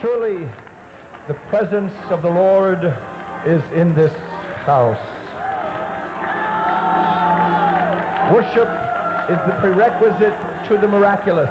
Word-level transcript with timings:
Surely 0.00 0.48
the 1.28 1.34
presence 1.48 1.92
of 2.10 2.22
the 2.22 2.30
Lord 2.30 2.84
is 3.46 3.62
in 3.72 3.94
this 3.94 4.12
house. 4.64 4.98
Worship 8.32 8.68
is 9.30 9.38
the 9.46 9.56
prerequisite 9.60 10.68
to 10.68 10.78
the 10.78 10.88
miraculous. 10.88 11.50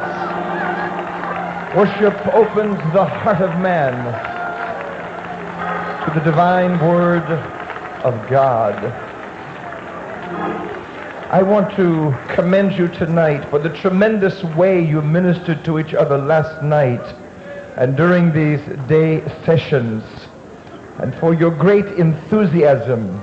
Worship 1.76 2.16
opens 2.34 2.78
the 2.94 3.06
heart 3.06 3.42
of 3.42 3.60
man 3.62 3.94
to 6.06 6.20
the 6.20 6.26
divine 6.26 6.80
word 6.80 7.24
of 8.04 8.30
God. 8.30 8.76
I 11.32 11.44
want 11.44 11.76
to 11.76 12.18
commend 12.34 12.74
you 12.74 12.88
tonight 12.88 13.48
for 13.50 13.60
the 13.60 13.70
tremendous 13.70 14.44
way 14.56 14.84
you 14.84 15.02
ministered 15.02 15.64
to 15.66 15.78
each 15.78 15.94
other 15.94 16.18
last 16.18 16.64
night 16.64 17.06
and 17.80 17.96
during 17.96 18.34
these 18.34 18.60
day 18.90 19.22
sessions, 19.46 20.04
and 20.98 21.16
for 21.16 21.34
your 21.34 21.50
great 21.50 21.86
enthusiasm, 21.86 23.22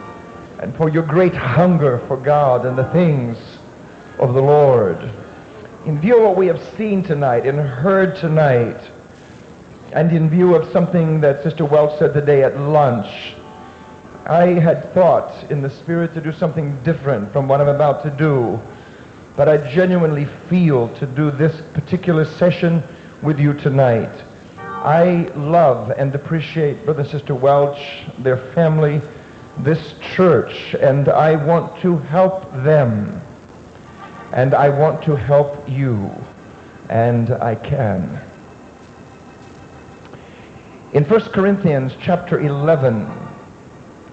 and 0.60 0.74
for 0.76 0.88
your 0.88 1.02
great 1.02 1.34
hunger 1.34 1.98
for 2.08 2.16
God 2.16 2.64
and 2.64 2.76
the 2.76 2.90
things 2.90 3.36
of 4.18 4.32
the 4.32 4.40
Lord. 4.40 4.98
In 5.84 6.00
view 6.00 6.16
of 6.16 6.22
what 6.22 6.38
we 6.38 6.46
have 6.46 6.62
seen 6.78 7.02
tonight 7.02 7.44
and 7.44 7.58
heard 7.58 8.16
tonight, 8.16 8.80
and 9.92 10.10
in 10.10 10.30
view 10.30 10.54
of 10.54 10.72
something 10.72 11.20
that 11.20 11.42
Sister 11.42 11.66
Welch 11.66 11.98
said 11.98 12.14
today 12.14 12.42
at 12.42 12.58
lunch, 12.58 13.34
I 14.24 14.46
had 14.46 14.90
thought 14.94 15.50
in 15.50 15.60
the 15.60 15.68
spirit 15.68 16.14
to 16.14 16.22
do 16.22 16.32
something 16.32 16.82
different 16.82 17.30
from 17.30 17.46
what 17.46 17.60
I'm 17.60 17.68
about 17.68 18.02
to 18.04 18.10
do, 18.10 18.58
but 19.36 19.50
I 19.50 19.58
genuinely 19.70 20.24
feel 20.48 20.88
to 20.94 21.04
do 21.04 21.30
this 21.30 21.60
particular 21.74 22.24
session 22.24 22.82
with 23.20 23.38
you 23.38 23.52
tonight. 23.52 24.22
I 24.86 25.32
love 25.34 25.90
and 25.90 26.14
appreciate 26.14 26.84
Brother 26.84 27.04
Sister 27.04 27.34
Welch, 27.34 28.04
their 28.20 28.36
family, 28.52 29.00
this 29.58 29.94
church, 29.98 30.74
and 30.74 31.08
I 31.08 31.34
want 31.34 31.80
to 31.80 31.96
help 31.96 32.52
them. 32.62 33.20
And 34.30 34.54
I 34.54 34.68
want 34.68 35.02
to 35.02 35.16
help 35.16 35.68
you. 35.68 36.14
And 36.88 37.32
I 37.32 37.56
can. 37.56 38.22
In 40.92 41.02
1 41.02 41.20
Corinthians 41.32 41.92
chapter 42.00 42.38
11, 42.38 43.10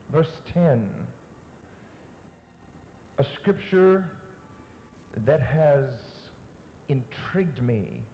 verse 0.09 0.41
10, 0.45 1.07
a 3.19 3.23
scripture 3.35 4.19
that 5.11 5.39
has 5.39 6.31
intrigued 6.87 7.61
me 7.61 8.05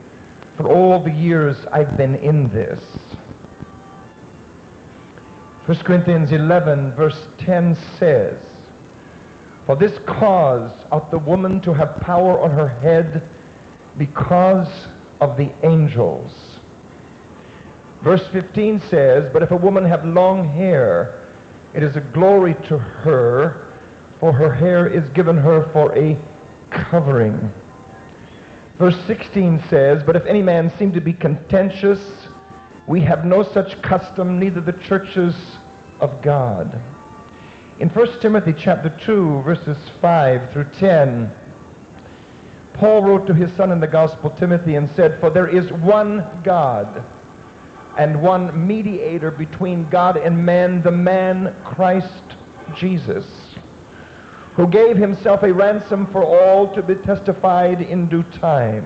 for 0.59 0.67
all 0.67 0.99
the 0.99 1.09
years 1.09 1.55
I've 1.67 1.95
been 1.95 2.15
in 2.15 2.43
this. 2.49 2.83
1 5.65 5.77
Corinthians 5.85 6.33
11 6.33 6.95
verse 6.95 7.29
10 7.37 7.75
says, 7.75 8.45
For 9.65 9.77
this 9.77 9.97
cause 9.99 10.69
ought 10.91 11.11
the 11.11 11.17
woman 11.17 11.61
to 11.61 11.73
have 11.73 12.01
power 12.01 12.41
on 12.41 12.51
her 12.51 12.67
head 12.67 13.25
because 13.97 14.87
of 15.21 15.37
the 15.37 15.49
angels. 15.65 16.59
Verse 18.01 18.27
15 18.27 18.81
says, 18.81 19.31
But 19.31 19.41
if 19.41 19.51
a 19.51 19.57
woman 19.57 19.85
have 19.85 20.03
long 20.03 20.45
hair, 20.45 21.25
it 21.73 21.83
is 21.83 21.95
a 21.95 22.01
glory 22.01 22.55
to 22.65 22.77
her, 22.77 23.71
for 24.19 24.33
her 24.33 24.53
hair 24.53 24.87
is 24.87 25.07
given 25.11 25.37
her 25.37 25.71
for 25.71 25.97
a 25.97 26.19
covering. 26.69 27.49
Verse 28.79 28.97
16 29.07 29.61
says, 29.67 30.03
But 30.03 30.15
if 30.15 30.25
any 30.25 30.41
man 30.41 30.69
seem 30.77 30.93
to 30.93 31.01
be 31.01 31.11
contentious, 31.11 32.29
we 32.87 33.01
have 33.01 33.25
no 33.25 33.43
such 33.43 33.81
custom, 33.81 34.39
neither 34.39 34.61
the 34.61 34.71
churches 34.71 35.35
of 35.99 36.21
God. 36.21 36.81
In 37.79 37.89
1 37.89 38.21
Timothy 38.21 38.53
chapter 38.53 38.89
2, 38.89 39.41
verses 39.41 39.77
5 39.99 40.53
through 40.53 40.69
10, 40.71 41.29
Paul 42.73 43.03
wrote 43.03 43.27
to 43.27 43.33
his 43.33 43.51
son 43.51 43.73
in 43.73 43.81
the 43.81 43.87
gospel, 43.87 44.29
Timothy, 44.29 44.75
and 44.75 44.89
said, 44.91 45.19
For 45.19 45.29
there 45.29 45.49
is 45.49 45.73
one 45.73 46.41
God 46.41 47.03
and 47.97 48.21
one 48.21 48.65
mediator 48.65 49.29
between 49.29 49.89
God 49.89 50.15
and 50.15 50.45
man, 50.45 50.81
the 50.81 50.91
man 50.91 51.53
Christ 51.65 52.23
Jesus 52.77 53.38
who 54.59 54.67
gave 54.67 54.97
himself 54.97 55.41
a 55.43 55.53
ransom 55.53 56.05
for 56.07 56.21
all 56.21 56.75
to 56.75 56.83
be 56.83 56.93
testified 56.93 57.79
in 57.79 58.09
due 58.09 58.23
time. 58.23 58.83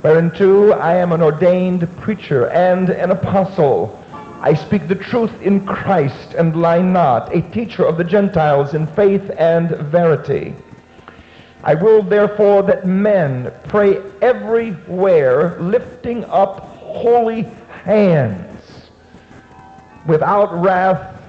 Whereunto 0.00 0.70
I 0.70 0.94
am 0.94 1.10
an 1.10 1.22
ordained 1.22 1.88
preacher 1.96 2.48
and 2.50 2.88
an 2.88 3.10
apostle. 3.10 4.00
I 4.40 4.54
speak 4.54 4.86
the 4.86 4.94
truth 4.94 5.32
in 5.42 5.66
Christ 5.66 6.34
and 6.34 6.54
lie 6.54 6.82
not, 6.82 7.34
a 7.34 7.42
teacher 7.50 7.84
of 7.84 7.96
the 7.98 8.04
Gentiles 8.04 8.74
in 8.74 8.86
faith 8.86 9.28
and 9.36 9.70
verity. 9.70 10.54
I 11.64 11.74
will 11.74 12.04
therefore 12.04 12.62
that 12.62 12.86
men 12.86 13.52
pray 13.66 14.00
everywhere, 14.22 15.60
lifting 15.60 16.24
up 16.26 16.60
holy 16.76 17.42
hands, 17.82 18.62
without 20.06 20.62
wrath 20.62 21.20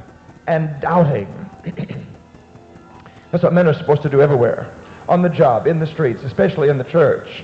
and 0.46 0.80
doubting. 0.80 1.50
That's 3.32 3.44
what 3.44 3.54
men 3.54 3.68
are 3.68 3.74
supposed 3.74 4.02
to 4.02 4.10
do 4.10 4.22
everywhere. 4.22 4.74
On 5.08 5.22
the 5.22 5.30
job, 5.30 5.66
in 5.66 5.80
the 5.80 5.88
streets, 5.88 6.24
especially 6.24 6.70
in 6.70 6.78
the 6.78 6.84
church. 6.84 7.44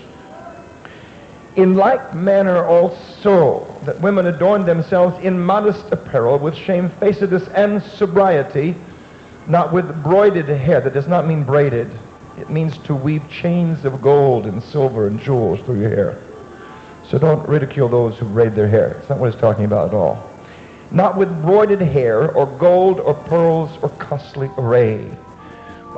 In 1.56 1.74
like 1.74 2.14
manner 2.14 2.64
also 2.66 3.66
that 3.84 4.00
women 4.02 4.28
adorn 4.28 4.66
themselves 4.66 5.18
in 5.24 5.40
modest 5.40 5.92
apparel 5.92 6.38
with 6.38 6.56
shamefacedness 6.56 7.48
and 7.50 7.82
sobriety, 7.82 8.76
not 9.48 9.74
with 9.74 9.86
broided 10.04 10.48
hair. 10.48 10.82
That 10.82 10.94
does 10.94 11.08
not 11.08 11.26
mean 11.26 11.44
braided. 11.44 11.90
It 12.38 12.50
means 12.50 12.78
to 12.80 12.94
weave 12.94 13.28
chains 13.30 13.86
of 13.86 14.02
gold 14.02 14.46
and 14.46 14.62
silver 14.62 15.08
and 15.08 15.20
jewels 15.20 15.62
through 15.62 15.80
your 15.80 15.90
hair. 15.90 16.22
So 17.10 17.18
don't 17.18 17.48
ridicule 17.48 17.88
those 17.88 18.20
who 18.20 18.26
braid 18.26 18.54
their 18.54 18.68
hair. 18.68 18.98
It's 19.00 19.10
not 19.10 19.18
what 19.18 19.30
it's 19.30 19.42
talking 19.42 19.66
about 19.66 19.88
at 19.88 19.94
all. 19.96 20.30
Not 20.92 21.18
with 21.18 21.30
broided 21.42 21.82
hair 21.82 22.32
or 22.34 22.46
gold 22.46 23.00
or 23.00 23.14
pearls 23.14 23.72
or 23.82 23.90
costly 23.90 24.52
array 24.58 25.10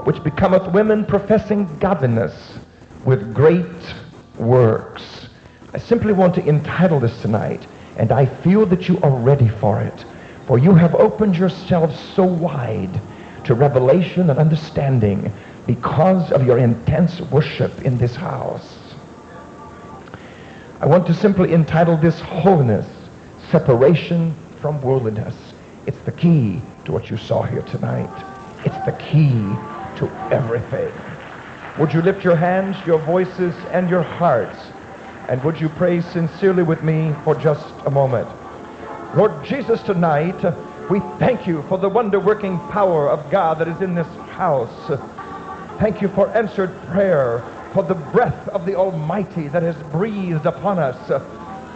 which 0.06 0.24
becometh 0.24 0.72
women 0.74 1.06
professing 1.06 1.78
godliness 1.80 2.58
with 3.06 3.34
great 3.34 3.66
works. 4.38 5.30
I 5.74 5.78
simply 5.78 6.14
want 6.14 6.36
to 6.36 6.46
entitle 6.48 7.00
this 7.00 7.22
tonight, 7.22 7.68
and 7.98 8.12
I 8.12 8.26
feel 8.26 8.66
that 8.68 8.88
you 8.88 9.00
are 9.02 9.12
ready 9.12 9.48
for 9.48 9.82
it. 9.82 10.06
For 10.48 10.58
you 10.58 10.74
have 10.74 10.96
opened 10.96 11.38
yourselves 11.38 12.00
so 12.16 12.24
wide 12.24 13.00
to 13.44 13.54
revelation 13.54 14.30
and 14.30 14.40
understanding 14.40 15.32
because 15.68 16.32
of 16.32 16.46
your 16.46 16.58
intense 16.58 17.22
worship 17.22 17.84
in 17.84 17.98
this 17.98 18.16
house. 18.16 18.78
I 20.82 20.86
want 20.86 21.06
to 21.08 21.14
simply 21.14 21.54
entitle 21.54 21.98
this 21.98 22.20
Holiness, 22.20 22.88
Separation 23.52 24.34
from 24.62 24.82
Worldliness. 24.82 25.36
It's 25.86 26.00
the 26.00 26.12
key 26.12 26.62
to 26.86 26.92
what 26.92 27.10
you 27.10 27.18
saw 27.18 27.44
here 27.44 27.62
tonight. 27.64 28.10
It's 28.66 28.86
the 28.86 28.94
key 28.94 29.30
to 29.98 30.10
everything. 30.32 30.92
Would 31.80 31.94
you 31.94 32.02
lift 32.02 32.24
your 32.24 32.36
hands, 32.36 32.76
your 32.86 33.00
voices, 33.00 33.56
and 33.72 33.90
your 33.90 34.04
hearts? 34.04 34.58
And 35.30 35.44
would 35.44 35.62
you 35.62 35.70
pray 35.70 36.02
sincerely 36.02 36.64
with 36.64 36.84
me 36.84 37.14
for 37.24 37.36
just 37.36 37.74
a 37.86 37.92
moment? 37.92 38.28
Lord 39.16 39.46
Jesus, 39.46 39.82
tonight 39.84 40.44
we 40.90 41.00
thank 41.20 41.48
you 41.48 41.64
for 41.70 41.78
the 41.78 41.90
wonder-working 41.90 42.58
power 42.70 43.10
of 43.10 43.32
God 43.32 43.60
that 43.60 43.68
is 43.68 43.82
in 43.82 43.96
this 43.96 44.08
house. 44.32 45.00
Thank 45.80 46.02
you 46.02 46.10
for 46.10 46.30
answered 46.36 46.76
prayer, 46.88 47.44
for 47.74 47.84
the 47.84 47.96
breath 47.96 48.48
of 48.50 48.66
the 48.66 48.76
Almighty 48.76 49.48
that 49.50 49.64
has 49.64 49.76
breathed 49.92 50.46
upon 50.46 50.80
us. 50.80 50.98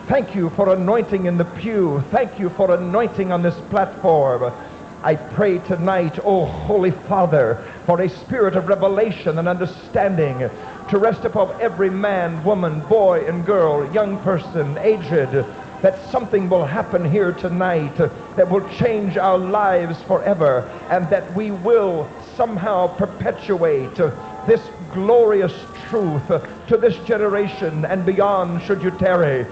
Thank 0.07 0.35
you 0.35 0.49
for 0.51 0.73
anointing 0.73 1.27
in 1.27 1.37
the 1.37 1.45
pew. 1.45 2.03
Thank 2.11 2.39
you 2.39 2.49
for 2.49 2.73
anointing 2.73 3.31
on 3.31 3.41
this 3.41 3.55
platform. 3.69 4.51
I 5.03 5.15
pray 5.15 5.57
tonight, 5.57 6.17
oh 6.23 6.45
Holy 6.45 6.91
Father, 6.91 7.61
for 7.85 7.99
a 7.99 8.07
spirit 8.07 8.55
of 8.55 8.69
revelation 8.69 9.37
and 9.37 9.49
understanding 9.49 10.49
to 10.89 10.97
rest 10.97 11.25
upon 11.25 11.59
every 11.59 11.89
man, 11.89 12.41
woman, 12.45 12.79
boy, 12.87 13.27
and 13.27 13.45
girl, 13.45 13.93
young 13.93 14.17
person, 14.19 14.77
aged, 14.77 15.45
that 15.81 15.99
something 16.09 16.49
will 16.49 16.65
happen 16.65 17.03
here 17.03 17.33
tonight 17.33 17.97
that 17.97 18.49
will 18.49 18.65
change 18.77 19.17
our 19.17 19.37
lives 19.37 20.01
forever 20.03 20.61
and 20.89 21.09
that 21.09 21.35
we 21.35 21.51
will 21.51 22.09
somehow 22.37 22.87
perpetuate 22.95 23.93
this 24.47 24.61
glorious 24.93 25.53
truth 25.89 26.27
to 26.69 26.77
this 26.77 26.95
generation 26.99 27.83
and 27.83 28.05
beyond 28.05 28.61
should 28.63 28.81
you 28.81 28.91
tarry. 28.91 29.45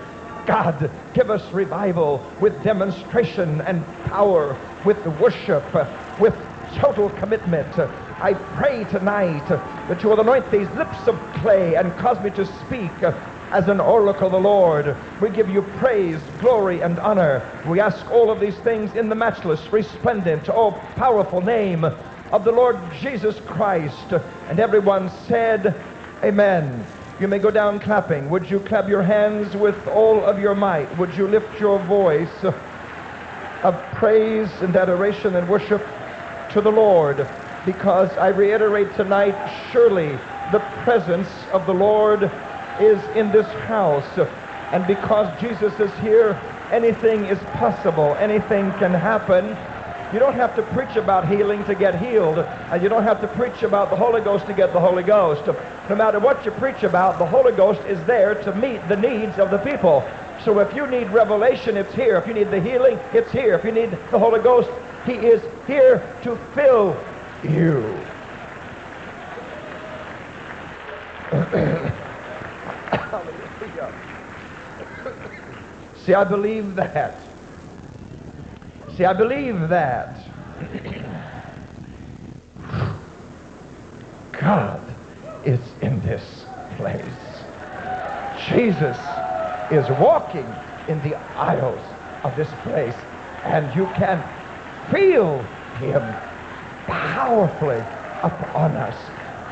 God, 0.45 0.89
give 1.13 1.29
us 1.29 1.43
revival 1.51 2.25
with 2.39 2.63
demonstration 2.63 3.59
and 3.61 3.85
power 4.05 4.57
with 4.85 5.05
worship, 5.19 5.63
uh, 5.75 5.85
with 6.19 6.33
total 6.75 7.09
commitment. 7.09 7.77
Uh, 7.77 7.87
I 8.21 8.33
pray 8.33 8.83
tonight 8.85 9.49
uh, 9.51 9.57
that 9.87 10.01
you 10.03 10.09
will 10.09 10.19
anoint 10.19 10.51
these 10.51 10.69
lips 10.69 11.07
of 11.07 11.17
clay 11.41 11.75
and 11.75 11.95
cause 11.97 12.21
me 12.23 12.29
to 12.31 12.45
speak 12.45 12.91
as 13.51 13.67
an 13.67 13.79
oracle 13.79 14.27
of 14.27 14.31
the 14.31 14.39
Lord. 14.39 14.95
We 15.19 15.29
give 15.29 15.49
you 15.49 15.61
praise, 15.61 16.19
glory, 16.39 16.81
and 16.81 16.99
honor. 16.99 17.61
We 17.67 17.79
ask 17.79 18.09
all 18.11 18.31
of 18.31 18.39
these 18.39 18.55
things 18.59 18.95
in 18.95 19.09
the 19.09 19.15
matchless, 19.15 19.61
resplendent, 19.71 20.49
all 20.49 20.71
powerful 20.95 21.41
name 21.41 21.83
of 21.83 22.45
the 22.45 22.51
Lord 22.51 22.77
Jesus 23.01 23.39
Christ. 23.47 24.13
And 24.47 24.59
everyone 24.59 25.11
said, 25.27 25.75
Amen. 26.23 26.87
You 27.19 27.27
may 27.27 27.39
go 27.39 27.51
down 27.51 27.79
clapping. 27.79 28.29
Would 28.29 28.49
you 28.49 28.59
clap 28.61 28.87
your 28.87 29.03
hands 29.03 29.55
with 29.55 29.87
all 29.87 30.23
of 30.23 30.39
your 30.39 30.55
might? 30.55 30.97
Would 30.97 31.13
you 31.15 31.27
lift 31.27 31.59
your 31.59 31.77
voice 31.77 32.43
of 33.63 33.75
praise 33.93 34.49
and 34.61 34.75
adoration 34.75 35.35
and 35.35 35.47
worship 35.47 35.85
to 36.51 36.61
the 36.61 36.71
Lord? 36.71 37.27
Because 37.65 38.09
I 38.17 38.29
reiterate 38.29 38.95
tonight, 38.95 39.35
surely 39.71 40.17
the 40.51 40.59
presence 40.83 41.29
of 41.51 41.65
the 41.65 41.73
Lord 41.73 42.23
is 42.79 43.01
in 43.15 43.31
this 43.31 43.47
house. 43.67 44.17
And 44.71 44.87
because 44.87 45.27
Jesus 45.39 45.73
is 45.79 45.91
here, 45.99 46.33
anything 46.71 47.25
is 47.25 47.37
possible. 47.53 48.15
Anything 48.15 48.71
can 48.79 48.93
happen. 48.93 49.45
You 50.13 50.19
don't 50.19 50.35
have 50.35 50.55
to 50.57 50.63
preach 50.63 50.97
about 50.97 51.27
healing 51.29 51.63
to 51.65 51.75
get 51.75 51.99
healed. 51.99 52.39
And 52.39 52.83
you 52.83 52.89
don't 52.89 53.03
have 53.03 53.21
to 53.21 53.27
preach 53.29 53.63
about 53.63 53.89
the 53.89 53.95
Holy 53.95 54.19
Ghost 54.21 54.45
to 54.47 54.53
get 54.53 54.73
the 54.73 54.79
Holy 54.79 55.03
Ghost. 55.03 55.47
No 55.89 55.95
matter 55.95 56.19
what 56.19 56.43
you 56.43 56.51
preach 56.51 56.83
about, 56.83 57.17
the 57.17 57.25
Holy 57.25 57.53
Ghost 57.53 57.79
is 57.87 58.03
there 58.05 58.35
to 58.43 58.53
meet 58.55 58.85
the 58.89 58.97
needs 58.97 59.39
of 59.39 59.51
the 59.51 59.57
people. 59.59 60.03
So 60.43 60.59
if 60.59 60.75
you 60.75 60.85
need 60.87 61.09
revelation, 61.11 61.77
it's 61.77 61.93
here. 61.93 62.17
If 62.17 62.27
you 62.27 62.33
need 62.33 62.51
the 62.51 62.59
healing, 62.59 62.99
it's 63.13 63.31
here. 63.31 63.53
If 63.53 63.63
you 63.63 63.71
need 63.71 63.91
the 64.11 64.19
Holy 64.19 64.41
Ghost, 64.41 64.69
he 65.05 65.13
is 65.13 65.41
here 65.65 66.03
to 66.23 66.35
fill 66.53 66.97
you. 67.43 67.97
See, 76.05 76.13
I 76.13 76.23
believe 76.23 76.75
that. 76.75 77.30
See, 78.97 79.05
I 79.05 79.13
believe 79.13 79.69
that. 79.69 80.19
God 84.33 84.81
is 85.45 85.59
in 85.81 86.01
this 86.01 86.45
place. 86.77 87.03
Jesus 88.49 88.97
is 89.71 89.89
walking 89.99 90.47
in 90.87 91.01
the 91.03 91.15
aisles 91.37 91.81
of 92.23 92.35
this 92.35 92.49
place, 92.63 92.95
and 93.43 93.73
you 93.75 93.85
can 93.95 94.21
feel 94.91 95.41
him 95.79 96.01
powerfully 96.87 97.79
upon 98.23 98.75
us. 98.75 98.97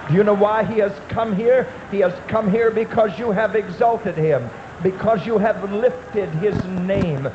Do 0.10 0.16
you 0.16 0.24
know 0.24 0.34
why 0.34 0.64
he 0.64 0.80
has 0.80 0.94
come 1.08 1.36
here? 1.36 1.72
He 1.92 2.00
has 2.00 2.14
come 2.28 2.52
here 2.52 2.72
because 2.72 3.18
you 3.20 3.32
have 3.32 3.56
exalted 3.56 4.18
him 4.18 4.50
because 4.84 5.26
you 5.26 5.38
have 5.38 5.72
lifted 5.72 6.30
his 6.36 6.56
name, 6.66 7.28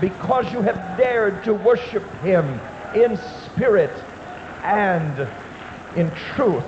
because 0.00 0.52
you 0.52 0.62
have 0.62 0.96
dared 0.96 1.42
to 1.44 1.54
worship 1.54 2.04
him 2.20 2.60
in 2.94 3.16
spirit 3.16 4.04
and 4.62 5.28
in 5.96 6.10
truth. 6.34 6.64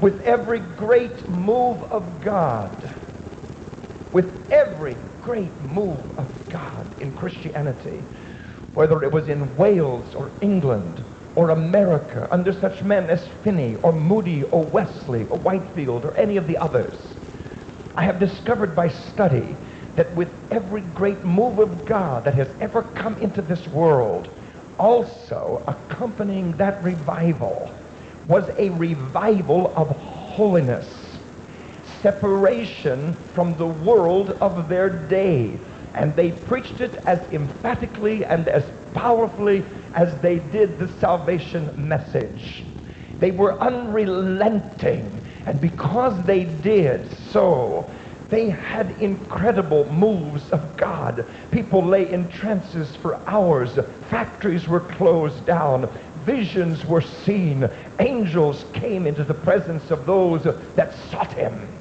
With 0.00 0.20
every 0.22 0.60
great 0.60 1.28
move 1.28 1.82
of 1.84 2.04
God, 2.22 2.92
with 4.12 4.30
every 4.50 4.96
great 5.22 5.60
move 5.60 5.98
of 6.16 6.28
God 6.48 6.86
in 7.00 7.12
Christianity, 7.14 8.04
whether 8.74 9.02
it 9.02 9.10
was 9.10 9.28
in 9.28 9.56
Wales 9.56 10.14
or 10.14 10.30
England 10.40 11.02
or 11.38 11.50
America 11.50 12.26
under 12.32 12.52
such 12.52 12.82
men 12.82 13.08
as 13.08 13.24
Finney 13.44 13.76
or 13.84 13.92
Moody 13.92 14.42
or 14.42 14.64
Wesley 14.64 15.24
or 15.30 15.38
Whitefield 15.38 16.04
or 16.04 16.12
any 16.16 16.36
of 16.36 16.48
the 16.48 16.58
others. 16.58 16.96
I 17.94 18.02
have 18.02 18.18
discovered 18.18 18.74
by 18.74 18.88
study 18.88 19.56
that 19.94 20.12
with 20.16 20.30
every 20.50 20.80
great 20.80 21.24
move 21.24 21.60
of 21.60 21.86
God 21.86 22.24
that 22.24 22.34
has 22.34 22.48
ever 22.60 22.82
come 22.82 23.16
into 23.18 23.40
this 23.40 23.68
world, 23.68 24.28
also 24.80 25.62
accompanying 25.68 26.56
that 26.56 26.82
revival 26.82 27.70
was 28.26 28.50
a 28.58 28.70
revival 28.70 29.72
of 29.76 29.90
holiness, 29.90 31.20
separation 32.02 33.16
from 33.32 33.56
the 33.58 33.66
world 33.66 34.30
of 34.40 34.68
their 34.68 34.90
day. 35.06 35.60
And 35.98 36.14
they 36.14 36.30
preached 36.30 36.80
it 36.80 36.94
as 37.06 37.18
emphatically 37.32 38.24
and 38.24 38.48
as 38.48 38.64
powerfully 38.94 39.64
as 39.94 40.16
they 40.20 40.38
did 40.38 40.78
the 40.78 40.86
salvation 41.00 41.72
message. 41.76 42.62
They 43.18 43.32
were 43.32 43.60
unrelenting. 43.60 45.20
And 45.44 45.60
because 45.60 46.24
they 46.24 46.44
did 46.44 47.10
so, 47.32 47.90
they 48.30 48.48
had 48.48 48.94
incredible 49.00 49.90
moves 49.90 50.48
of 50.50 50.76
God. 50.76 51.26
People 51.50 51.84
lay 51.84 52.08
in 52.12 52.28
trances 52.28 52.94
for 52.94 53.18
hours. 53.28 53.76
Factories 54.08 54.68
were 54.68 54.80
closed 54.80 55.46
down. 55.46 55.88
Visions 56.24 56.84
were 56.84 57.00
seen. 57.00 57.68
Angels 57.98 58.64
came 58.72 59.04
into 59.04 59.24
the 59.24 59.34
presence 59.34 59.90
of 59.90 60.06
those 60.06 60.44
that 60.76 60.94
sought 61.10 61.32
him. 61.32 61.77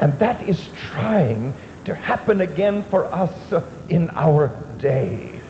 And 0.00 0.18
that 0.18 0.48
is 0.48 0.58
trying 0.92 1.54
to 1.84 1.94
happen 1.94 2.40
again 2.40 2.84
for 2.84 3.04
us 3.14 3.52
in 3.88 4.10
our 4.10 4.48
day. 4.78 5.40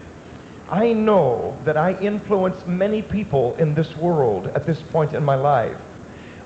I 0.69 0.93
know 0.93 1.57
that 1.65 1.77
I 1.77 1.93
influence 2.01 2.67
many 2.67 3.03
people 3.03 3.55
in 3.57 3.75
this 3.75 3.97
world 3.97 4.49
at 4.49 4.67
this 4.67 4.83
point 4.83 5.15
in 5.15 5.25
my 5.25 5.37
life. 5.37 5.81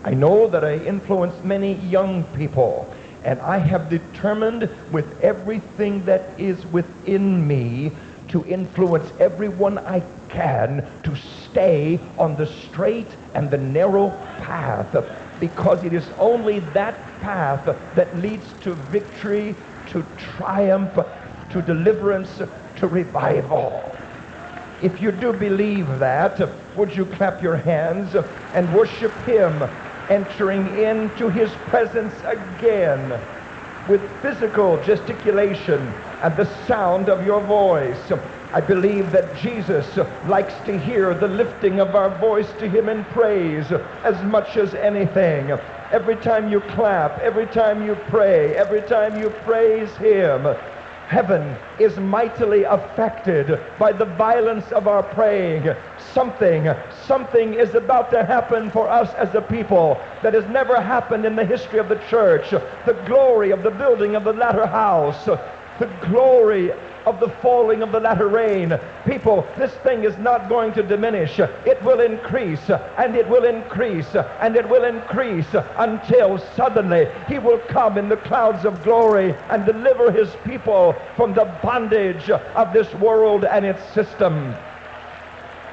I 0.04 0.12
know 0.12 0.48
that 0.48 0.64
I 0.64 0.76
influence 0.76 1.34
many 1.44 1.74
young 1.74 2.24
people. 2.36 2.94
And 3.24 3.40
I 3.40 3.56
have 3.56 3.88
determined 3.88 4.68
with 4.92 5.18
everything 5.22 6.04
that 6.04 6.34
is 6.38 6.64
within 6.66 7.46
me 7.46 7.92
to 8.28 8.44
influence 8.44 9.10
everyone 9.18 9.78
I 9.78 10.00
can 10.28 10.86
to 11.04 11.16
stay 11.16 12.00
on 12.18 12.36
the 12.36 12.46
straight 12.46 13.16
and 13.34 13.50
the 13.50 13.58
narrow 13.58 14.10
path 14.40 14.94
because 15.48 15.84
it 15.84 15.92
is 15.92 16.06
only 16.18 16.60
that 16.72 16.96
path 17.20 17.66
that 17.94 18.16
leads 18.18 18.46
to 18.62 18.74
victory 18.90 19.54
to 19.86 20.02
triumph, 20.16 20.98
to 21.50 21.60
deliverance, 21.60 22.40
to 22.76 22.86
revival. 22.88 23.94
If 24.80 25.02
you 25.02 25.12
do 25.12 25.34
believe 25.34 25.86
that, 25.98 26.40
would 26.78 26.96
you 26.96 27.04
clap 27.04 27.42
your 27.42 27.56
hands 27.56 28.16
and 28.54 28.74
worship 28.74 29.12
him 29.26 29.62
entering 30.08 30.66
into 30.78 31.28
his 31.28 31.50
presence 31.68 32.14
again 32.24 33.10
with 33.86 34.00
physical 34.22 34.82
gesticulation 34.82 35.92
and 36.22 36.34
the 36.38 36.48
sound 36.66 37.10
of 37.10 37.26
your 37.26 37.42
voice. 37.42 38.10
I 38.54 38.60
believe 38.60 39.10
that 39.10 39.36
Jesus 39.36 39.98
likes 40.28 40.54
to 40.66 40.78
hear 40.78 41.12
the 41.12 41.26
lifting 41.26 41.80
of 41.80 41.96
our 41.96 42.16
voice 42.20 42.46
to 42.60 42.68
him 42.68 42.88
in 42.88 43.04
praise 43.06 43.72
as 44.04 44.22
much 44.22 44.56
as 44.56 44.74
anything 44.76 45.50
every 45.90 46.14
time 46.14 46.48
you 46.48 46.60
clap, 46.60 47.18
every 47.18 47.46
time 47.46 47.84
you 47.84 47.96
pray, 48.10 48.54
every 48.54 48.82
time 48.82 49.20
you 49.20 49.30
praise 49.30 49.90
him, 49.96 50.46
heaven 51.08 51.56
is 51.80 51.96
mightily 51.98 52.62
affected 52.62 53.60
by 53.78 53.90
the 53.90 54.04
violence 54.04 54.70
of 54.70 54.86
our 54.86 55.02
praying. 55.02 55.68
Something, 56.12 56.72
something 57.06 57.54
is 57.54 57.74
about 57.74 58.12
to 58.12 58.24
happen 58.24 58.70
for 58.70 58.88
us 58.88 59.12
as 59.14 59.34
a 59.34 59.42
people 59.42 60.00
that 60.22 60.32
has 60.32 60.46
never 60.46 60.80
happened 60.80 61.24
in 61.26 61.34
the 61.34 61.44
history 61.44 61.80
of 61.80 61.88
the 61.88 62.00
church. 62.08 62.50
The 62.50 63.02
glory 63.06 63.50
of 63.50 63.64
the 63.64 63.70
building 63.72 64.14
of 64.14 64.22
the 64.22 64.32
latter 64.32 64.66
house, 64.66 65.24
the 65.24 65.86
glory 66.02 66.72
of 67.06 67.20
the 67.20 67.28
falling 67.28 67.82
of 67.82 67.92
the 67.92 68.00
latter 68.00 68.28
rain. 68.28 68.78
People, 69.06 69.46
this 69.56 69.72
thing 69.84 70.04
is 70.04 70.16
not 70.18 70.48
going 70.48 70.72
to 70.72 70.82
diminish. 70.82 71.38
It 71.38 71.82
will 71.82 72.00
increase 72.00 72.70
and 72.70 73.16
it 73.16 73.28
will 73.28 73.44
increase 73.44 74.14
and 74.14 74.56
it 74.56 74.68
will 74.68 74.84
increase 74.84 75.48
until 75.78 76.38
suddenly 76.56 77.08
he 77.28 77.38
will 77.38 77.58
come 77.68 77.98
in 77.98 78.08
the 78.08 78.16
clouds 78.16 78.64
of 78.64 78.82
glory 78.82 79.34
and 79.50 79.64
deliver 79.64 80.10
his 80.10 80.30
people 80.44 80.94
from 81.16 81.34
the 81.34 81.44
bondage 81.62 82.30
of 82.30 82.72
this 82.72 82.92
world 82.94 83.44
and 83.44 83.64
its 83.64 83.82
system. 83.92 84.54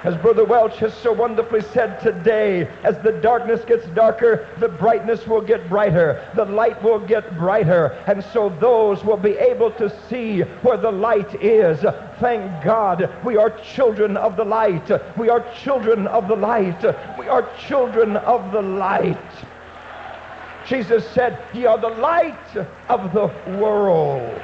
As 0.04 0.18
Brother 0.18 0.44
Welch 0.44 0.78
has 0.78 0.96
so 0.96 1.14
wonderfully 1.14 1.62
said 1.62 2.00
today, 2.00 2.68
as 2.84 2.98
the 3.04 3.12
darkness 3.12 3.64
gets 3.64 3.86
darker, 3.90 4.48
the 4.58 4.68
brightness 4.68 5.28
will 5.28 5.42
get 5.42 5.70
brighter. 5.70 6.28
The 6.36 6.46
light 6.46 6.82
will 6.82 6.98
get 6.98 7.38
brighter. 7.38 8.04
And 8.08 8.24
so 8.34 8.50
those 8.50 9.04
will 9.04 9.18
be 9.18 9.38
able 9.38 9.70
to 9.74 9.94
see 10.10 10.42
where 10.64 10.78
the 10.78 10.92
light 10.92 11.36
is. 11.44 11.80
Thank 12.20 12.64
God 12.64 13.14
we 13.24 13.38
are 13.38 13.52
children 13.60 14.18
of 14.18 14.38
the 14.38 14.44
light. 14.44 14.90
We 15.20 15.30
are 15.30 15.46
children 15.54 16.08
of 16.08 16.28
the 16.28 16.36
light. 16.36 16.82
We 17.20 17.28
are 17.28 17.48
children 17.68 18.18
of 18.18 18.52
the 18.52 18.62
light. 18.62 19.18
Jesus 20.68 21.08
said, 21.12 21.44
Ye 21.54 21.66
are 21.66 21.78
the 21.78 21.90
light 21.90 22.58
of 22.90 23.14
the 23.14 23.28
world. 23.60 24.42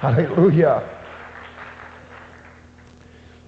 Hallelujah. 0.00 0.95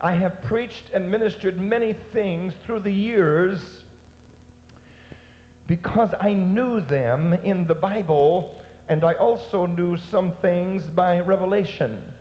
I 0.00 0.12
have 0.12 0.42
preached 0.42 0.90
and 0.90 1.10
ministered 1.10 1.58
many 1.58 1.92
things 1.92 2.54
through 2.64 2.80
the 2.80 2.92
years 2.92 3.84
because 5.66 6.14
I 6.18 6.32
knew 6.32 6.80
them 6.80 7.32
in 7.32 7.66
the 7.66 7.74
Bible 7.74 8.64
and 8.88 9.04
I 9.04 9.14
also 9.14 9.66
knew 9.66 9.96
some 9.96 10.36
things 10.36 10.86
by 10.86 11.20
revelation. 11.20 12.14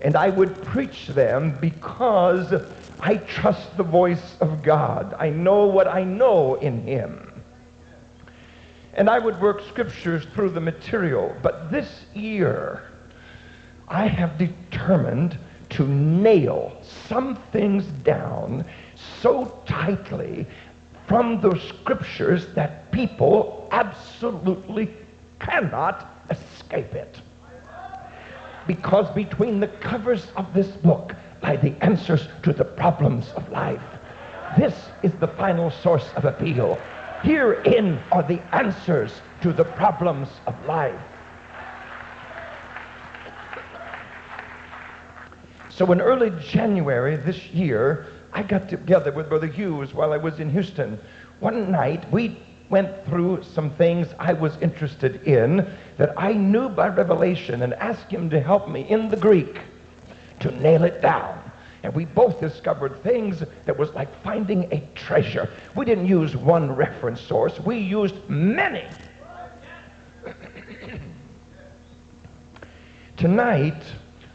And 0.00 0.16
I 0.16 0.30
would 0.30 0.62
preach 0.62 1.08
them 1.08 1.56
because 1.60 2.52
I 3.00 3.16
trust 3.16 3.76
the 3.76 3.84
voice 3.84 4.36
of 4.40 4.62
God. 4.62 5.14
I 5.18 5.28
know 5.28 5.66
what 5.66 5.86
I 5.86 6.04
know 6.04 6.54
in 6.56 6.82
him. 6.82 7.42
And 8.94 9.08
I 9.08 9.18
would 9.18 9.40
work 9.40 9.62
scriptures 9.68 10.26
through 10.34 10.50
the 10.50 10.60
material. 10.60 11.34
But 11.42 11.70
this 11.70 12.06
year, 12.14 12.82
I 13.88 14.06
have 14.08 14.38
determined 14.38 15.38
to 15.72 15.86
nail 15.88 16.76
some 17.08 17.36
things 17.50 17.84
down 18.04 18.64
so 19.20 19.60
tightly 19.66 20.46
from 21.06 21.40
the 21.40 21.58
scriptures 21.68 22.46
that 22.54 22.90
people 22.92 23.68
absolutely 23.72 24.94
cannot 25.40 26.24
escape 26.30 26.94
it. 26.94 27.20
Because 28.66 29.10
between 29.14 29.60
the 29.60 29.68
covers 29.68 30.28
of 30.36 30.52
this 30.54 30.68
book 30.68 31.14
lie 31.42 31.56
the 31.56 31.74
answers 31.82 32.28
to 32.42 32.52
the 32.52 32.64
problems 32.64 33.30
of 33.32 33.48
life. 33.50 33.82
This 34.56 34.74
is 35.02 35.12
the 35.14 35.28
final 35.28 35.70
source 35.70 36.08
of 36.16 36.24
appeal. 36.24 36.78
Herein 37.22 37.98
are 38.12 38.22
the 38.22 38.40
answers 38.54 39.20
to 39.40 39.52
the 39.52 39.64
problems 39.64 40.28
of 40.46 40.54
life. 40.66 41.00
So 45.74 45.90
in 45.90 46.02
early 46.02 46.30
January 46.38 47.16
this 47.16 47.46
year, 47.46 48.06
I 48.34 48.42
got 48.42 48.68
together 48.68 49.10
with 49.10 49.30
Brother 49.30 49.46
Hughes 49.46 49.94
while 49.94 50.12
I 50.12 50.18
was 50.18 50.38
in 50.38 50.50
Houston. 50.50 51.00
One 51.40 51.70
night, 51.72 52.10
we 52.12 52.38
went 52.68 53.06
through 53.06 53.42
some 53.42 53.70
things 53.70 54.08
I 54.18 54.34
was 54.34 54.56
interested 54.58 55.22
in 55.26 55.66
that 55.96 56.12
I 56.18 56.34
knew 56.34 56.68
by 56.68 56.88
revelation 56.88 57.62
and 57.62 57.72
asked 57.74 58.10
him 58.10 58.28
to 58.30 58.40
help 58.40 58.68
me 58.68 58.86
in 58.88 59.08
the 59.08 59.16
Greek 59.16 59.60
to 60.40 60.50
nail 60.60 60.84
it 60.84 61.00
down. 61.00 61.38
And 61.82 61.94
we 61.94 62.04
both 62.04 62.38
discovered 62.38 63.02
things 63.02 63.42
that 63.64 63.78
was 63.78 63.90
like 63.94 64.22
finding 64.22 64.70
a 64.72 64.86
treasure. 64.94 65.48
We 65.74 65.86
didn't 65.86 66.06
use 66.06 66.36
one 66.36 66.70
reference 66.70 67.20
source. 67.20 67.58
We 67.60 67.78
used 67.78 68.14
many. 68.28 68.84
Tonight, 73.16 73.82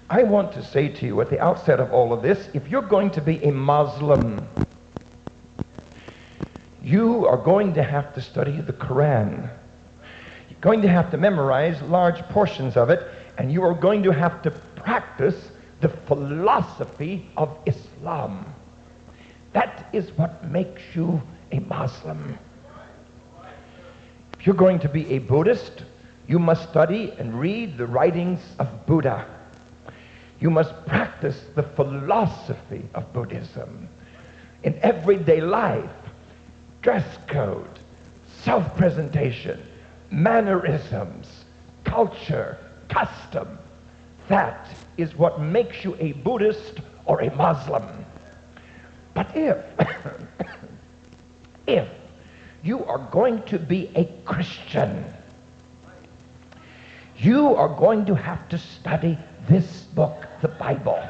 I 0.10 0.24
want 0.24 0.54
to 0.54 0.64
say 0.64 0.88
to 0.88 1.06
you 1.06 1.20
at 1.20 1.30
the 1.30 1.40
outset 1.40 1.82
of 1.82 1.92
all 1.92 2.14
of 2.14 2.22
this, 2.22 2.48
if 2.54 2.70
you're 2.70 2.82
going 2.82 3.12
to 3.12 3.22
be 3.22 3.44
a 3.44 3.52
Muslim, 3.52 4.48
you 6.82 7.26
are 7.26 7.36
going 7.36 7.74
to 7.74 7.84
have 7.84 8.14
to 8.14 8.22
study 8.22 8.62
the 8.62 8.72
Quran. 8.72 9.50
You're 10.50 10.60
going 10.62 10.82
to 10.84 10.88
have 10.88 11.12
to 11.12 11.18
memorize 11.18 11.82
large 11.82 12.22
portions 12.30 12.78
of 12.78 12.90
it, 12.90 13.06
and 13.38 13.52
you 13.52 13.64
are 13.64 13.74
going 13.74 14.02
to 14.04 14.12
have 14.12 14.42
to 14.44 14.52
practice 14.78 15.52
the 15.82 15.90
philosophy 15.90 17.30
of 17.36 17.58
Islam. 17.66 18.46
That 19.52 19.90
is 19.92 20.10
what 20.18 20.50
makes 20.50 20.84
you 20.96 21.22
a 21.52 21.60
Muslim. 21.60 22.40
If 24.40 24.46
you're 24.46 24.56
going 24.56 24.80
to 24.80 24.90
be 24.90 25.16
a 25.16 25.20
Buddhist, 25.20 25.84
you 26.28 26.40
must 26.40 26.70
study 26.70 27.14
and 27.20 27.38
read 27.38 27.78
the 27.78 27.88
writings 27.88 28.40
of 28.58 28.86
Buddha. 28.86 29.26
You 30.40 30.52
must 30.52 30.86
practice 30.86 31.42
the 31.56 31.64
philosophy 31.64 32.88
of 32.94 33.12
Buddhism 33.12 33.90
in 34.64 34.80
everyday 34.84 35.42
life. 35.42 35.90
Dress 36.82 37.18
code, 37.28 37.80
self-presentation, 38.44 39.60
mannerisms, 40.12 41.46
culture, 41.84 42.58
custom. 42.88 43.58
That 44.28 44.68
is 44.98 45.16
what 45.16 45.42
makes 45.42 45.84
you 45.84 45.98
a 46.00 46.12
Buddhist 46.14 46.80
or 47.06 47.22
a 47.22 47.36
Muslim. 47.36 48.06
But 49.14 49.36
if, 49.36 49.58
if 51.68 51.88
you 52.64 52.86
are 52.86 53.00
going 53.12 53.42
to 53.44 53.58
be 53.58 53.90
a 53.96 54.06
Christian, 54.24 55.04
you 57.18 57.56
are 57.56 57.70
going 57.70 58.06
to 58.06 58.14
have 58.14 58.48
to 58.50 58.58
study 58.60 59.18
this 59.48 59.84
book, 59.96 60.28
the 60.42 60.48
Bible. 60.48 61.02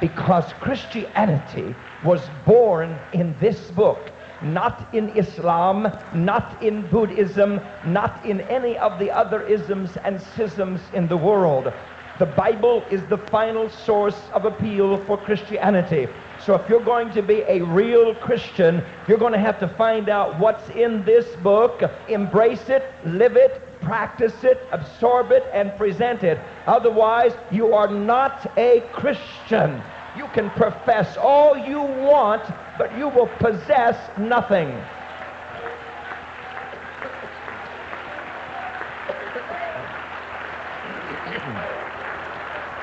Because 0.00 0.52
Christianity 0.54 1.74
was 2.04 2.20
born 2.44 2.98
in 3.12 3.34
this 3.40 3.70
book, 3.70 4.10
not 4.42 4.92
in 4.94 5.08
Islam, 5.10 5.90
not 6.14 6.62
in 6.62 6.86
Buddhism, 6.88 7.60
not 7.86 8.24
in 8.26 8.40
any 8.42 8.76
of 8.78 8.98
the 8.98 9.10
other 9.10 9.46
isms 9.46 9.96
and 10.04 10.20
schisms 10.20 10.80
in 10.92 11.08
the 11.08 11.16
world. 11.16 11.72
The 12.18 12.26
Bible 12.26 12.82
is 12.90 13.04
the 13.06 13.18
final 13.18 13.68
source 13.68 14.18
of 14.32 14.46
appeal 14.46 14.96
for 15.04 15.18
Christianity. 15.18 16.08
So 16.44 16.54
if 16.54 16.68
you're 16.68 16.80
going 16.84 17.10
to 17.12 17.22
be 17.22 17.42
a 17.46 17.60
real 17.60 18.14
Christian, 18.14 18.82
you're 19.06 19.18
going 19.18 19.32
to 19.34 19.38
have 19.38 19.58
to 19.60 19.68
find 19.68 20.08
out 20.08 20.38
what's 20.38 20.68
in 20.70 21.04
this 21.04 21.26
book, 21.36 21.82
embrace 22.08 22.68
it, 22.68 22.84
live 23.04 23.36
it, 23.36 23.65
practice 23.80 24.44
it, 24.44 24.60
absorb 24.72 25.30
it, 25.32 25.44
and 25.52 25.76
present 25.76 26.22
it. 26.22 26.38
Otherwise, 26.66 27.32
you 27.50 27.72
are 27.74 27.88
not 27.88 28.50
a 28.56 28.80
Christian. 28.92 29.82
You 30.16 30.28
can 30.28 30.50
profess 30.50 31.16
all 31.16 31.56
you 31.56 31.80
want, 31.80 32.42
but 32.78 32.96
you 32.96 33.08
will 33.08 33.28
possess 33.38 33.96
nothing. 34.18 34.68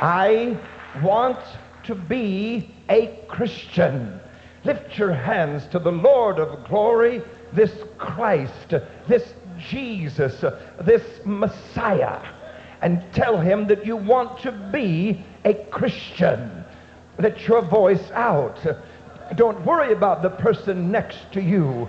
I 0.02 0.60
want 1.02 1.40
to 1.86 1.96
be 1.96 2.76
a 2.90 3.20
Christian. 3.28 4.20
Lift 4.66 4.98
your 4.98 5.14
hands 5.14 5.66
to 5.68 5.80
the 5.80 5.92
Lord 5.92 6.40
of 6.40 6.68
glory, 6.68 7.22
this 7.52 7.72
Christ, 7.98 8.74
this 9.08 9.34
Jesus, 9.58 10.44
uh, 10.44 10.60
this 10.82 11.04
Messiah, 11.26 12.22
and 12.82 13.04
tell 13.14 13.40
him 13.40 13.68
that 13.68 13.86
you 13.86 13.96
want 13.96 14.40
to 14.40 14.52
be 14.52 15.24
a 15.46 15.54
Christian. 15.72 16.66
Let 17.18 17.48
your 17.48 17.62
voice 17.62 18.12
out. 18.12 18.60
Don't 19.36 19.66
worry 19.66 19.94
about 19.94 20.22
the 20.22 20.30
person 20.30 20.92
next 20.92 21.32
to 21.34 21.42
you. 21.42 21.88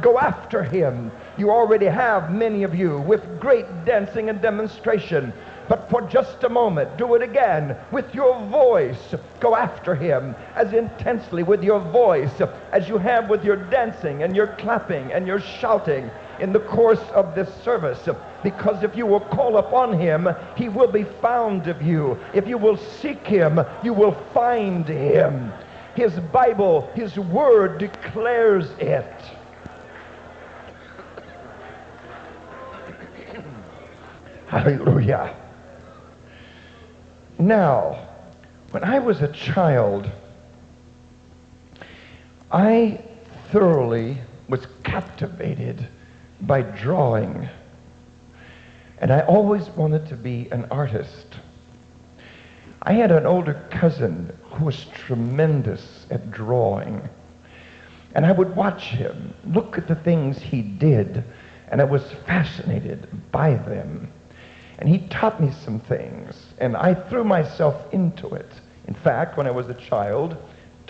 Go 0.00 0.18
after 0.18 0.62
him. 0.62 1.10
You 1.36 1.50
already 1.50 1.86
have 1.86 2.32
many 2.32 2.62
of 2.62 2.74
you 2.74 3.00
with 3.00 3.40
great 3.40 3.66
dancing 3.84 4.28
and 4.28 4.40
demonstration. 4.40 5.32
But 5.68 5.88
for 5.90 6.02
just 6.02 6.44
a 6.44 6.48
moment, 6.48 6.96
do 6.96 7.14
it 7.14 7.22
again 7.22 7.76
with 7.90 8.14
your 8.14 8.40
voice. 8.46 9.14
Go 9.40 9.56
after 9.56 9.94
him 9.94 10.34
as 10.54 10.72
intensely 10.72 11.42
with 11.42 11.62
your 11.62 11.80
voice 11.80 12.40
as 12.72 12.88
you 12.88 12.98
have 12.98 13.28
with 13.28 13.44
your 13.44 13.56
dancing 13.56 14.22
and 14.22 14.34
your 14.34 14.48
clapping 14.58 15.12
and 15.12 15.26
your 15.26 15.40
shouting 15.40 16.10
in 16.40 16.52
the 16.52 16.60
course 16.60 17.02
of 17.14 17.34
this 17.34 17.48
service. 17.62 18.08
Because 18.42 18.82
if 18.82 18.96
you 18.96 19.06
will 19.06 19.20
call 19.20 19.58
upon 19.58 19.98
him, 19.98 20.28
he 20.56 20.68
will 20.68 20.90
be 20.90 21.04
found 21.04 21.66
of 21.66 21.82
you. 21.82 22.18
If 22.34 22.48
you 22.48 22.58
will 22.58 22.76
seek 22.76 23.26
him, 23.26 23.60
you 23.84 23.92
will 23.92 24.16
find 24.32 24.88
him. 24.88 25.52
His 25.94 26.18
Bible, 26.18 26.90
his 26.94 27.18
word 27.18 27.78
declares 27.78 28.70
it. 28.78 29.12
Hallelujah. 34.46 35.36
Now, 37.38 38.08
when 38.70 38.84
I 38.84 38.98
was 38.98 39.20
a 39.20 39.28
child, 39.28 40.10
I 42.52 43.02
thoroughly 43.50 44.18
was 44.48 44.66
captivated 44.84 45.88
by 46.42 46.62
drawing. 46.62 47.48
And 48.98 49.12
I 49.12 49.20
always 49.20 49.68
wanted 49.70 50.06
to 50.08 50.16
be 50.16 50.48
an 50.50 50.66
artist. 50.70 51.38
I 52.82 52.94
had 52.94 53.10
an 53.10 53.26
older 53.26 53.66
cousin 53.70 54.32
who 54.42 54.66
was 54.66 54.86
tremendous 54.94 56.06
at 56.10 56.30
drawing. 56.30 57.08
And 58.14 58.26
I 58.26 58.32
would 58.32 58.56
watch 58.56 58.84
him, 58.84 59.34
look 59.46 59.78
at 59.78 59.86
the 59.86 59.94
things 59.94 60.40
he 60.40 60.62
did, 60.62 61.22
and 61.70 61.80
I 61.80 61.84
was 61.84 62.02
fascinated 62.26 63.06
by 63.30 63.54
them. 63.54 64.10
And 64.78 64.88
he 64.88 65.06
taught 65.08 65.40
me 65.40 65.52
some 65.52 65.78
things, 65.78 66.46
and 66.58 66.76
I 66.76 66.94
threw 66.94 67.22
myself 67.22 67.92
into 67.92 68.34
it. 68.34 68.50
In 68.88 68.94
fact, 68.94 69.36
when 69.36 69.46
I 69.46 69.50
was 69.50 69.68
a 69.68 69.74
child, 69.74 70.36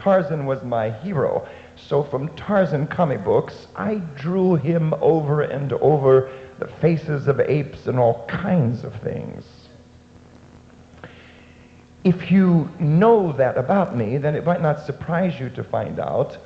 Tarzan 0.01 0.47
was 0.47 0.63
my 0.63 0.91
hero. 0.91 1.47
So 1.77 2.03
from 2.03 2.35
Tarzan 2.37 2.87
comic 2.87 3.25
books, 3.25 3.67
I 3.77 3.97
drew 4.17 4.57
him 4.57 4.95
over 5.01 5.43
and 5.43 5.73
over 5.75 6.31
the 6.59 6.67
faces 6.67 7.29
of 7.29 7.41
apes 7.41 7.87
and 7.87 7.99
all 7.99 8.27
kinds 8.27 8.85
of 8.85 8.95
things. 8.97 9.45
If 12.05 12.31
you 12.31 12.71
know 12.79 13.33
that 13.33 13.59
about 13.59 13.97
me, 13.97 14.17
then 14.17 14.35
it 14.35 14.45
might 14.45 14.63
not 14.63 14.85
surprise 14.87 15.39
you 15.39 15.51
to 15.51 15.65
find 15.65 16.01
out 16.01 16.39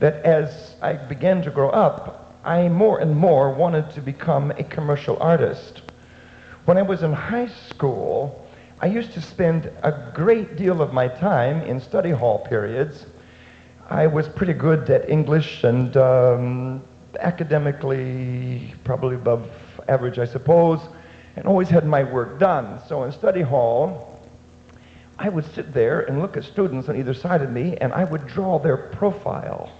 that 0.00 0.24
as 0.24 0.76
I 0.82 0.94
began 0.94 1.42
to 1.42 1.50
grow 1.50 1.70
up, 1.70 2.34
I 2.44 2.68
more 2.68 3.00
and 3.00 3.16
more 3.16 3.52
wanted 3.52 3.90
to 3.90 4.00
become 4.00 4.50
a 4.52 4.64
commercial 4.64 5.16
artist. 5.18 5.82
When 6.64 6.76
I 6.76 6.82
was 6.82 7.02
in 7.02 7.12
high 7.12 7.48
school, 7.68 8.45
I 8.78 8.86
used 8.86 9.12
to 9.12 9.22
spend 9.22 9.70
a 9.82 10.12
great 10.14 10.56
deal 10.56 10.82
of 10.82 10.92
my 10.92 11.08
time 11.08 11.62
in 11.62 11.80
study 11.80 12.10
hall 12.10 12.40
periods. 12.40 13.06
I 13.88 14.06
was 14.06 14.28
pretty 14.28 14.52
good 14.52 14.90
at 14.90 15.08
English 15.08 15.64
and 15.64 15.96
um, 15.96 16.82
academically 17.18 18.74
probably 18.84 19.14
above 19.14 19.48
average, 19.88 20.18
I 20.18 20.26
suppose, 20.26 20.80
and 21.36 21.46
always 21.46 21.70
had 21.70 21.86
my 21.86 22.04
work 22.04 22.38
done. 22.38 22.78
So 22.86 23.04
in 23.04 23.12
study 23.12 23.40
hall, 23.40 24.20
I 25.18 25.30
would 25.30 25.46
sit 25.54 25.72
there 25.72 26.02
and 26.02 26.20
look 26.20 26.36
at 26.36 26.44
students 26.44 26.90
on 26.90 26.96
either 26.96 27.14
side 27.14 27.40
of 27.40 27.50
me, 27.50 27.78
and 27.78 27.94
I 27.94 28.04
would 28.04 28.26
draw 28.26 28.58
their 28.58 28.76
profile. 28.76 29.72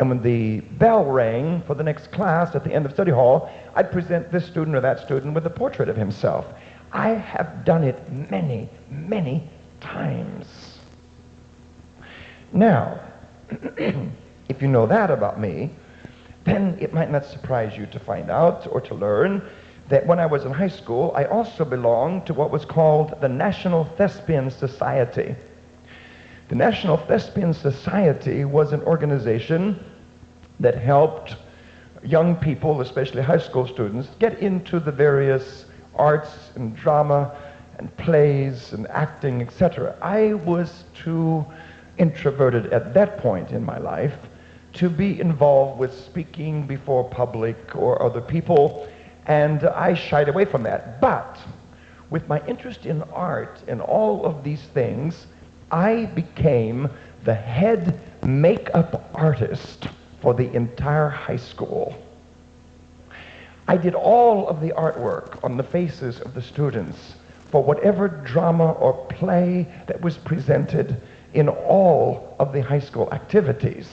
And 0.00 0.08
when 0.08 0.20
the 0.20 0.60
bell 0.60 1.04
rang 1.04 1.62
for 1.62 1.74
the 1.76 1.84
next 1.84 2.10
class 2.10 2.56
at 2.56 2.64
the 2.64 2.72
end 2.72 2.86
of 2.86 2.92
study 2.92 3.12
hall, 3.12 3.50
I'd 3.76 3.92
present 3.92 4.32
this 4.32 4.44
student 4.46 4.76
or 4.76 4.80
that 4.80 4.98
student 4.98 5.34
with 5.34 5.46
a 5.46 5.50
portrait 5.50 5.88
of 5.88 5.96
himself. 5.96 6.44
I 6.92 7.10
have 7.10 7.64
done 7.64 7.84
it 7.84 8.10
many, 8.30 8.68
many 8.90 9.48
times. 9.80 10.78
Now, 12.52 13.00
if 14.48 14.62
you 14.62 14.68
know 14.68 14.86
that 14.86 15.10
about 15.10 15.38
me, 15.40 15.70
then 16.44 16.78
it 16.80 16.94
might 16.94 17.10
not 17.10 17.26
surprise 17.26 17.76
you 17.76 17.86
to 17.86 17.98
find 17.98 18.30
out 18.30 18.66
or 18.70 18.80
to 18.80 18.94
learn 18.94 19.42
that 19.88 20.06
when 20.06 20.18
I 20.18 20.26
was 20.26 20.44
in 20.44 20.52
high 20.52 20.68
school, 20.68 21.12
I 21.14 21.24
also 21.24 21.64
belonged 21.64 22.26
to 22.26 22.34
what 22.34 22.50
was 22.50 22.64
called 22.64 23.20
the 23.20 23.28
National 23.28 23.84
Thespian 23.84 24.50
Society. 24.50 25.34
The 26.48 26.54
National 26.54 26.96
Thespian 26.96 27.52
Society 27.52 28.44
was 28.44 28.72
an 28.72 28.82
organization 28.82 29.78
that 30.60 30.76
helped 30.76 31.36
young 32.02 32.36
people, 32.36 32.80
especially 32.80 33.22
high 33.22 33.38
school 33.38 33.66
students, 33.66 34.08
get 34.18 34.38
into 34.38 34.80
the 34.80 34.92
various 34.92 35.66
arts 35.98 36.50
and 36.54 36.76
drama 36.76 37.36
and 37.78 37.94
plays 37.96 38.72
and 38.72 38.86
acting, 38.88 39.42
etc. 39.42 39.96
I 40.02 40.34
was 40.34 40.84
too 40.94 41.44
introverted 41.98 42.72
at 42.72 42.94
that 42.94 43.18
point 43.18 43.50
in 43.50 43.64
my 43.64 43.78
life 43.78 44.14
to 44.74 44.88
be 44.88 45.20
involved 45.20 45.78
with 45.78 45.92
speaking 45.92 46.66
before 46.66 47.08
public 47.08 47.74
or 47.74 48.00
other 48.02 48.20
people, 48.20 48.88
and 49.26 49.64
I 49.64 49.94
shied 49.94 50.28
away 50.28 50.44
from 50.44 50.62
that. 50.64 51.00
But 51.00 51.38
with 52.10 52.28
my 52.28 52.44
interest 52.46 52.86
in 52.86 53.02
art 53.12 53.62
and 53.68 53.80
all 53.80 54.24
of 54.24 54.44
these 54.44 54.62
things, 54.74 55.26
I 55.70 56.06
became 56.06 56.88
the 57.24 57.34
head 57.34 58.00
makeup 58.24 59.10
artist 59.14 59.88
for 60.20 60.34
the 60.34 60.50
entire 60.52 61.08
high 61.08 61.36
school. 61.36 61.94
I 63.68 63.76
did 63.76 63.94
all 63.94 64.48
of 64.48 64.62
the 64.62 64.70
artwork 64.70 65.44
on 65.44 65.58
the 65.58 65.62
faces 65.62 66.20
of 66.20 66.32
the 66.32 66.40
students 66.40 67.16
for 67.50 67.62
whatever 67.62 68.08
drama 68.08 68.72
or 68.72 69.06
play 69.08 69.68
that 69.86 70.00
was 70.00 70.16
presented 70.16 71.02
in 71.34 71.50
all 71.50 72.34
of 72.38 72.54
the 72.54 72.62
high 72.62 72.80
school 72.80 73.12
activities. 73.12 73.86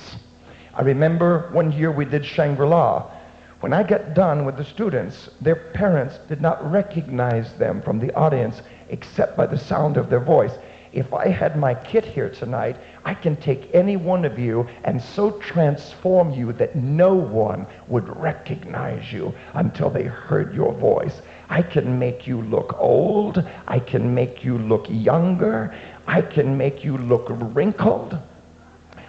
I 0.73 0.81
remember 0.81 1.49
one 1.51 1.73
year 1.73 1.91
we 1.91 2.05
did 2.05 2.25
Shangri-La. 2.25 3.11
When 3.59 3.73
I 3.73 3.83
got 3.83 4.13
done 4.13 4.45
with 4.45 4.55
the 4.55 4.63
students, 4.63 5.29
their 5.41 5.57
parents 5.57 6.19
did 6.29 6.39
not 6.39 6.71
recognize 6.71 7.51
them 7.55 7.81
from 7.81 7.99
the 7.99 8.13
audience 8.13 8.61
except 8.87 9.35
by 9.35 9.45
the 9.45 9.57
sound 9.57 9.97
of 9.97 10.09
their 10.09 10.21
voice 10.21 10.53
if 10.95 11.13
I 11.13 11.27
had 11.27 11.57
my 11.57 11.73
kit 11.73 12.05
here 12.05 12.29
tonight, 12.29 12.77
I 13.03 13.13
can 13.13 13.35
take 13.35 13.69
any 13.73 13.97
one 13.97 14.23
of 14.23 14.39
you 14.39 14.67
and 14.85 15.01
so 15.01 15.31
transform 15.31 16.31
you 16.31 16.53
that 16.53 16.75
no 16.75 17.13
one 17.13 17.67
would 17.89 18.07
recognize 18.17 19.11
you 19.11 19.33
until 19.53 19.89
they 19.89 20.03
heard 20.03 20.55
your 20.55 20.73
voice. 20.73 21.21
I 21.49 21.61
can 21.61 21.99
make 21.99 22.25
you 22.25 22.41
look 22.41 22.75
old. 22.79 23.45
I 23.67 23.77
can 23.79 24.15
make 24.15 24.45
you 24.45 24.57
look 24.57 24.85
younger. 24.89 25.75
I 26.07 26.21
can 26.21 26.57
make 26.57 26.85
you 26.85 26.97
look 26.97 27.27
wrinkled. 27.29 28.17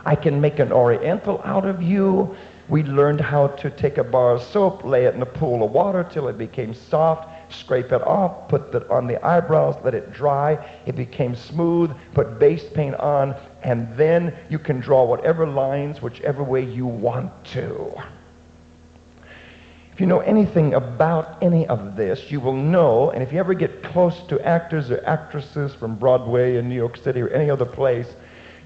I 0.05 0.17
can 0.17 0.41
make 0.41 0.59
an 0.59 0.73
oriental 0.73 1.41
out 1.45 1.67
of 1.67 1.81
you. 1.83 2.37
We 2.69 2.83
learned 2.83 3.21
how 3.21 3.49
to 3.49 3.71
take 3.71 3.97
a 3.99 4.05
bar 4.05 4.33
of 4.35 4.43
soap, 4.43 4.85
lay 4.85 5.05
it 5.05 5.15
in 5.15 5.23
a 5.23 5.27
pool 5.27 5.65
of 5.65 5.71
water 5.71 6.03
till 6.03 6.27
it 6.27 6.37
became 6.37 6.75
soft, 6.75 7.29
scrape 7.49 7.93
it 7.93 8.03
off, 8.03 8.49
put 8.49 8.75
it 8.75 8.89
on 8.91 9.07
the 9.07 9.25
eyebrows, 9.25 9.77
let 9.85 9.95
it 9.95 10.13
dry. 10.13 10.59
It 10.87 10.97
became 10.97 11.35
smooth, 11.35 11.93
put 12.15 12.39
base 12.39 12.65
paint 12.75 12.95
on, 12.97 13.35
and 13.63 13.95
then 13.97 14.37
you 14.49 14.59
can 14.59 14.81
draw 14.81 15.05
whatever 15.05 15.47
lines, 15.47 16.03
whichever 16.03 16.43
way 16.43 16.65
you 16.65 16.87
want 16.87 17.33
to. 17.47 17.95
If 19.93 20.01
you 20.01 20.07
know 20.07 20.21
anything 20.21 20.75
about 20.75 21.43
any 21.43 21.67
of 21.69 21.97
this, 21.97 22.31
you 22.31 22.39
will 22.39 22.53
know, 22.53 23.11
and 23.11 23.23
if 23.23 23.33
you 23.33 23.39
ever 23.39 23.55
get 23.55 23.83
close 23.83 24.21
to 24.29 24.39
actors 24.41 24.91
or 24.91 25.03
actresses 25.07 25.75
from 25.75 25.97
Broadway 25.97 26.57
in 26.57 26.69
New 26.69 26.75
York 26.75 26.99
City 26.99 27.23
or 27.23 27.29
any 27.29 27.49
other 27.49 27.65
place, 27.65 28.15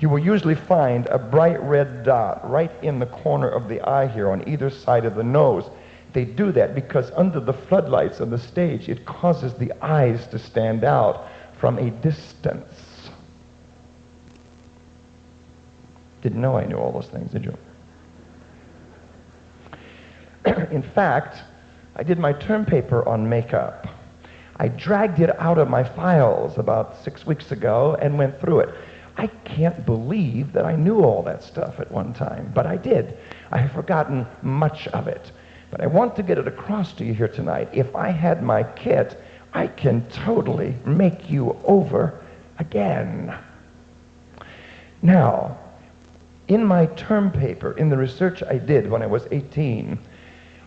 you 0.00 0.08
will 0.08 0.18
usually 0.18 0.56
find 0.56 1.06
a 1.06 1.18
bright 1.18 1.62
red 1.62 2.02
dot 2.02 2.50
right 2.50 2.72
in 2.82 2.98
the 2.98 3.06
corner 3.06 3.48
of 3.48 3.68
the 3.68 3.80
eye 3.82 4.08
here 4.08 4.28
on 4.30 4.48
either 4.48 4.70
side 4.70 5.04
of 5.04 5.14
the 5.14 5.22
nose. 5.22 5.70
They 6.12 6.24
do 6.24 6.50
that 6.52 6.74
because 6.74 7.10
under 7.14 7.40
the 7.40 7.52
floodlights 7.52 8.20
on 8.20 8.30
the 8.30 8.38
stage, 8.38 8.88
it 8.88 9.04
causes 9.06 9.54
the 9.54 9.72
eyes 9.84 10.26
to 10.28 10.38
stand 10.38 10.84
out 10.84 11.28
from 11.58 11.78
a 11.78 11.90
distance. 11.90 13.10
Didn't 16.22 16.40
know 16.40 16.56
I 16.56 16.66
knew 16.66 16.76
all 16.76 16.92
those 16.92 17.08
things, 17.08 17.30
did 17.30 17.44
you? 17.44 17.56
In 20.70 20.82
fact, 20.82 21.42
I 21.96 22.02
did 22.02 22.18
my 22.18 22.32
term 22.32 22.64
paper 22.64 23.06
on 23.08 23.28
makeup. 23.28 23.86
I 24.56 24.68
dragged 24.68 25.20
it 25.20 25.30
out 25.38 25.58
of 25.58 25.68
my 25.68 25.82
files 25.82 26.58
about 26.58 27.02
six 27.02 27.24
weeks 27.24 27.50
ago 27.50 27.96
and 28.00 28.18
went 28.18 28.40
through 28.40 28.60
it. 28.60 28.74
I 29.16 29.26
can't 29.26 29.84
believe 29.86 30.52
that 30.52 30.64
I 30.64 30.76
knew 30.76 31.00
all 31.00 31.22
that 31.22 31.42
stuff 31.42 31.80
at 31.80 31.90
one 31.90 32.12
time, 32.12 32.52
but 32.54 32.66
I 32.66 32.76
did. 32.76 33.16
I 33.50 33.58
have 33.58 33.72
forgotten 33.72 34.26
much 34.42 34.86
of 34.88 35.08
it. 35.08 35.32
But 35.70 35.80
I 35.80 35.86
want 35.86 36.16
to 36.16 36.22
get 36.22 36.38
it 36.38 36.48
across 36.48 36.92
to 36.94 37.04
you 37.04 37.14
here 37.14 37.28
tonight. 37.28 37.68
If 37.72 37.94
I 37.94 38.10
had 38.10 38.42
my 38.42 38.64
kit, 38.64 39.20
I 39.52 39.66
can 39.66 40.06
totally 40.08 40.74
make 40.84 41.30
you 41.30 41.56
over 41.64 42.20
again. 42.58 43.36
Now, 45.02 45.58
in 46.48 46.64
my 46.64 46.86
term 46.86 47.30
paper, 47.30 47.72
in 47.72 47.88
the 47.88 47.96
research 47.96 48.42
I 48.42 48.58
did 48.58 48.90
when 48.90 49.02
I 49.02 49.06
was 49.06 49.26
18, 49.30 49.98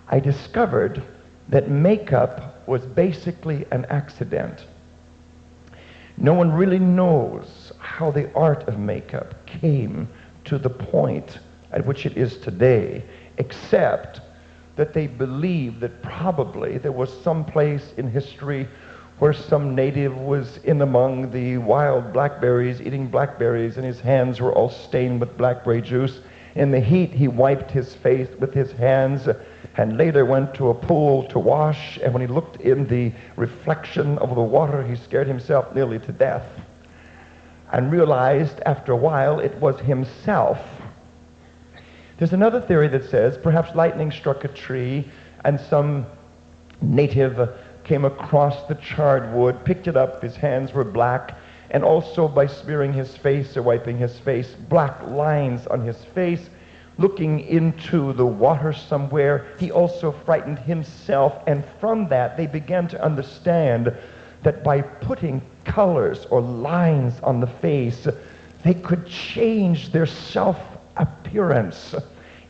I 0.07 0.19
discovered 0.19 1.03
that 1.49 1.69
makeup 1.69 2.67
was 2.67 2.85
basically 2.85 3.65
an 3.71 3.85
accident. 3.89 4.65
No 6.17 6.33
one 6.33 6.51
really 6.51 6.79
knows 6.79 7.73
how 7.79 8.11
the 8.11 8.31
art 8.33 8.67
of 8.67 8.79
makeup 8.79 9.45
came 9.45 10.07
to 10.45 10.57
the 10.57 10.69
point 10.69 11.39
at 11.71 11.85
which 11.85 12.05
it 12.05 12.17
is 12.17 12.37
today, 12.37 13.03
except 13.37 14.21
that 14.75 14.93
they 14.93 15.07
believed 15.07 15.79
that 15.81 16.01
probably 16.01 16.77
there 16.77 16.91
was 16.91 17.21
some 17.21 17.45
place 17.45 17.93
in 17.97 18.09
history 18.09 18.67
where 19.19 19.33
some 19.33 19.75
native 19.75 20.17
was 20.17 20.57
in 20.63 20.81
among 20.81 21.31
the 21.31 21.57
wild 21.57 22.11
blackberries, 22.11 22.81
eating 22.81 23.07
blackberries, 23.07 23.77
and 23.77 23.85
his 23.85 23.99
hands 23.99 24.41
were 24.41 24.51
all 24.51 24.69
stained 24.69 25.19
with 25.19 25.37
blackberry 25.37 25.81
juice. 25.81 26.19
In 26.55 26.71
the 26.71 26.79
heat, 26.79 27.11
he 27.11 27.27
wiped 27.27 27.71
his 27.71 27.93
face 27.93 28.29
with 28.39 28.53
his 28.53 28.71
hands 28.73 29.27
and 29.77 29.97
later 29.97 30.25
went 30.25 30.53
to 30.55 30.69
a 30.69 30.73
pool 30.73 31.23
to 31.29 31.39
wash. 31.39 31.97
And 32.03 32.13
when 32.13 32.21
he 32.21 32.27
looked 32.27 32.61
in 32.61 32.87
the 32.87 33.11
reflection 33.35 34.17
of 34.19 34.35
the 34.35 34.41
water, 34.41 34.83
he 34.83 34.95
scared 34.95 35.27
himself 35.27 35.73
nearly 35.73 35.99
to 35.99 36.11
death 36.11 36.45
and 37.73 37.91
realized 37.91 38.59
after 38.67 38.91
a 38.91 38.95
while 38.97 39.39
it 39.39 39.53
was 39.55 39.79
himself 39.79 40.59
there's 42.17 42.33
another 42.33 42.61
theory 42.61 42.87
that 42.89 43.09
says 43.09 43.37
perhaps 43.37 43.75
lightning 43.75 44.11
struck 44.11 44.43
a 44.43 44.47
tree 44.49 45.09
and 45.43 45.59
some 45.59 46.05
native 46.81 47.49
came 47.83 48.05
across 48.05 48.63
the 48.67 48.75
charred 48.75 49.33
wood, 49.33 49.63
picked 49.65 49.87
it 49.87 49.97
up, 49.97 50.21
his 50.21 50.35
hands 50.35 50.73
were 50.73 50.83
black, 50.83 51.37
and 51.71 51.83
also 51.83 52.27
by 52.27 52.47
smearing 52.47 52.93
his 52.93 53.15
face 53.17 53.57
or 53.57 53.63
wiping 53.63 53.97
his 53.97 54.17
face, 54.19 54.55
black 54.69 55.01
lines 55.07 55.67
on 55.67 55.81
his 55.81 55.97
face, 56.05 56.49
looking 56.97 57.41
into 57.41 58.13
the 58.13 58.25
water 58.25 58.71
somewhere, 58.71 59.47
he 59.59 59.71
also 59.71 60.11
frightened 60.11 60.59
himself, 60.59 61.41
and 61.47 61.63
from 61.79 62.07
that 62.07 62.37
they 62.37 62.47
began 62.47 62.87
to 62.87 63.03
understand 63.03 63.91
that 64.43 64.63
by 64.63 64.81
putting 64.81 65.41
colors 65.65 66.25
or 66.29 66.41
lines 66.41 67.19
on 67.23 67.39
the 67.39 67.47
face, 67.47 68.07
they 68.63 68.73
could 68.73 69.05
change 69.07 69.91
their 69.91 70.05
self 70.05 70.57
appearance. 70.97 71.95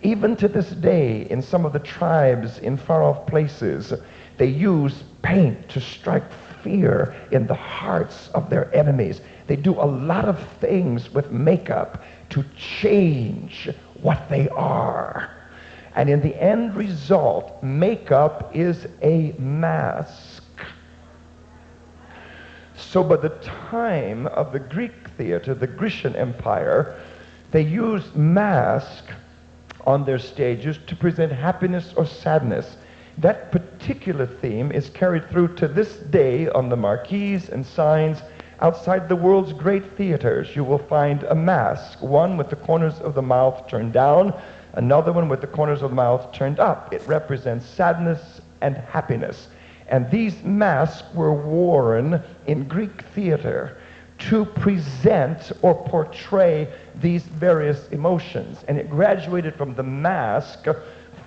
Even 0.02 0.36
to 0.36 0.48
this 0.48 0.70
day, 0.72 1.28
in 1.30 1.42
some 1.42 1.66
of 1.66 1.74
the 1.74 1.80
tribes 1.80 2.60
in 2.60 2.78
far 2.78 3.04
off 3.04 3.26
places, 3.26 3.94
they 4.38 4.48
use 4.48 5.04
paint 5.22 5.70
to 5.70 5.80
strike 5.80 6.30
fear 6.64 7.16
in 7.32 7.48
the 7.48 7.54
hearts 7.54 8.30
of 8.30 8.50
their 8.50 8.74
enemies. 8.76 9.22
They 9.48 9.56
do 9.56 9.74
a 9.74 9.86
lot 9.86 10.26
of 10.26 10.46
things 10.60 11.14
with 11.14 11.32
makeup 11.32 12.04
to 12.30 12.44
change 12.58 13.70
what 14.02 14.30
they 14.30 14.50
are. 14.50 15.30
And 15.96 16.10
in 16.10 16.22
the 16.22 16.36
end 16.42 16.76
result, 16.76 17.62
makeup 17.62 18.52
is 18.56 18.88
a 19.02 19.34
mask. 19.38 20.44
So 22.76 23.04
by 23.04 23.18
the 23.18 23.30
time 23.70 24.28
of 24.28 24.52
the 24.52 24.60
Greek 24.60 25.10
theater, 25.18 25.54
the 25.54 25.68
Grecian 25.68 26.16
Empire, 26.16 27.00
they 27.54 27.62
used 27.62 28.16
masks 28.16 29.14
on 29.86 30.04
their 30.04 30.18
stages 30.18 30.80
to 30.88 30.96
present 30.96 31.32
happiness 31.32 31.94
or 31.96 32.06
sadness. 32.06 32.78
That 33.20 33.52
particular 33.52 34.26
theme 34.26 34.72
is 34.72 34.90
carried 34.90 35.30
through 35.30 35.56
to 35.58 35.68
this 35.68 35.98
day 35.98 36.50
on 36.50 36.70
the 36.70 36.76
marquees 36.76 37.50
and 37.50 37.64
signs 37.64 38.24
outside 38.62 39.08
the 39.08 39.16
world's 39.16 39.54
great 39.54 39.96
theaters. 39.96 40.56
You 40.56 40.64
will 40.64 40.80
find 40.80 41.22
a 41.24 41.36
mask, 41.36 42.02
one 42.02 42.38
with 42.38 42.50
the 42.50 42.56
corners 42.56 43.00
of 43.02 43.14
the 43.14 43.22
mouth 43.22 43.68
turned 43.68 43.94
down, 43.94 44.34
another 44.74 45.14
one 45.14 45.30
with 45.30 45.42
the 45.42 45.48
corners 45.48 45.84
of 45.84 45.92
the 45.92 45.96
mouth 45.96 46.32
turned 46.32 46.60
up. 46.60 46.92
It 46.92 47.08
represents 47.08 47.68
sadness 47.68 48.42
and 48.62 48.78
happiness. 48.78 49.48
And 49.90 50.10
these 50.10 50.42
masks 50.42 51.04
were 51.14 51.34
worn 51.34 52.24
in 52.48 52.68
Greek 52.68 53.04
theater 53.14 53.78
to 54.18 54.46
present 54.46 55.52
or 55.62 55.76
portray 55.76 56.68
these 56.96 57.24
various 57.24 57.88
emotions. 57.90 58.64
And 58.68 58.78
it 58.78 58.90
graduated 58.90 59.56
from 59.56 59.76
the 59.76 59.84
mask 59.84 60.68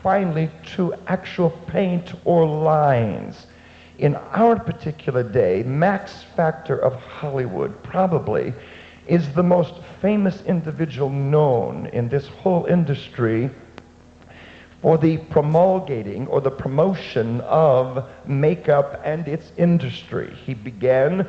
finally 0.03 0.51
to 0.77 0.95
actual 1.07 1.51
paint 1.67 2.15
or 2.25 2.47
lines. 2.47 3.47
In 3.99 4.15
our 4.15 4.59
particular 4.59 5.23
day, 5.23 5.63
Max 5.63 6.25
Factor 6.37 6.79
of 6.79 6.95
Hollywood 6.95 7.83
probably 7.83 8.53
is 9.07 9.33
the 9.33 9.43
most 9.43 9.75
famous 10.01 10.43
individual 10.43 11.11
known 11.11 11.87
in 11.93 12.09
this 12.09 12.27
whole 12.27 12.67
industry 12.67 13.51
for 14.83 14.99
the 14.99 15.17
promulgating 15.17 16.27
or 16.27 16.41
the 16.41 16.51
promotion 16.51 17.41
of 17.43 18.09
makeup 18.27 19.01
and 19.05 19.27
its 19.27 19.53
industry. 19.57 20.37
He 20.45 20.55
began 20.55 21.27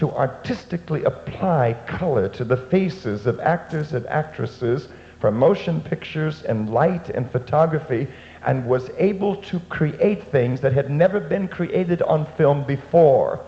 to 0.00 0.10
artistically 0.12 1.04
apply 1.04 1.74
color 1.86 2.26
to 2.26 2.42
the 2.42 2.56
faces 2.56 3.26
of 3.26 3.38
actors 3.40 3.92
and 3.92 4.06
actresses 4.06 4.88
from 5.20 5.36
motion 5.36 5.78
pictures 5.78 6.42
and 6.44 6.70
light 6.70 7.10
and 7.10 7.30
photography 7.30 8.08
and 8.46 8.64
was 8.64 8.88
able 8.96 9.36
to 9.36 9.60
create 9.68 10.24
things 10.32 10.58
that 10.62 10.72
had 10.72 10.90
never 10.90 11.20
been 11.20 11.46
created 11.46 12.00
on 12.00 12.24
film 12.38 12.64
before. 12.66 13.44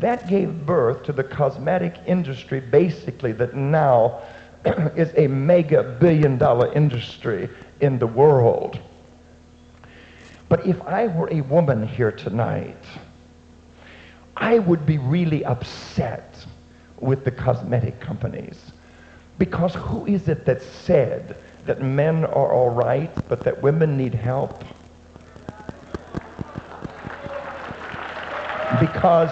That 0.00 0.26
gave 0.28 0.66
birth 0.66 1.04
to 1.04 1.12
the 1.12 1.22
cosmetic 1.22 1.94
industry, 2.04 2.58
basically, 2.58 3.30
that 3.34 3.54
now 3.54 4.22
is 4.96 5.12
a 5.16 5.28
mega 5.28 5.84
billion 6.00 6.36
dollar 6.36 6.72
industry 6.72 7.48
in 7.80 8.00
the 8.00 8.08
world. 8.08 8.80
But 10.48 10.66
if 10.66 10.82
I 10.82 11.06
were 11.06 11.28
a 11.30 11.42
woman 11.42 11.86
here 11.86 12.10
tonight, 12.10 12.84
I 14.36 14.58
would 14.58 14.86
be 14.86 14.98
really 14.98 15.44
upset 15.44 16.44
with 17.00 17.24
the 17.24 17.30
cosmetic 17.30 18.00
companies. 18.00 18.72
Because 19.38 19.74
who 19.74 20.06
is 20.06 20.28
it 20.28 20.44
that 20.46 20.62
said 20.62 21.36
that 21.66 21.82
men 21.82 22.24
are 22.24 22.52
all 22.52 22.70
right, 22.70 23.10
but 23.28 23.40
that 23.44 23.60
women 23.62 23.96
need 23.96 24.14
help? 24.14 24.64
Because 28.80 29.30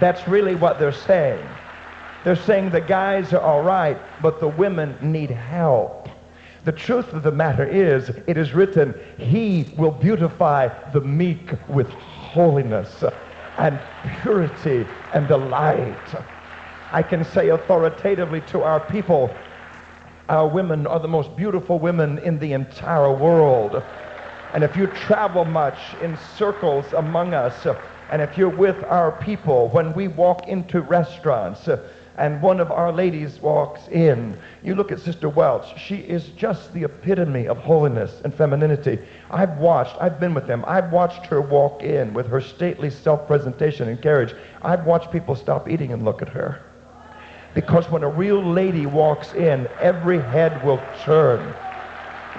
that's 0.00 0.26
really 0.26 0.54
what 0.54 0.78
they're 0.78 0.92
saying. 0.92 1.46
They're 2.24 2.36
saying 2.36 2.70
the 2.70 2.80
guys 2.80 3.32
are 3.32 3.40
all 3.40 3.62
right, 3.62 3.98
but 4.20 4.40
the 4.40 4.48
women 4.48 4.96
need 5.00 5.30
help. 5.30 6.08
The 6.64 6.72
truth 6.72 7.12
of 7.12 7.22
the 7.22 7.30
matter 7.30 7.64
is, 7.64 8.10
it 8.26 8.36
is 8.36 8.52
written, 8.52 8.94
He 9.16 9.72
will 9.76 9.92
beautify 9.92 10.68
the 10.92 11.00
meek 11.00 11.52
with 11.68 11.88
holiness 11.88 13.04
and 13.58 13.78
purity 14.22 14.86
and 15.12 15.28
delight. 15.28 15.96
I 16.92 17.02
can 17.02 17.24
say 17.24 17.48
authoritatively 17.50 18.40
to 18.52 18.62
our 18.62 18.80
people, 18.80 19.34
our 20.28 20.48
women 20.48 20.86
are 20.86 21.00
the 21.00 21.08
most 21.08 21.36
beautiful 21.36 21.78
women 21.78 22.18
in 22.18 22.38
the 22.38 22.52
entire 22.52 23.12
world. 23.12 23.82
And 24.54 24.64
if 24.64 24.76
you 24.76 24.86
travel 24.86 25.44
much 25.44 25.78
in 26.00 26.16
circles 26.36 26.92
among 26.94 27.34
us, 27.34 27.66
and 28.10 28.22
if 28.22 28.38
you're 28.38 28.48
with 28.48 28.82
our 28.84 29.12
people, 29.12 29.68
when 29.68 29.92
we 29.92 30.08
walk 30.08 30.48
into 30.48 30.80
restaurants, 30.80 31.68
and 32.18 32.42
one 32.42 32.58
of 32.58 32.70
our 32.72 32.92
ladies 32.92 33.40
walks 33.40 33.86
in. 33.88 34.36
You 34.62 34.74
look 34.74 34.90
at 34.90 35.00
Sister 35.00 35.28
Welch. 35.28 35.78
She 35.78 35.96
is 35.96 36.28
just 36.30 36.72
the 36.74 36.84
epitome 36.84 37.46
of 37.46 37.58
holiness 37.58 38.20
and 38.24 38.34
femininity. 38.34 38.98
I've 39.30 39.56
watched, 39.58 39.96
I've 40.00 40.18
been 40.18 40.34
with 40.34 40.46
them. 40.46 40.64
I've 40.66 40.92
watched 40.92 41.26
her 41.26 41.40
walk 41.40 41.82
in 41.82 42.12
with 42.12 42.26
her 42.26 42.40
stately 42.40 42.90
self-presentation 42.90 43.88
and 43.88 44.02
carriage. 44.02 44.34
I've 44.62 44.84
watched 44.84 45.12
people 45.12 45.36
stop 45.36 45.70
eating 45.70 45.92
and 45.92 46.04
look 46.04 46.20
at 46.20 46.28
her. 46.28 46.60
Because 47.54 47.88
when 47.88 48.02
a 48.02 48.08
real 48.08 48.42
lady 48.44 48.86
walks 48.86 49.32
in, 49.34 49.68
every 49.80 50.20
head 50.20 50.62
will 50.64 50.82
turn. 51.04 51.54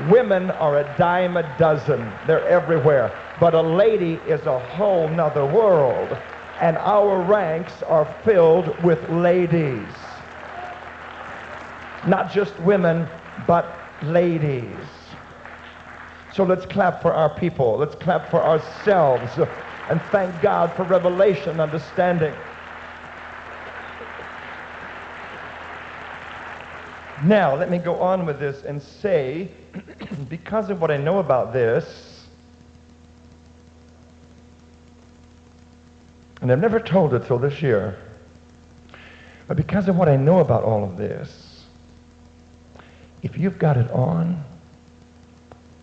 Women 0.09 0.51
are 0.51 0.79
a 0.79 0.95
dime 0.97 1.37
a 1.37 1.57
dozen. 1.57 2.11
They're 2.27 2.47
everywhere. 2.47 3.11
But 3.39 3.53
a 3.53 3.61
lady 3.61 4.13
is 4.27 4.45
a 4.45 4.59
whole 4.59 5.07
nother 5.07 5.45
world 5.45 6.17
and 6.61 6.77
our 6.77 7.21
ranks 7.21 7.81
are 7.83 8.05
filled 8.23 8.67
with 8.83 9.09
ladies. 9.09 9.87
Not 12.07 12.31
just 12.31 12.57
women, 12.59 13.07
but 13.47 13.77
ladies. 14.03 14.75
So 16.33 16.43
let's 16.43 16.65
clap 16.65 17.01
for 17.01 17.13
our 17.13 17.29
people. 17.29 17.77
Let's 17.77 17.95
clap 17.95 18.29
for 18.29 18.43
ourselves 18.43 19.31
and 19.89 20.01
thank 20.11 20.41
God 20.41 20.73
for 20.75 20.83
revelation, 20.83 21.59
understanding. 21.59 22.33
Now, 27.23 27.55
let 27.55 27.69
me 27.69 27.79
go 27.79 27.95
on 27.99 28.25
with 28.25 28.39
this 28.39 28.63
and 28.63 28.81
say, 28.81 29.51
because 30.29 30.69
of 30.69 30.79
what 30.79 30.91
I 30.91 30.97
know 30.97 31.19
about 31.19 31.51
this, 31.51 32.08
And 36.41 36.51
I've 36.51 36.59
never 36.59 36.79
told 36.79 37.13
it 37.13 37.25
till 37.25 37.37
this 37.37 37.61
year. 37.61 37.97
But 39.47 39.57
because 39.57 39.87
of 39.87 39.95
what 39.95 40.07
I 40.07 40.15
know 40.15 40.39
about 40.39 40.63
all 40.63 40.83
of 40.83 40.95
this, 40.95 41.65
if 43.23 43.37
you've 43.37 43.57
got 43.59 43.77
it 43.77 43.89
on, 43.91 44.43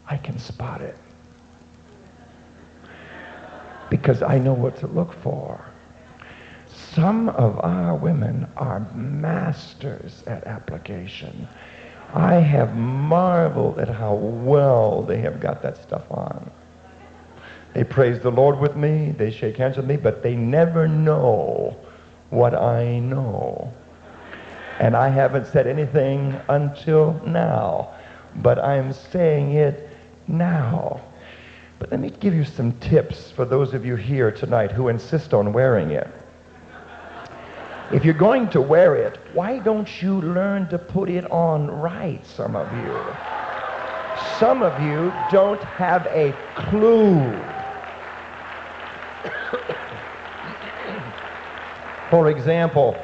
I 0.07 0.16
can 0.16 0.38
spot 0.38 0.81
it. 0.81 0.97
Because 3.90 4.23
I 4.23 4.38
know 4.38 4.55
what 4.55 4.77
to 4.79 4.87
look 4.87 5.12
for. 5.23 5.64
Some 6.95 7.29
of 7.29 7.59
our 7.61 7.95
women 7.95 8.47
are 8.57 8.81
masters 8.95 10.23
at 10.27 10.45
application. 10.45 11.47
I 12.14 12.35
have 12.35 12.75
marveled 12.77 13.79
at 13.79 13.88
how 13.88 14.14
well 14.14 15.03
they 15.03 15.19
have 15.19 15.40
got 15.40 15.61
that 15.62 15.77
stuff 15.83 16.05
on. 16.11 16.51
They 17.77 17.85
praise 17.85 18.19
the 18.21 18.31
Lord 18.31 18.59
with 18.59 18.75
me. 18.75 19.11
They 19.11 19.31
shake 19.31 19.59
hands 19.59 19.77
with 19.77 19.85
me, 19.85 19.99
but 19.99 20.23
they 20.23 20.35
never 20.35 20.89
know 20.89 21.77
what 22.31 22.55
I 22.55 23.01
know. 23.01 23.71
And 24.81 24.97
I 24.97 25.11
haven't 25.11 25.47
said 25.49 25.67
anything 25.67 26.41
until 26.49 27.21
now, 27.27 27.91
but 28.37 28.59
I'm 28.59 28.95
saying 28.95 29.53
it 29.53 29.91
now. 30.27 31.03
But 31.79 31.91
let 31.91 32.01
me 32.01 32.09
give 32.09 32.33
you 32.33 32.47
some 32.47 32.73
tips 32.79 33.31
for 33.31 33.45
those 33.45 33.75
of 33.75 33.85
you 33.85 33.95
here 33.95 34.33
tonight 34.33 34.73
who 34.73 34.89
insist 34.89 35.35
on 35.35 35.53
wearing 35.53 35.91
it. 35.91 36.09
If 37.93 38.07
you're 38.07 38.15
going 38.15 38.49
to 38.53 38.62
wear 38.62 38.97
it, 38.97 39.19
why 39.35 39.59
don't 39.59 40.01
you 40.01 40.23
learn 40.23 40.67
to 40.69 40.79
put 40.79 41.11
it 41.11 41.31
on 41.31 41.71
right, 41.71 42.25
some 42.25 42.57
of 42.57 42.73
you? 42.73 42.99
Some 44.39 44.62
of 44.62 44.83
you 44.83 45.12
don't 45.31 45.62
have 45.62 46.07
a 46.07 46.35
clue 46.55 47.39
For 52.11 52.31
example, 52.31 52.97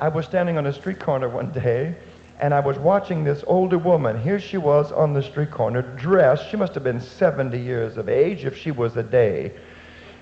I 0.00 0.08
was 0.08 0.24
standing 0.24 0.58
on 0.58 0.66
a 0.66 0.72
street 0.72 1.00
corner 1.00 1.28
one 1.28 1.50
day 1.50 1.96
and 2.40 2.54
I 2.54 2.60
was 2.60 2.78
watching 2.78 3.24
this 3.24 3.42
older 3.46 3.78
woman. 3.78 4.20
Here 4.20 4.38
she 4.38 4.58
was 4.58 4.92
on 4.92 5.12
the 5.12 5.22
street 5.22 5.50
corner, 5.50 5.82
dressed. 5.82 6.48
She 6.50 6.56
must 6.56 6.74
have 6.74 6.84
been 6.84 7.00
70 7.00 7.58
years 7.58 7.96
of 7.96 8.08
age 8.08 8.44
if 8.44 8.56
she 8.56 8.70
was 8.70 8.96
a 8.96 9.02
day. 9.02 9.52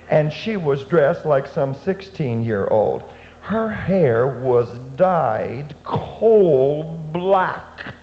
And 0.09 0.33
she 0.33 0.57
was 0.57 0.85
dressed 0.85 1.27
like 1.27 1.47
some 1.47 1.75
16 1.75 2.43
year 2.43 2.69
old. 2.69 3.03
Her 3.43 3.69
hair 3.69 4.41
was 4.41 4.79
dyed 4.97 5.75
coal 5.85 6.99
black. 7.13 7.95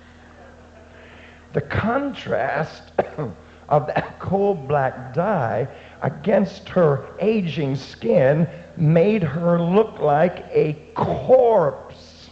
The 1.54 1.62
contrast 1.62 2.92
of 3.70 3.88
that 3.88 4.20
coal 4.20 4.54
black 4.54 5.14
dye 5.14 5.68
against 6.04 6.70
her 6.70 7.06
aging 7.20 7.76
skin 7.76 8.48
made 8.78 9.24
her 9.24 9.60
look 9.60 10.00
like 10.00 10.46
a 10.52 10.74
corpse. 10.94 12.30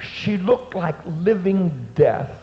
She 0.00 0.36
looked 0.36 0.74
like 0.74 0.96
living 1.06 1.88
death. 1.94 2.36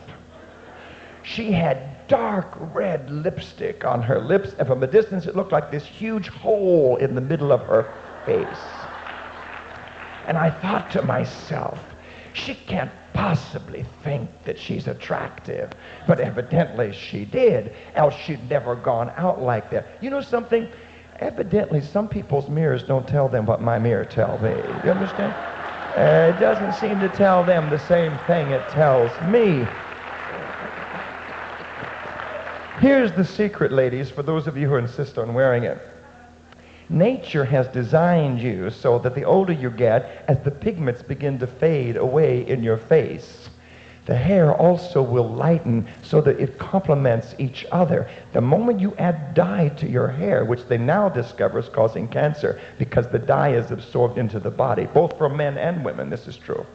She 1.23 1.51
had 1.51 2.07
dark 2.07 2.47
red 2.73 3.11
lipstick 3.11 3.85
on 3.85 4.01
her 4.01 4.19
lips, 4.19 4.55
and 4.57 4.67
from 4.67 4.81
a 4.81 4.87
distance 4.87 5.27
it 5.27 5.35
looked 5.35 5.51
like 5.51 5.69
this 5.69 5.85
huge 5.85 6.29
hole 6.29 6.95
in 6.95 7.13
the 7.13 7.21
middle 7.21 7.51
of 7.51 7.61
her 7.61 7.93
face. 8.25 8.47
And 10.25 10.37
I 10.37 10.49
thought 10.49 10.89
to 10.91 11.01
myself, 11.01 11.79
she 12.33 12.55
can't 12.55 12.91
possibly 13.19 13.85
think 14.01 14.29
that 14.45 14.57
she's 14.57 14.87
attractive. 14.87 15.69
But 16.07 16.21
evidently 16.21 16.93
she 16.93 17.25
did, 17.25 17.75
else 17.93 18.13
she'd 18.25 18.49
never 18.49 18.77
gone 18.77 19.11
out 19.17 19.41
like 19.41 19.69
that. 19.71 19.87
You 19.99 20.09
know 20.09 20.21
something? 20.21 20.69
Evidently, 21.19 21.81
some 21.81 22.07
people's 22.07 22.47
mirrors 22.47 22.81
don't 22.83 23.05
tell 23.05 23.27
them 23.27 23.45
what 23.45 23.61
my 23.61 23.77
mirror 23.77 24.05
tells 24.05 24.41
me. 24.41 24.51
You 24.51 24.91
understand? 24.91 25.33
Uh, 25.97 26.33
it 26.33 26.39
doesn't 26.39 26.73
seem 26.79 26.97
to 27.01 27.09
tell 27.09 27.43
them 27.43 27.69
the 27.69 27.77
same 27.77 28.17
thing 28.19 28.51
it 28.51 28.65
tells 28.69 29.11
me. 29.23 29.67
Here's 32.79 33.11
the 33.11 33.25
secret, 33.25 33.73
ladies, 33.73 34.09
for 34.09 34.23
those 34.23 34.47
of 34.47 34.55
you 34.55 34.69
who 34.69 34.77
insist 34.77 35.17
on 35.17 35.33
wearing 35.33 35.65
it. 35.65 35.77
Nature 36.89 37.45
has 37.45 37.67
designed 37.67 38.41
you 38.41 38.71
so 38.71 38.97
that 38.97 39.13
the 39.13 39.23
older 39.23 39.53
you 39.53 39.69
get, 39.69 40.25
as 40.27 40.39
the 40.39 40.49
pigments 40.49 41.03
begin 41.03 41.37
to 41.37 41.45
fade 41.45 41.95
away 41.95 42.47
in 42.47 42.63
your 42.63 42.77
face, 42.77 43.49
the 44.07 44.15
hair 44.15 44.55
also 44.55 45.03
will 45.03 45.29
lighten 45.29 45.87
so 46.01 46.19
that 46.19 46.39
it 46.39 46.57
complements 46.57 47.35
each 47.37 47.63
other. 47.71 48.09
The 48.33 48.41
moment 48.41 48.79
you 48.79 48.95
add 48.97 49.35
dye 49.35 49.69
to 49.69 49.87
your 49.87 50.07
hair, 50.07 50.45
which 50.45 50.65
they 50.65 50.79
now 50.79 51.09
discover 51.09 51.59
is 51.59 51.69
causing 51.69 52.07
cancer 52.07 52.59
because 52.79 53.07
the 53.09 53.19
dye 53.19 53.53
is 53.53 53.69
absorbed 53.69 54.17
into 54.17 54.39
the 54.39 54.49
body, 54.49 54.87
both 54.87 55.15
for 55.15 55.29
men 55.29 55.59
and 55.59 55.85
women, 55.85 56.09
this 56.09 56.27
is 56.27 56.37
true. 56.37 56.65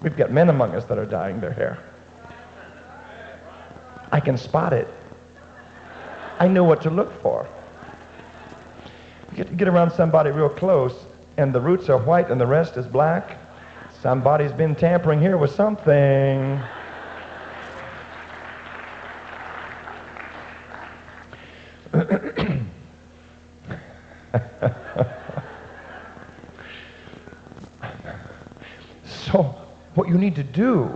We've 0.00 0.16
got 0.16 0.32
men 0.32 0.48
among 0.48 0.74
us 0.74 0.86
that 0.86 0.96
are 0.96 1.04
dyeing 1.04 1.40
their 1.40 1.52
hair. 1.52 1.78
I 4.10 4.20
can 4.20 4.38
spot 4.38 4.72
it. 4.72 4.88
I 6.38 6.48
know 6.48 6.64
what 6.64 6.80
to 6.82 6.90
look 6.90 7.20
for 7.20 7.46
get, 9.34 9.56
get 9.56 9.68
around 9.68 9.90
somebody 9.92 10.30
real 10.30 10.48
close 10.48 11.06
and 11.36 11.54
the 11.54 11.60
roots 11.60 11.88
are 11.88 11.98
white 11.98 12.30
and 12.30 12.40
the 12.40 12.46
rest 12.46 12.76
is 12.76 12.86
black, 12.86 13.38
somebody's 14.02 14.52
been 14.52 14.74
tampering 14.74 15.20
here 15.20 15.36
with 15.38 15.52
something. 15.52 16.60
so 29.04 29.54
what 29.94 30.08
you 30.08 30.18
need 30.18 30.34
to 30.34 30.42
do 30.42 30.92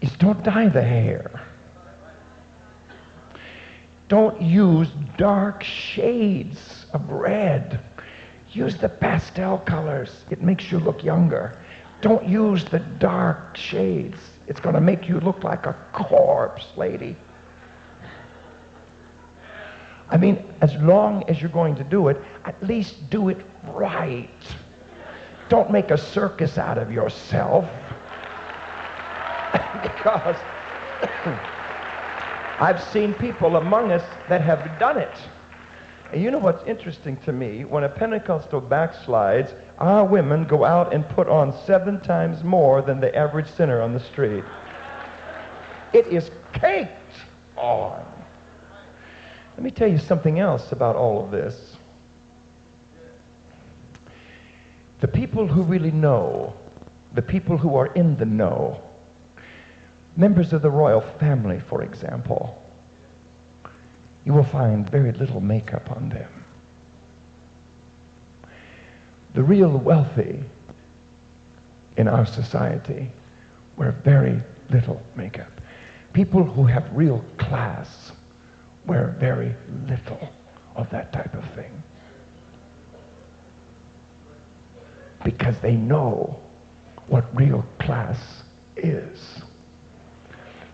is 0.00 0.10
don't 0.12 0.42
dye 0.42 0.68
the 0.68 0.82
hair. 0.82 1.42
Don't 4.08 4.42
use 4.42 4.88
dark 5.16 5.62
shades 5.62 6.71
of 6.92 7.10
red. 7.10 7.80
Use 8.52 8.76
the 8.76 8.88
pastel 8.88 9.58
colors. 9.58 10.24
It 10.30 10.42
makes 10.42 10.70
you 10.70 10.78
look 10.78 11.02
younger. 11.02 11.58
Don't 12.00 12.28
use 12.28 12.64
the 12.64 12.80
dark 12.80 13.56
shades. 13.56 14.18
It's 14.46 14.60
going 14.60 14.74
to 14.74 14.80
make 14.80 15.08
you 15.08 15.20
look 15.20 15.44
like 15.44 15.66
a 15.66 15.76
corpse, 15.92 16.66
lady. 16.76 17.16
I 20.10 20.18
mean, 20.18 20.44
as 20.60 20.74
long 20.76 21.24
as 21.28 21.40
you're 21.40 21.50
going 21.50 21.74
to 21.76 21.84
do 21.84 22.08
it, 22.08 22.20
at 22.44 22.62
least 22.62 23.08
do 23.08 23.30
it 23.30 23.38
right. 23.68 24.28
Don't 25.48 25.70
make 25.70 25.90
a 25.90 25.96
circus 25.96 26.58
out 26.58 26.76
of 26.76 26.92
yourself. 26.92 27.64
because 29.82 30.36
I've 32.60 32.82
seen 32.82 33.14
people 33.14 33.56
among 33.56 33.90
us 33.92 34.02
that 34.28 34.40
have 34.42 34.78
done 34.78 34.98
it. 34.98 35.16
And 36.12 36.22
you 36.22 36.30
know 36.30 36.38
what's 36.38 36.62
interesting 36.66 37.16
to 37.18 37.32
me? 37.32 37.64
When 37.64 37.84
a 37.84 37.88
Pentecostal 37.88 38.60
backslides, 38.60 39.54
our 39.78 40.04
women 40.04 40.44
go 40.44 40.62
out 40.62 40.92
and 40.92 41.08
put 41.08 41.26
on 41.26 41.58
seven 41.64 42.00
times 42.00 42.44
more 42.44 42.82
than 42.82 43.00
the 43.00 43.14
average 43.16 43.48
sinner 43.48 43.80
on 43.80 43.94
the 43.94 44.00
street. 44.00 44.44
It 45.94 46.06
is 46.08 46.30
caked 46.52 46.90
on. 47.56 48.04
Let 49.54 49.62
me 49.62 49.70
tell 49.70 49.88
you 49.88 49.98
something 49.98 50.38
else 50.38 50.72
about 50.72 50.96
all 50.96 51.24
of 51.24 51.30
this. 51.30 51.76
The 55.00 55.08
people 55.08 55.46
who 55.46 55.62
really 55.62 55.90
know, 55.90 56.54
the 57.14 57.22
people 57.22 57.56
who 57.56 57.74
are 57.74 57.86
in 57.86 58.16
the 58.16 58.26
know, 58.26 58.82
members 60.16 60.52
of 60.52 60.60
the 60.60 60.70
royal 60.70 61.00
family, 61.00 61.58
for 61.58 61.82
example, 61.82 62.61
you 64.24 64.32
will 64.32 64.44
find 64.44 64.88
very 64.88 65.12
little 65.12 65.40
makeup 65.40 65.90
on 65.90 66.08
them. 66.08 66.44
The 69.34 69.42
real 69.42 69.76
wealthy 69.78 70.44
in 71.96 72.08
our 72.08 72.26
society 72.26 73.10
wear 73.76 73.92
very 73.92 74.42
little 74.70 75.02
makeup. 75.16 75.50
People 76.12 76.44
who 76.44 76.66
have 76.66 76.88
real 76.92 77.24
class 77.38 78.12
wear 78.86 79.16
very 79.18 79.54
little 79.86 80.28
of 80.76 80.90
that 80.90 81.12
type 81.12 81.34
of 81.34 81.48
thing. 81.54 81.82
Because 85.24 85.58
they 85.60 85.76
know 85.76 86.40
what 87.06 87.34
real 87.34 87.64
class 87.78 88.42
is. 88.76 89.42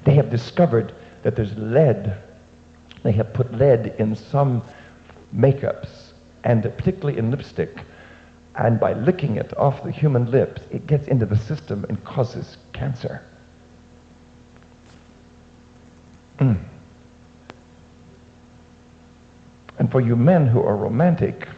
They 0.04 0.14
have 0.14 0.30
discovered 0.30 0.94
that 1.22 1.36
there's 1.36 1.56
lead 1.56 2.16
they 3.08 3.12
have 3.12 3.32
put 3.32 3.50
lead 3.54 3.94
in 3.98 4.14
some 4.14 4.62
makeups, 5.34 6.12
and 6.44 6.62
particularly 6.62 7.18
in 7.18 7.30
lipstick. 7.30 7.78
And 8.54 8.78
by 8.78 8.92
licking 8.92 9.36
it 9.36 9.56
off 9.56 9.82
the 9.82 9.90
human 9.90 10.30
lips, 10.30 10.60
it 10.70 10.86
gets 10.86 11.08
into 11.08 11.24
the 11.24 11.38
system 11.38 11.86
and 11.88 12.04
causes 12.04 12.58
cancer. 12.74 13.22
Mm. 16.38 16.58
And 19.78 19.90
for 19.90 20.02
you 20.02 20.14
men 20.14 20.46
who 20.46 20.60
are 20.60 20.76
romantic, 20.76 21.48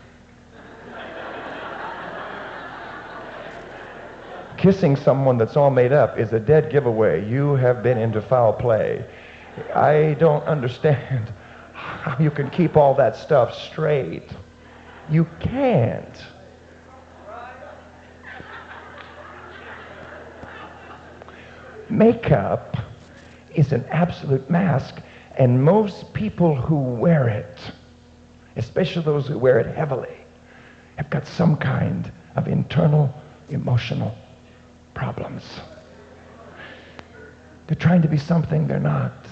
kissing 4.56 4.94
someone 4.94 5.36
that's 5.36 5.56
all 5.56 5.70
made 5.70 5.92
up 5.92 6.16
is 6.16 6.32
a 6.32 6.38
dead 6.38 6.70
giveaway. 6.70 7.28
You 7.28 7.56
have 7.56 7.82
been 7.82 7.98
into 7.98 8.22
foul 8.22 8.52
play. 8.52 9.04
I 9.74 10.14
don't 10.20 10.44
understand 10.44 11.32
you 12.20 12.30
can 12.30 12.50
keep 12.50 12.76
all 12.76 12.94
that 12.94 13.16
stuff 13.16 13.54
straight. 13.54 14.28
You 15.10 15.28
can't. 15.40 16.24
Makeup 21.88 22.76
is 23.54 23.72
an 23.72 23.84
absolute 23.90 24.48
mask, 24.48 25.00
and 25.36 25.62
most 25.62 26.14
people 26.14 26.54
who 26.54 26.76
wear 26.76 27.28
it, 27.28 27.58
especially 28.56 29.02
those 29.02 29.26
who 29.26 29.36
wear 29.36 29.58
it 29.58 29.74
heavily, 29.74 30.16
have 30.96 31.10
got 31.10 31.26
some 31.26 31.56
kind 31.56 32.12
of 32.36 32.46
internal 32.46 33.12
emotional 33.48 34.16
problems. 34.94 35.42
They're 37.66 37.74
trying 37.74 38.02
to 38.02 38.08
be 38.08 38.18
something 38.18 38.68
they're 38.68 38.78
not 38.78 39.26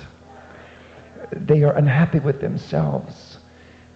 they 1.32 1.62
are 1.62 1.76
unhappy 1.76 2.18
with 2.18 2.40
themselves. 2.40 3.38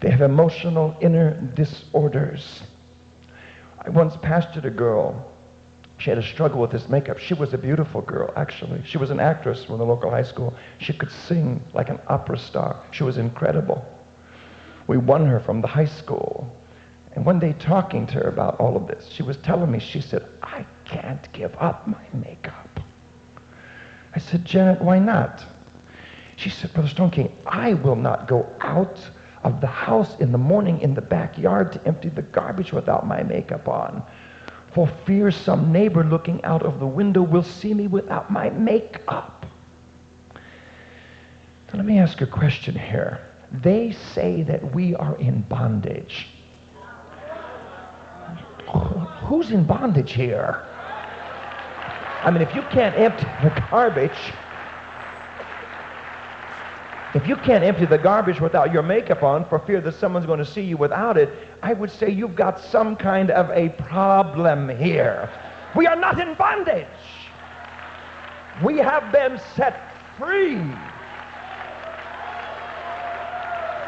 They 0.01 0.11
have 0.11 0.21
emotional 0.21 0.97
inner 1.01 1.41
disorders. 1.55 2.63
I 3.79 3.91
once 3.91 4.17
pastored 4.17 4.65
a 4.65 4.71
girl. 4.71 5.31
She 5.99 6.11
had 6.11 6.19
a 6.19 6.23
struggle 6.23 6.61
with 6.61 6.73
this 6.73 6.89
makeup. 6.89 7.19
She 7.19 7.35
was 7.35 7.55
a 7.55 7.59
beautiful 7.59 8.01
girl, 8.01 8.33
actually. 8.37 8.83
She 8.85 8.99
was 8.99 9.11
an 9.11 9.21
actress 9.21 9.65
from 9.65 9.79
the 9.79 9.85
local 9.85 10.11
high 10.11 10.25
school. 10.25 10.55
She 10.79 10.93
could 10.93 11.11
sing 11.11 11.63
like 11.75 11.91
an 11.91 12.01
opera 12.09 12.39
star. 12.39 12.85
She 12.91 13.05
was 13.05 13.19
incredible. 13.19 13.85
We 14.89 14.97
won 14.97 15.27
her 15.27 15.39
from 15.39 15.61
the 15.61 15.69
high 15.69 15.85
school. 15.85 16.53
And 17.15 17.25
one 17.25 17.39
day 17.39 17.53
talking 17.53 18.07
to 18.09 18.15
her 18.15 18.29
about 18.29 18.59
all 18.59 18.77
of 18.77 18.89
this, 18.89 19.07
she 19.07 19.23
was 19.23 19.37
telling 19.37 19.71
me, 19.71 19.79
she 19.79 20.01
said, 20.01 20.27
I 20.43 20.67
can't 20.85 21.31
give 21.33 21.55
up 21.59 21.87
my 21.87 22.05
makeup. 22.13 22.81
I 24.15 24.19
said, 24.19 24.45
Janet, 24.45 24.81
why 24.83 24.99
not? 24.99 25.45
She 26.37 26.51
said, 26.51 26.73
Brother 26.73 26.89
Stoneking, 26.89 27.31
I 27.47 27.75
will 27.75 27.97
not 27.97 28.27
go 28.27 28.47
out 28.61 28.99
of 29.45 29.61
the 29.61 29.67
house 29.67 30.19
in 30.21 30.33
the 30.33 30.39
morning 30.39 30.81
in 30.81 30.95
the 30.95 31.01
backyard 31.03 31.73
to 31.73 31.87
empty 31.87 32.09
the 32.09 32.23
garbage 32.23 32.73
without 32.73 33.07
my 33.07 33.23
makeup 33.23 33.69
on. 33.69 34.03
For 34.73 34.87
fear 35.05 35.31
some 35.31 35.73
neighbor 35.73 36.05
looking 36.05 36.43
out 36.45 36.63
of 36.63 36.81
the 36.81 36.87
window 36.87 37.23
will 37.23 37.43
see 37.43 37.75
me 37.75 37.87
without 37.87 38.31
my 38.31 38.51
makeup. 38.51 39.47
So 41.71 41.77
let 41.77 41.87
me 41.87 41.99
ask 41.99 42.21
a 42.21 42.27
question 42.27 42.75
here. 42.75 43.21
they 43.51 43.93
say 43.93 44.43
that 44.45 44.75
we 44.75 44.95
are 44.95 45.17
in 45.17 45.43
bondage. 45.43 46.29
Who's 49.27 49.51
in 49.51 49.65
bondage 49.65 50.13
here? 50.13 50.65
I 52.25 52.31
mean, 52.31 52.43
if 52.43 52.55
you 52.55 52.63
can't 52.71 52.97
empty 52.97 53.25
the 53.43 53.51
garbage, 53.71 54.33
if 57.15 57.29
you 57.29 57.37
can't 57.37 57.63
empty 57.63 57.85
the 57.85 57.99
garbage 57.99 58.41
without 58.41 58.73
your 58.73 58.83
makeup 58.83 59.23
on 59.23 59.45
for 59.45 59.59
fear 59.59 59.81
that 59.83 59.95
someone's 59.95 60.25
going 60.25 60.39
to 60.39 60.47
see 60.47 60.63
you 60.63 60.79
without 60.79 61.19
it, 61.19 61.31
I 61.63 61.75
would 61.75 61.91
say 61.91 62.09
you've 62.11 62.35
got 62.35 62.59
some 62.59 62.97
kind 62.97 63.31
of 63.31 63.51
a 63.51 63.69
problem 63.71 64.69
here. 64.69 65.29
We 65.77 65.87
are 65.87 65.97
not 65.97 66.19
in 66.19 66.35
bondage. 66.35 66.87
We 68.63 68.79
have 68.79 69.13
been 69.13 69.39
set 69.55 69.95
free 70.17 70.61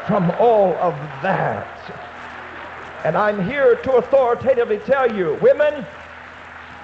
from 0.07 0.31
all 0.39 0.73
of 0.75 0.93
that. 1.23 1.67
And 3.05 3.15
I'm 3.17 3.43
here 3.47 3.75
to 3.75 3.93
authoritatively 3.93 4.79
tell 4.79 5.15
you, 5.15 5.37
women, 5.41 5.85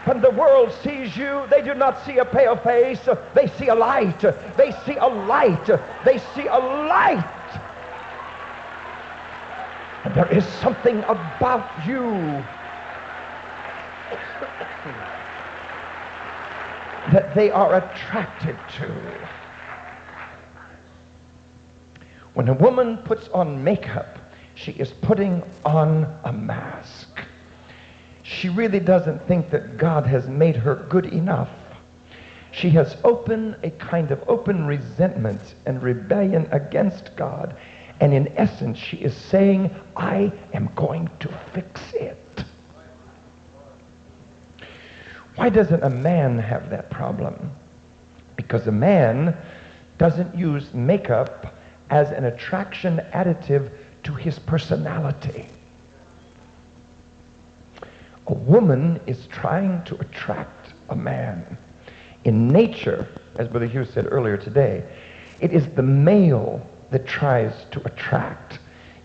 when 0.06 0.20
the 0.20 0.32
world 0.32 0.74
sees 0.84 1.16
you, 1.16 1.46
they 1.50 1.62
do 1.62 1.76
not 1.76 2.04
see 2.06 2.18
a 2.18 2.26
pale 2.26 2.58
face. 2.58 3.08
They 3.36 3.48
see 3.60 3.68
a 3.68 3.76
light. 3.76 4.20
They 4.58 4.72
see 4.86 4.96
a 4.96 5.06
light. 5.06 5.68
They 6.04 6.18
see 6.34 6.48
a 6.48 6.58
light. 6.58 7.60
And 10.04 10.16
there 10.16 10.32
is 10.36 10.44
something 10.46 11.04
about 11.04 11.86
you 11.86 12.12
that 17.12 17.36
they 17.36 17.52
are 17.52 17.76
attracted 17.76 18.58
to. 18.78 18.92
When 22.34 22.48
a 22.48 22.54
woman 22.54 22.98
puts 22.98 23.28
on 23.30 23.64
makeup, 23.64 24.18
she 24.56 24.72
is 24.72 24.92
putting 24.92 25.44
on 25.64 26.12
a 26.24 26.34
mask. 26.34 27.20
She 28.32 28.48
really 28.48 28.80
doesn't 28.80 29.28
think 29.28 29.50
that 29.50 29.78
God 29.78 30.08
has 30.08 30.30
made 30.30 30.56
her 30.56 30.76
good 30.90 31.06
enough. 31.06 31.50
She 32.52 32.70
has 32.72 32.96
opened 33.04 33.58
a 33.62 33.72
kind 33.72 34.10
of 34.10 34.24
open 34.28 34.66
resentment 34.66 35.56
and 35.66 35.84
rebellion 35.84 36.48
against 36.52 37.16
God. 37.18 37.56
And 38.00 38.14
in 38.14 38.34
essence, 38.38 38.78
she 38.78 38.98
is 38.98 39.16
saying, 39.16 39.70
I 39.98 40.32
am 40.54 40.70
going 40.76 41.10
to 41.20 41.28
fix 41.54 41.94
it. 41.94 42.46
Why 45.36 45.50
doesn't 45.50 45.84
a 45.84 45.90
man 45.90 46.40
have 46.40 46.70
that 46.70 46.90
problem? 46.90 47.52
Because 48.38 48.66
a 48.66 48.72
man 48.72 49.38
doesn't 49.98 50.34
use 50.36 50.74
makeup 50.74 51.54
as 51.90 52.12
an 52.12 52.24
attraction 52.26 53.02
additive 53.14 53.72
to 54.04 54.14
his 54.14 54.40
personality. 54.40 55.48
A 58.32 58.34
woman 58.34 59.02
is 59.08 59.28
trying 59.28 59.84
to 59.84 59.96
attract 60.00 60.72
a 60.90 60.96
man. 60.96 61.58
In 62.24 62.48
nature, 62.48 63.10
as 63.36 63.50
Brother 63.50 63.66
Hughes 63.66 63.90
said 63.90 64.08
earlier 64.10 64.38
today, 64.38 64.86
it 65.42 65.52
is 65.52 65.68
the 65.68 65.84
male 65.84 66.66
that 66.92 67.06
tries 67.06 67.66
to 67.72 67.86
attract. 67.86 68.60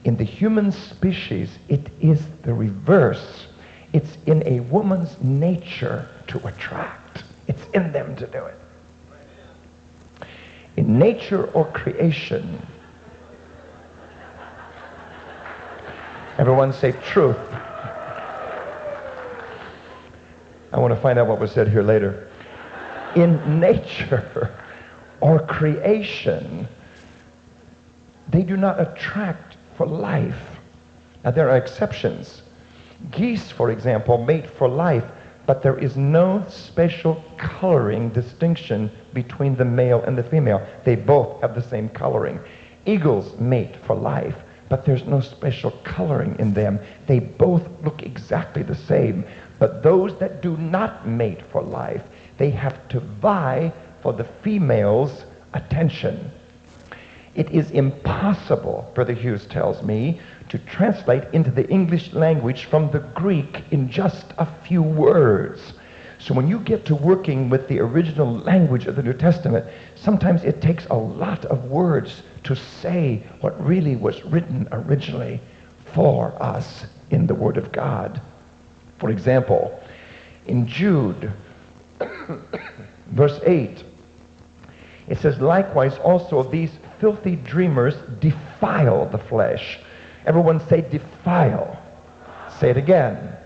In 0.04 0.16
the 0.16 0.22
human 0.22 0.70
species, 0.70 1.58
it 1.68 1.90
is 2.00 2.22
the 2.42 2.54
reverse. 2.54 3.48
It's 3.92 4.16
in 4.26 4.46
a 4.46 4.60
woman's 4.60 5.20
nature 5.20 6.08
to 6.28 6.46
attract. 6.46 7.24
It's 7.48 7.64
in 7.74 7.90
them 7.90 8.14
to 8.14 8.28
do 8.28 8.44
it. 8.44 8.58
In 10.76 11.00
nature 11.00 11.46
or 11.46 11.64
creation, 11.72 12.64
Everyone 16.38 16.70
say 16.70 16.92
truth. 16.92 17.38
I 20.72 20.78
want 20.78 20.94
to 20.94 21.00
find 21.00 21.18
out 21.18 21.26
what 21.26 21.40
was 21.40 21.52
said 21.52 21.68
here 21.68 21.82
later. 21.82 22.28
In 23.14 23.60
nature 23.60 24.54
or 25.20 25.40
creation, 25.46 26.68
they 28.28 28.42
do 28.42 28.56
not 28.56 28.80
attract 28.80 29.56
for 29.76 29.86
life. 29.86 30.58
Now, 31.24 31.30
there 31.30 31.48
are 31.50 31.56
exceptions. 31.56 32.42
Geese, 33.10 33.50
for 33.50 33.70
example, 33.70 34.18
mate 34.24 34.48
for 34.48 34.68
life, 34.68 35.04
but 35.46 35.62
there 35.62 35.78
is 35.78 35.96
no 35.96 36.44
special 36.48 37.22
coloring 37.36 38.08
distinction 38.10 38.90
between 39.12 39.56
the 39.56 39.64
male 39.64 40.02
and 40.02 40.18
the 40.18 40.22
female. 40.22 40.66
They 40.84 40.96
both 40.96 41.40
have 41.40 41.54
the 41.54 41.62
same 41.62 41.88
coloring. 41.88 42.40
Eagles 42.84 43.38
mate 43.38 43.76
for 43.84 43.94
life, 43.94 44.36
but 44.68 44.84
there's 44.84 45.04
no 45.04 45.20
special 45.20 45.70
coloring 45.84 46.36
in 46.38 46.54
them. 46.54 46.78
They 47.06 47.20
both 47.20 47.66
look 47.82 48.02
exactly 48.02 48.62
the 48.62 48.74
same. 48.74 49.24
But 49.58 49.82
those 49.82 50.18
that 50.18 50.42
do 50.42 50.56
not 50.56 51.06
mate 51.06 51.42
for 51.50 51.62
life, 51.62 52.02
they 52.38 52.50
have 52.50 52.88
to 52.88 53.00
vie 53.00 53.72
for 54.02 54.12
the 54.12 54.24
female's 54.42 55.24
attention. 55.54 56.30
It 57.34 57.50
is 57.50 57.70
impossible, 57.70 58.90
Brother 58.94 59.12
Hughes 59.12 59.46
tells 59.46 59.82
me, 59.82 60.20
to 60.48 60.58
translate 60.58 61.24
into 61.34 61.50
the 61.50 61.68
English 61.68 62.12
language 62.12 62.64
from 62.64 62.90
the 62.90 63.00
Greek 63.00 63.64
in 63.70 63.90
just 63.90 64.32
a 64.38 64.46
few 64.64 64.82
words. 64.82 65.74
So 66.18 66.32
when 66.32 66.48
you 66.48 66.58
get 66.60 66.86
to 66.86 66.94
working 66.94 67.50
with 67.50 67.68
the 67.68 67.78
original 67.80 68.32
language 68.32 68.86
of 68.86 68.96
the 68.96 69.02
New 69.02 69.12
Testament, 69.12 69.66
sometimes 69.96 70.44
it 70.44 70.62
takes 70.62 70.86
a 70.86 70.94
lot 70.94 71.44
of 71.44 71.66
words 71.66 72.22
to 72.46 72.56
say 72.56 73.22
what 73.40 73.64
really 73.64 73.96
was 73.96 74.24
written 74.24 74.68
originally 74.72 75.40
for 75.92 76.40
us 76.42 76.86
in 77.10 77.26
the 77.26 77.34
Word 77.34 77.56
of 77.56 77.72
God. 77.72 78.20
For 78.98 79.10
example, 79.10 79.80
in 80.46 80.66
Jude, 80.66 81.32
verse 83.08 83.40
8, 83.44 83.84
it 85.08 85.18
says, 85.18 85.38
Likewise 85.40 85.98
also 85.98 86.42
these 86.42 86.70
filthy 87.00 87.36
dreamers 87.36 87.94
defile 88.20 89.06
the 89.06 89.18
flesh. 89.18 89.78
Everyone 90.24 90.60
say 90.68 90.80
defile. 90.80 91.80
Say 92.58 92.70
it 92.70 92.76
again. 92.76 93.36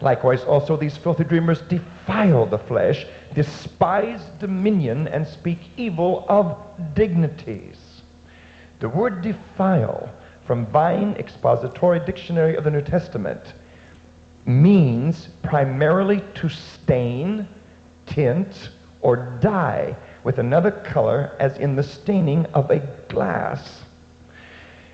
Likewise 0.00 0.44
also 0.44 0.76
these 0.76 0.96
filthy 0.96 1.24
dreamers 1.24 1.62
defile 1.62 2.46
the 2.46 2.58
flesh, 2.58 3.06
despise 3.36 4.22
dominion, 4.38 5.06
and 5.08 5.26
speak 5.26 5.58
evil 5.76 6.24
of 6.26 6.56
dignities. 6.94 7.76
The 8.80 8.88
word 8.88 9.20
defile 9.20 10.10
from 10.46 10.64
Vine 10.66 11.14
Expository 11.18 12.00
Dictionary 12.00 12.56
of 12.56 12.64
the 12.64 12.70
New 12.70 12.80
Testament 12.80 13.52
means 14.46 15.28
primarily 15.42 16.22
to 16.36 16.48
stain, 16.48 17.46
tint, 18.06 18.70
or 19.02 19.38
dye 19.42 19.94
with 20.24 20.38
another 20.38 20.70
color 20.70 21.36
as 21.38 21.58
in 21.58 21.76
the 21.76 21.82
staining 21.82 22.46
of 22.46 22.70
a 22.70 22.78
glass. 23.08 23.82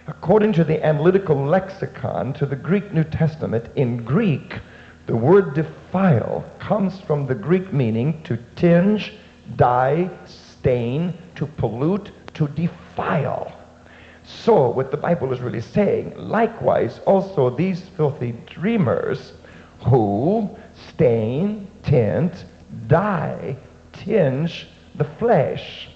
According 0.09 0.53
to 0.55 0.65
the 0.65 0.85
analytical 0.85 1.37
lexicon 1.37 2.33
to 2.33 2.47
the 2.47 2.57
Greek 2.57 2.93
New 2.93 3.05
Testament, 3.05 3.69
in 3.77 4.03
Greek, 4.05 4.59
the 5.07 5.17
word 5.17 5.55
defile 5.55 6.45
comes 6.59 7.01
from 7.01 7.27
the 7.27 7.35
Greek 7.35 7.73
meaning 7.73 8.23
to 8.23 8.39
tinge, 8.55 9.13
dye, 9.57 10.09
stain, 10.25 11.15
to 11.35 11.47
pollute, 11.47 12.13
to 12.35 12.47
defile. 12.49 13.53
So, 14.25 14.71
what 14.71 14.93
the 14.93 14.97
Bible 14.97 15.33
is 15.33 15.41
really 15.41 15.61
saying, 15.61 16.17
likewise, 16.17 17.01
also 17.07 17.51
these 17.51 17.83
filthy 17.97 18.33
dreamers 18.47 19.33
who 19.85 20.49
stain, 20.89 21.67
tint, 21.83 22.45
dye, 22.87 23.57
tinge 23.93 24.69
the 24.95 25.05
flesh. 25.05 25.89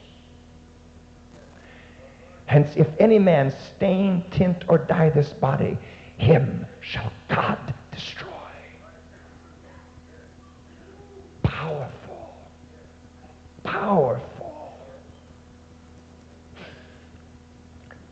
Hence, 2.47 2.77
if 2.77 2.89
any 2.99 3.21
man 3.21 3.51
stain, 3.51 4.25
tint, 4.31 4.65
or 4.69 4.79
dye 4.79 5.11
this 5.11 5.33
body, 5.33 5.79
him 6.19 6.67
shall 6.81 7.13
God 7.29 7.75
destroy. 7.93 8.36
Powerful. 11.57 12.35
Powerful. 13.63 14.75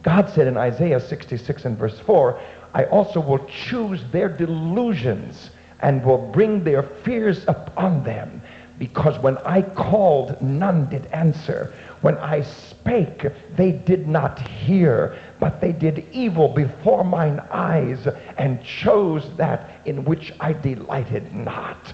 God 0.02 0.30
said 0.30 0.46
in 0.46 0.56
Isaiah 0.56 0.98
66 0.98 1.66
and 1.66 1.76
verse 1.76 2.00
4, 2.00 2.40
I 2.72 2.84
also 2.84 3.20
will 3.20 3.44
choose 3.44 4.02
their 4.12 4.30
delusions 4.30 5.50
and 5.80 6.02
will 6.02 6.30
bring 6.32 6.64
their 6.64 6.84
fears 7.04 7.44
upon 7.46 8.02
them. 8.02 8.40
Because 8.78 9.18
when 9.18 9.36
I 9.38 9.60
called, 9.60 10.40
none 10.40 10.88
did 10.88 11.04
answer. 11.06 11.74
When 12.00 12.16
I 12.16 12.40
spake, 12.40 13.26
they 13.56 13.72
did 13.72 14.08
not 14.08 14.40
hear, 14.40 15.18
but 15.38 15.60
they 15.60 15.72
did 15.72 16.08
evil 16.12 16.48
before 16.48 17.04
mine 17.04 17.40
eyes 17.50 18.08
and 18.38 18.64
chose 18.64 19.28
that 19.36 19.82
in 19.84 20.06
which 20.06 20.32
I 20.40 20.54
delighted 20.54 21.34
not. 21.34 21.92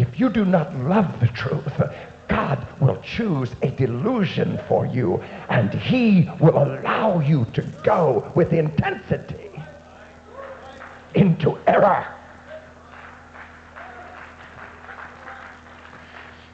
If 0.00 0.18
you 0.18 0.30
do 0.30 0.46
not 0.46 0.74
love 0.76 1.20
the 1.20 1.26
truth, 1.26 1.78
God 2.26 2.66
will 2.80 2.98
choose 3.02 3.54
a 3.60 3.68
delusion 3.68 4.58
for 4.66 4.86
you, 4.86 5.22
and 5.50 5.74
he 5.74 6.26
will 6.40 6.56
allow 6.56 7.20
you 7.20 7.44
to 7.52 7.60
go 7.84 8.32
with 8.34 8.54
intensity 8.54 9.50
into 11.14 11.58
error. 11.66 12.06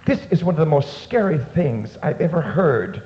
This 0.07 0.27
is 0.33 0.43
one 0.43 0.57
of 0.57 0.59
the 0.59 0.67
most 0.67 1.05
scary 1.05 1.39
things 1.39 1.97
I've 2.03 2.21
ever 2.21 2.41
heard. 2.41 3.05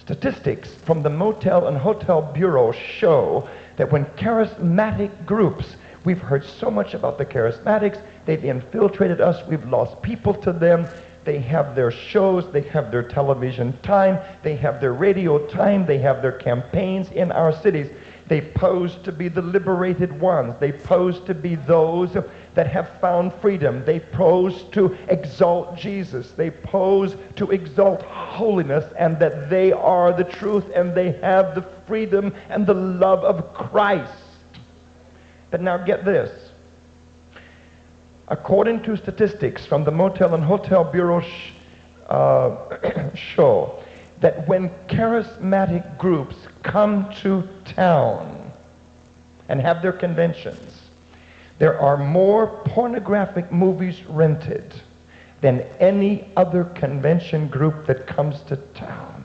Statistics 0.00 0.74
from 0.84 1.04
the 1.04 1.10
Motel 1.10 1.68
and 1.68 1.78
Hotel 1.78 2.22
Bureau 2.34 2.72
show 2.72 3.48
that 3.76 3.92
when 3.92 4.06
charismatic 4.16 5.26
groups, 5.26 5.76
we've 6.06 6.20
heard 6.20 6.44
so 6.44 6.70
much 6.70 6.94
about 6.94 7.18
the 7.18 7.26
charismatics, 7.26 8.00
they've 8.24 8.44
infiltrated 8.44 9.20
us, 9.20 9.44
we've 9.48 9.68
lost 9.68 10.00
people 10.02 10.32
to 10.32 10.52
them, 10.52 10.86
they 11.24 11.40
have 11.40 11.74
their 11.74 11.90
shows, 11.90 12.48
they 12.52 12.60
have 12.62 12.92
their 12.92 13.02
television 13.02 13.76
time, 13.82 14.16
they 14.44 14.54
have 14.54 14.80
their 14.80 14.92
radio 14.92 15.44
time, 15.48 15.84
they 15.84 15.98
have 15.98 16.22
their 16.22 16.38
campaigns 16.38 17.10
in 17.10 17.32
our 17.32 17.52
cities. 17.52 17.90
They 18.28 18.40
pose 18.40 18.96
to 19.02 19.10
be 19.10 19.28
the 19.28 19.42
liberated 19.42 20.20
ones. 20.20 20.54
They 20.60 20.72
pose 20.72 21.20
to 21.26 21.34
be 21.34 21.56
those 21.56 22.16
that 22.54 22.66
have 22.68 23.00
found 23.00 23.32
freedom. 23.34 23.84
They 23.84 24.00
pose 24.00 24.64
to 24.72 24.96
exalt 25.08 25.76
Jesus. 25.76 26.32
They 26.32 26.50
pose 26.50 27.16
to 27.36 27.50
exalt 27.50 28.02
holiness 28.02 28.92
and 28.98 29.18
that 29.18 29.50
they 29.50 29.72
are 29.72 30.12
the 30.12 30.24
truth 30.24 30.64
and 30.74 30.94
they 30.94 31.12
have 31.22 31.54
the 31.56 31.62
freedom 31.86 32.34
and 32.48 32.66
the 32.66 32.74
love 32.74 33.24
of 33.24 33.52
Christ. 33.54 34.25
But 35.50 35.60
now 35.60 35.78
get 35.78 36.04
this. 36.04 36.50
According 38.28 38.82
to 38.82 38.96
statistics 38.96 39.64
from 39.64 39.84
the 39.84 39.92
Motel 39.92 40.34
and 40.34 40.42
Hotel 40.42 40.82
Bureau 40.82 41.20
sh- 41.20 41.52
uh, 42.08 43.10
show 43.14 43.82
that 44.20 44.48
when 44.48 44.70
charismatic 44.88 45.98
groups 45.98 46.36
come 46.62 47.12
to 47.22 47.48
town 47.64 48.52
and 49.48 49.60
have 49.60 49.82
their 49.82 49.92
conventions, 49.92 50.82
there 51.58 51.78
are 51.80 51.96
more 51.96 52.62
pornographic 52.64 53.52
movies 53.52 54.04
rented 54.06 54.74
than 55.40 55.60
any 55.78 56.30
other 56.36 56.64
convention 56.64 57.46
group 57.48 57.86
that 57.86 58.06
comes 58.06 58.42
to 58.42 58.56
town, 58.74 59.24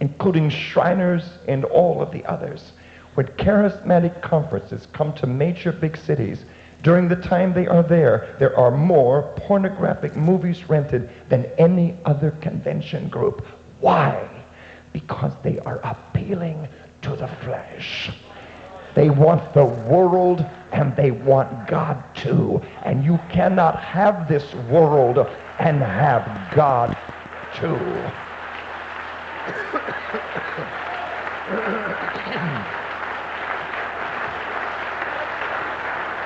including 0.00 0.50
Shriners 0.50 1.24
and 1.48 1.64
all 1.64 2.00
of 2.00 2.12
the 2.12 2.24
others. 2.26 2.72
When 3.14 3.26
charismatic 3.26 4.22
conferences 4.22 4.88
come 4.92 5.12
to 5.14 5.26
major 5.26 5.72
big 5.72 5.96
cities, 5.96 6.44
during 6.82 7.08
the 7.08 7.16
time 7.16 7.54
they 7.54 7.66
are 7.66 7.82
there, 7.82 8.34
there 8.38 8.56
are 8.58 8.70
more 8.70 9.32
pornographic 9.36 10.16
movies 10.16 10.68
rented 10.68 11.08
than 11.28 11.46
any 11.56 11.96
other 12.04 12.32
convention 12.42 13.08
group. 13.08 13.46
Why? 13.80 14.28
Because 14.92 15.32
they 15.42 15.60
are 15.60 15.80
appealing 15.82 16.68
to 17.02 17.16
the 17.16 17.28
flesh. 17.42 18.10
They 18.94 19.10
want 19.10 19.54
the 19.54 19.64
world 19.64 20.44
and 20.72 20.94
they 20.96 21.10
want 21.10 21.68
God 21.68 22.02
too. 22.14 22.60
And 22.84 23.04
you 23.04 23.18
cannot 23.30 23.80
have 23.82 24.28
this 24.28 24.54
world 24.68 25.18
and 25.58 25.80
have 25.80 26.54
God 26.54 26.96
too. 27.54 27.78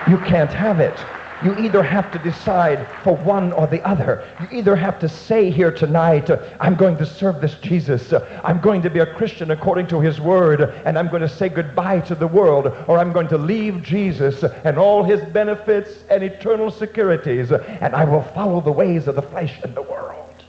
You 0.08 0.18
can't 0.18 0.52
have 0.52 0.80
it. 0.80 0.98
You 1.44 1.56
either 1.58 1.84
have 1.84 2.10
to 2.12 2.18
decide 2.18 2.88
for 3.04 3.14
one 3.14 3.52
or 3.52 3.68
the 3.68 3.80
other. 3.86 4.26
You 4.40 4.58
either 4.58 4.74
have 4.74 4.98
to 4.98 5.08
say 5.08 5.50
here 5.50 5.70
tonight, 5.70 6.30
uh, 6.30 6.42
I'm 6.58 6.74
going 6.74 6.96
to 6.96 7.06
serve 7.06 7.40
this 7.40 7.54
Jesus. 7.56 8.12
Uh, 8.12 8.40
I'm 8.42 8.60
going 8.60 8.82
to 8.82 8.90
be 8.90 8.98
a 8.98 9.14
Christian 9.14 9.52
according 9.52 9.86
to 9.88 10.00
his 10.00 10.20
word, 10.20 10.62
and 10.84 10.98
I'm 10.98 11.08
going 11.08 11.22
to 11.22 11.28
say 11.28 11.48
goodbye 11.48 12.00
to 12.00 12.16
the 12.16 12.26
world, 12.26 12.66
or 12.88 12.98
I'm 12.98 13.12
going 13.12 13.28
to 13.28 13.38
leave 13.38 13.84
Jesus 13.84 14.42
and 14.42 14.78
all 14.78 15.04
his 15.04 15.20
benefits 15.26 16.02
and 16.10 16.24
eternal 16.24 16.72
securities, 16.72 17.52
uh, 17.52 17.58
and 17.80 17.94
I 17.94 18.04
will 18.04 18.22
follow 18.22 18.60
the 18.60 18.72
ways 18.72 19.06
of 19.06 19.14
the 19.14 19.22
flesh 19.22 19.60
and 19.62 19.76
the 19.76 19.82
world. 19.82 20.42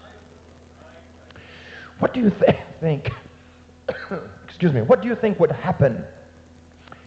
What 2.00 2.16
do 2.16 2.22
you 2.22 2.32
th- 2.32 2.56
think? 2.80 3.12
excuse 4.44 4.74
me. 4.74 4.82
What 4.82 5.04
do 5.04 5.08
you 5.08 5.16
think 5.16 5.40
would 5.40 5.52
happen 5.52 6.04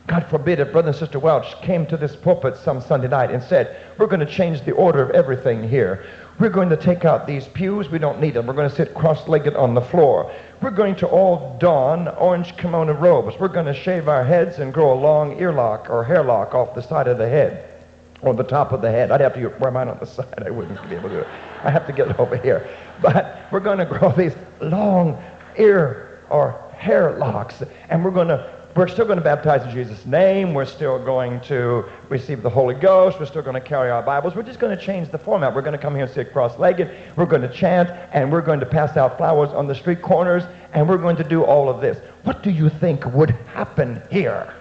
God 0.06 0.26
forbid 0.28 0.58
if 0.58 0.72
Brother 0.72 0.88
and 0.88 0.96
Sister 0.96 1.18
Welch 1.18 1.60
came 1.62 1.86
to 1.86 1.96
this 1.96 2.16
pulpit 2.16 2.56
some 2.56 2.80
Sunday 2.80 3.08
night 3.08 3.30
and 3.30 3.42
said, 3.42 3.76
we're 3.98 4.08
going 4.08 4.20
to 4.20 4.26
change 4.26 4.62
the 4.64 4.72
order 4.72 5.02
of 5.02 5.10
everything 5.10 5.68
here. 5.68 6.04
We're 6.40 6.50
going 6.50 6.70
to 6.70 6.76
take 6.76 7.04
out 7.04 7.26
these 7.26 7.46
pews. 7.48 7.88
We 7.88 7.98
don't 7.98 8.20
need 8.20 8.34
them. 8.34 8.46
We're 8.46 8.54
going 8.54 8.68
to 8.68 8.74
sit 8.74 8.94
cross-legged 8.94 9.54
on 9.54 9.74
the 9.74 9.80
floor. 9.80 10.34
We're 10.60 10.70
going 10.70 10.96
to 10.96 11.06
all 11.06 11.56
don 11.60 12.08
orange 12.08 12.56
kimono 12.56 12.94
robes. 12.94 13.38
We're 13.38 13.48
going 13.48 13.66
to 13.66 13.74
shave 13.74 14.08
our 14.08 14.24
heads 14.24 14.58
and 14.58 14.74
grow 14.74 14.92
a 14.92 14.98
long 14.98 15.38
earlock 15.38 15.88
or 15.88 16.02
hairlock 16.02 16.54
off 16.54 16.74
the 16.74 16.82
side 16.82 17.06
of 17.06 17.18
the 17.18 17.28
head 17.28 17.68
or 18.22 18.34
the 18.34 18.42
top 18.42 18.72
of 18.72 18.82
the 18.82 18.90
head. 18.90 19.12
I'd 19.12 19.20
have 19.20 19.34
to 19.34 19.46
wear 19.60 19.70
mine 19.70 19.88
on 19.88 19.98
the 19.98 20.06
side. 20.06 20.42
I 20.44 20.50
wouldn't 20.50 20.82
be 20.88 20.96
able 20.96 21.10
to 21.10 21.14
do 21.16 21.20
it. 21.20 21.28
I 21.62 21.70
have 21.70 21.86
to 21.86 21.92
get 21.92 22.08
it 22.08 22.18
over 22.18 22.36
here. 22.36 22.68
But 23.00 23.46
we're 23.52 23.60
going 23.60 23.78
to 23.78 23.86
grow 23.86 24.10
these 24.16 24.34
long 24.60 25.22
ear 25.58 26.20
or 26.30 26.58
hair 26.76 27.12
locks, 27.18 27.62
and 27.88 28.04
we're 28.04 28.10
going 28.10 28.28
to 28.28 28.61
we're 28.74 28.88
still 28.88 29.04
going 29.04 29.18
to 29.18 29.24
baptize 29.24 29.62
in 29.64 29.70
Jesus' 29.70 30.06
name. 30.06 30.54
We're 30.54 30.64
still 30.64 30.98
going 30.98 31.40
to 31.42 31.84
receive 32.08 32.42
the 32.42 32.48
Holy 32.48 32.74
Ghost. 32.74 33.20
We're 33.20 33.26
still 33.26 33.42
going 33.42 33.54
to 33.54 33.60
carry 33.60 33.90
our 33.90 34.02
Bibles. 34.02 34.34
We're 34.34 34.42
just 34.42 34.58
going 34.60 34.76
to 34.76 34.82
change 34.82 35.10
the 35.10 35.18
format. 35.18 35.54
We're 35.54 35.62
going 35.62 35.76
to 35.76 35.78
come 35.78 35.94
here 35.94 36.04
and 36.04 36.12
sit 36.12 36.32
cross-legged. 36.32 36.90
We're 37.16 37.26
going 37.26 37.42
to 37.42 37.52
chant, 37.52 37.90
and 38.12 38.32
we're 38.32 38.40
going 38.40 38.60
to 38.60 38.66
pass 38.66 38.96
out 38.96 39.18
flowers 39.18 39.50
on 39.50 39.66
the 39.66 39.74
street 39.74 40.00
corners, 40.00 40.42
and 40.72 40.88
we're 40.88 40.98
going 40.98 41.16
to 41.16 41.24
do 41.24 41.44
all 41.44 41.68
of 41.68 41.80
this. 41.82 41.98
What 42.24 42.42
do 42.42 42.50
you 42.50 42.70
think 42.70 43.04
would 43.12 43.30
happen 43.52 44.02
here? 44.10 44.54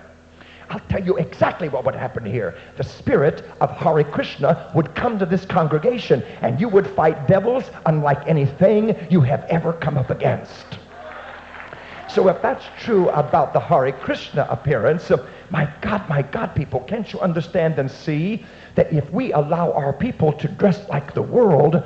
I'll 0.69 0.79
tell 0.89 1.03
you 1.03 1.17
exactly 1.17 1.69
what 1.69 1.85
would 1.85 1.95
happen 1.95 2.25
here. 2.25 2.57
The 2.77 2.83
spirit 2.83 3.43
of 3.59 3.71
Hare 3.71 4.03
Krishna 4.03 4.71
would 4.73 4.93
come 4.95 5.19
to 5.19 5.25
this 5.25 5.45
congregation, 5.45 6.23
and 6.41 6.59
you 6.59 6.69
would 6.69 6.87
fight 6.87 7.27
devils 7.27 7.65
unlike 7.85 8.27
anything 8.27 8.95
you 9.09 9.21
have 9.21 9.43
ever 9.45 9.73
come 9.73 9.97
up 9.97 10.09
against. 10.09 10.80
So 12.13 12.27
if 12.27 12.41
that's 12.41 12.65
true 12.77 13.07
about 13.09 13.53
the 13.53 13.59
Hare 13.61 13.89
Krishna 13.93 14.45
appearance, 14.49 15.09
uh, 15.11 15.25
my 15.49 15.71
God, 15.79 16.09
my 16.09 16.21
God, 16.21 16.53
people, 16.55 16.81
can't 16.81 17.11
you 17.13 17.21
understand 17.21 17.79
and 17.79 17.89
see 17.89 18.43
that 18.75 18.91
if 18.91 19.09
we 19.11 19.31
allow 19.31 19.71
our 19.71 19.93
people 19.93 20.33
to 20.33 20.49
dress 20.49 20.89
like 20.89 21.13
the 21.13 21.21
world, 21.21 21.81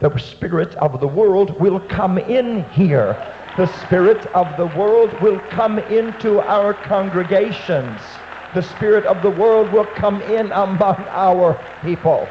the 0.00 0.16
spirit 0.18 0.74
of 0.76 0.98
the 1.00 1.06
world 1.06 1.60
will 1.60 1.80
come 1.80 2.16
in 2.16 2.64
here. 2.70 3.22
The 3.58 3.66
spirit 3.66 4.24
of 4.34 4.56
the 4.56 4.66
world 4.66 5.20
will 5.20 5.40
come 5.50 5.78
into 5.78 6.40
our 6.40 6.72
congregations. 6.72 8.00
The 8.54 8.62
spirit 8.62 9.04
of 9.04 9.22
the 9.22 9.30
world 9.30 9.70
will 9.72 9.86
come 9.96 10.22
in 10.22 10.52
among 10.52 11.06
our 11.10 11.52
people. 11.82 12.26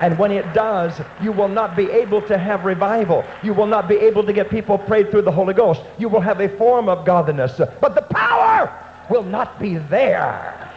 And 0.00 0.18
when 0.18 0.32
it 0.32 0.54
does, 0.54 0.98
you 1.22 1.30
will 1.30 1.48
not 1.48 1.76
be 1.76 1.90
able 1.90 2.22
to 2.22 2.38
have 2.38 2.64
revival. 2.64 3.22
You 3.42 3.52
will 3.52 3.66
not 3.66 3.86
be 3.86 3.96
able 3.96 4.24
to 4.24 4.32
get 4.32 4.48
people 4.48 4.78
prayed 4.78 5.10
through 5.10 5.22
the 5.22 5.32
Holy 5.32 5.52
Ghost. 5.52 5.82
You 5.98 6.08
will 6.08 6.22
have 6.22 6.40
a 6.40 6.48
form 6.56 6.88
of 6.88 7.04
godliness, 7.04 7.60
but 7.80 7.94
the 7.94 8.02
power 8.02 8.72
will 9.10 9.22
not 9.22 9.58
be 9.60 9.76
there. 9.76 10.70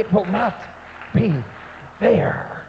It 0.00 0.12
will 0.12 0.24
not 0.24 0.60
be 1.14 1.32
there. 2.00 2.66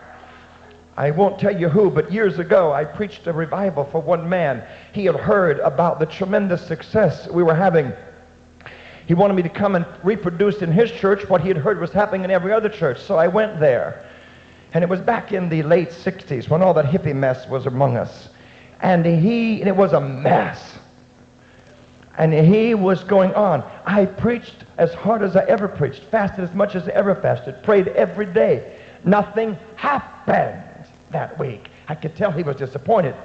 I 0.98 1.12
won't 1.12 1.40
tell 1.40 1.58
you 1.58 1.70
who, 1.70 1.90
but 1.90 2.12
years 2.12 2.40
ago 2.40 2.74
I 2.74 2.84
preached 2.84 3.26
a 3.26 3.34
revival 3.34 3.86
for 3.86 4.02
one 4.02 4.28
man. 4.28 4.64
He 4.92 5.06
had 5.06 5.16
heard 5.16 5.60
about 5.60 6.00
the 6.00 6.06
tremendous 6.06 6.66
success 6.68 7.28
we 7.30 7.42
were 7.42 7.56
having. 7.56 7.94
He 9.08 9.14
wanted 9.16 9.34
me 9.34 9.42
to 9.44 9.50
come 9.50 9.76
and 9.76 9.86
reproduce 10.04 10.62
in 10.62 10.72
his 10.72 10.92
church 10.92 11.28
what 11.30 11.42
he 11.42 11.48
had 11.48 11.58
heard 11.58 11.80
was 11.80 11.92
happening 11.92 12.26
in 12.26 12.32
every 12.32 12.52
other 12.52 12.70
church. 12.70 13.02
So 13.02 13.16
I 13.16 13.28
went 13.28 13.60
there. 13.60 14.06
And 14.74 14.84
it 14.84 14.90
was 14.90 15.02
back 15.02 15.32
in 15.32 15.50
the 15.50 15.64
late 15.64 15.90
60s 15.90 16.50
when 16.50 16.62
all 16.62 16.74
that 16.76 16.86
hippie 16.86 17.16
mess 17.16 17.48
was 17.48 17.66
among 17.66 17.98
us. 17.98 18.30
And 18.82 19.06
he, 19.06 19.60
and 19.60 19.68
it 19.68 19.76
was 19.76 19.94
a 19.94 20.00
mess. 20.00 20.78
And 22.18 22.34
he 22.34 22.76
was 22.76 23.04
going 23.04 23.34
on. 23.34 23.64
I 23.86 24.06
preached 24.06 24.66
as 24.78 24.94
hard 24.94 25.24
as 25.24 25.36
I 25.36 25.46
ever 25.46 25.68
preached, 25.68 26.04
fasted 26.04 26.44
as 26.44 26.54
much 26.54 26.76
as 26.76 26.88
I 26.88 26.92
ever 26.92 27.16
fasted, 27.16 27.64
prayed 27.64 27.88
every 27.90 28.26
day. 28.26 28.78
Nothing 29.06 29.58
happened 29.76 30.64
that 31.12 31.38
week. 31.40 31.70
I 31.88 31.96
could 31.96 32.16
tell 32.16 32.32
he 32.32 32.44
was 32.44 32.58
disappointed. 32.58 33.16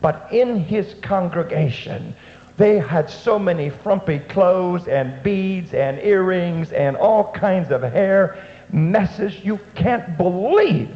But 0.00 0.28
in 0.32 0.56
his 0.56 0.94
congregation, 1.02 2.14
they 2.56 2.78
had 2.78 3.08
so 3.08 3.38
many 3.38 3.70
frumpy 3.70 4.18
clothes 4.18 4.88
and 4.88 5.22
beads 5.22 5.74
and 5.74 5.98
earrings 6.00 6.72
and 6.72 6.96
all 6.96 7.32
kinds 7.32 7.70
of 7.70 7.82
hair 7.82 8.42
messes 8.72 9.44
you 9.44 9.58
can't 9.74 10.16
believe. 10.16 10.94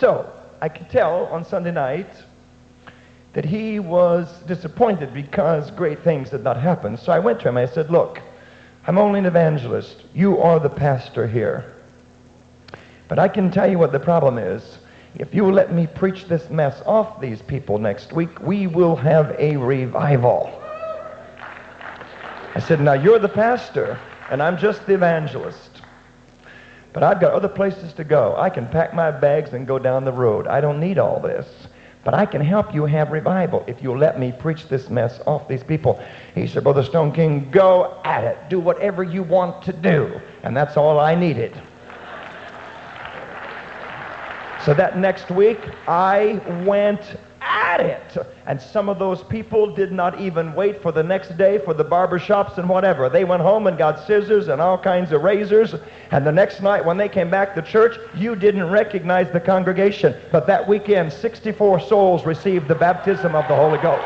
So 0.00 0.30
I 0.60 0.68
could 0.68 0.90
tell 0.90 1.26
on 1.26 1.44
Sunday 1.44 1.72
night 1.72 2.10
that 3.34 3.44
he 3.44 3.80
was 3.80 4.28
disappointed 4.46 5.12
because 5.12 5.70
great 5.72 6.02
things 6.02 6.30
did 6.30 6.44
not 6.44 6.60
happen. 6.60 6.96
So 6.96 7.12
I 7.12 7.18
went 7.18 7.40
to 7.40 7.48
him. 7.48 7.56
I 7.56 7.66
said, 7.66 7.90
look, 7.90 8.20
I'm 8.86 8.98
only 8.98 9.18
an 9.18 9.26
evangelist. 9.26 10.04
You 10.14 10.38
are 10.38 10.60
the 10.60 10.70
pastor 10.70 11.26
here. 11.26 11.74
But 13.08 13.18
I 13.18 13.28
can 13.28 13.50
tell 13.50 13.70
you 13.70 13.78
what 13.78 13.92
the 13.92 14.00
problem 14.00 14.38
is. 14.38 14.78
If 15.16 15.32
you 15.32 15.50
let 15.50 15.72
me 15.72 15.86
preach 15.86 16.26
this 16.26 16.50
mess 16.50 16.82
off 16.86 17.20
these 17.20 17.40
people 17.40 17.78
next 17.78 18.12
week, 18.12 18.40
we 18.40 18.66
will 18.66 18.96
have 18.96 19.34
a 19.38 19.56
revival. 19.56 20.60
I 22.56 22.60
said, 22.60 22.80
now 22.80 22.94
you're 22.94 23.18
the 23.18 23.28
pastor, 23.28 23.98
and 24.30 24.42
I'm 24.42 24.56
just 24.56 24.86
the 24.86 24.94
evangelist. 24.94 25.82
But 26.92 27.02
I've 27.02 27.20
got 27.20 27.32
other 27.32 27.48
places 27.48 27.92
to 27.94 28.04
go. 28.04 28.34
I 28.36 28.50
can 28.50 28.68
pack 28.68 28.94
my 28.94 29.10
bags 29.10 29.52
and 29.52 29.66
go 29.66 29.78
down 29.78 30.04
the 30.04 30.12
road. 30.12 30.46
I 30.46 30.60
don't 30.60 30.78
need 30.78 30.98
all 30.98 31.20
this. 31.20 31.46
But 32.04 32.14
I 32.14 32.26
can 32.26 32.42
help 32.42 32.74
you 32.74 32.84
have 32.84 33.10
revival 33.10 33.64
if 33.66 33.82
you'll 33.82 33.98
let 33.98 34.20
me 34.20 34.30
preach 34.30 34.68
this 34.68 34.90
mess 34.90 35.20
off 35.26 35.48
these 35.48 35.64
people. 35.64 36.00
He 36.34 36.46
said, 36.46 36.62
Brother 36.62 36.82
Stoneking, 36.82 37.50
go 37.50 37.98
at 38.04 38.24
it. 38.24 38.38
Do 38.50 38.60
whatever 38.60 39.02
you 39.02 39.22
want 39.22 39.64
to 39.64 39.72
do. 39.72 40.20
And 40.42 40.54
that's 40.56 40.76
all 40.76 41.00
I 41.00 41.14
needed. 41.14 41.60
So 44.64 44.72
that 44.74 44.98
next 44.98 45.30
week, 45.30 45.60
I 45.88 46.40
went 46.64 47.16
at 47.44 47.80
it. 47.80 48.26
And 48.46 48.60
some 48.60 48.88
of 48.88 48.98
those 48.98 49.22
people 49.22 49.72
did 49.74 49.92
not 49.92 50.20
even 50.20 50.54
wait 50.54 50.82
for 50.82 50.92
the 50.92 51.02
next 51.02 51.36
day 51.36 51.58
for 51.58 51.74
the 51.74 51.84
barber 51.84 52.18
shops 52.18 52.58
and 52.58 52.68
whatever. 52.68 53.08
They 53.08 53.24
went 53.24 53.42
home 53.42 53.66
and 53.66 53.76
got 53.76 54.06
scissors 54.06 54.48
and 54.48 54.60
all 54.60 54.78
kinds 54.78 55.12
of 55.12 55.22
razors. 55.22 55.74
And 56.10 56.26
the 56.26 56.32
next 56.32 56.60
night 56.60 56.84
when 56.84 56.96
they 56.96 57.08
came 57.08 57.30
back 57.30 57.54
to 57.54 57.62
church, 57.62 57.98
you 58.14 58.34
didn't 58.36 58.70
recognize 58.70 59.30
the 59.30 59.40
congregation. 59.40 60.14
But 60.32 60.46
that 60.46 60.66
weekend, 60.66 61.12
64 61.12 61.80
souls 61.80 62.24
received 62.26 62.68
the 62.68 62.74
baptism 62.74 63.34
of 63.34 63.46
the 63.48 63.56
Holy 63.56 63.78
Ghost. 63.78 64.04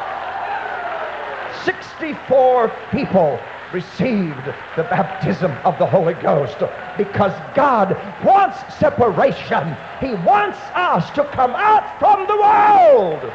64 1.65 2.73
people 2.91 3.39
received 3.73 4.47
the 4.77 4.85
baptism 4.85 5.53
of 5.65 5.79
the 5.79 5.87
Holy 5.87 6.15
Ghost 6.15 6.59
because 6.97 7.33
God 7.55 7.97
wants 8.25 8.75
separation. 8.75 9.77
He 10.01 10.15
wants 10.15 10.59
us 10.75 11.11
to 11.13 11.25
come 11.25 11.55
out 11.55 11.99
from 11.99 12.27
the 12.27 12.37
world 12.37 13.33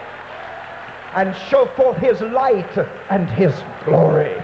and 1.15 1.35
show 1.49 1.67
forth 1.75 1.97
his 1.97 2.21
light 2.21 2.77
and 3.09 3.29
his 3.29 3.53
glory. 3.85 4.41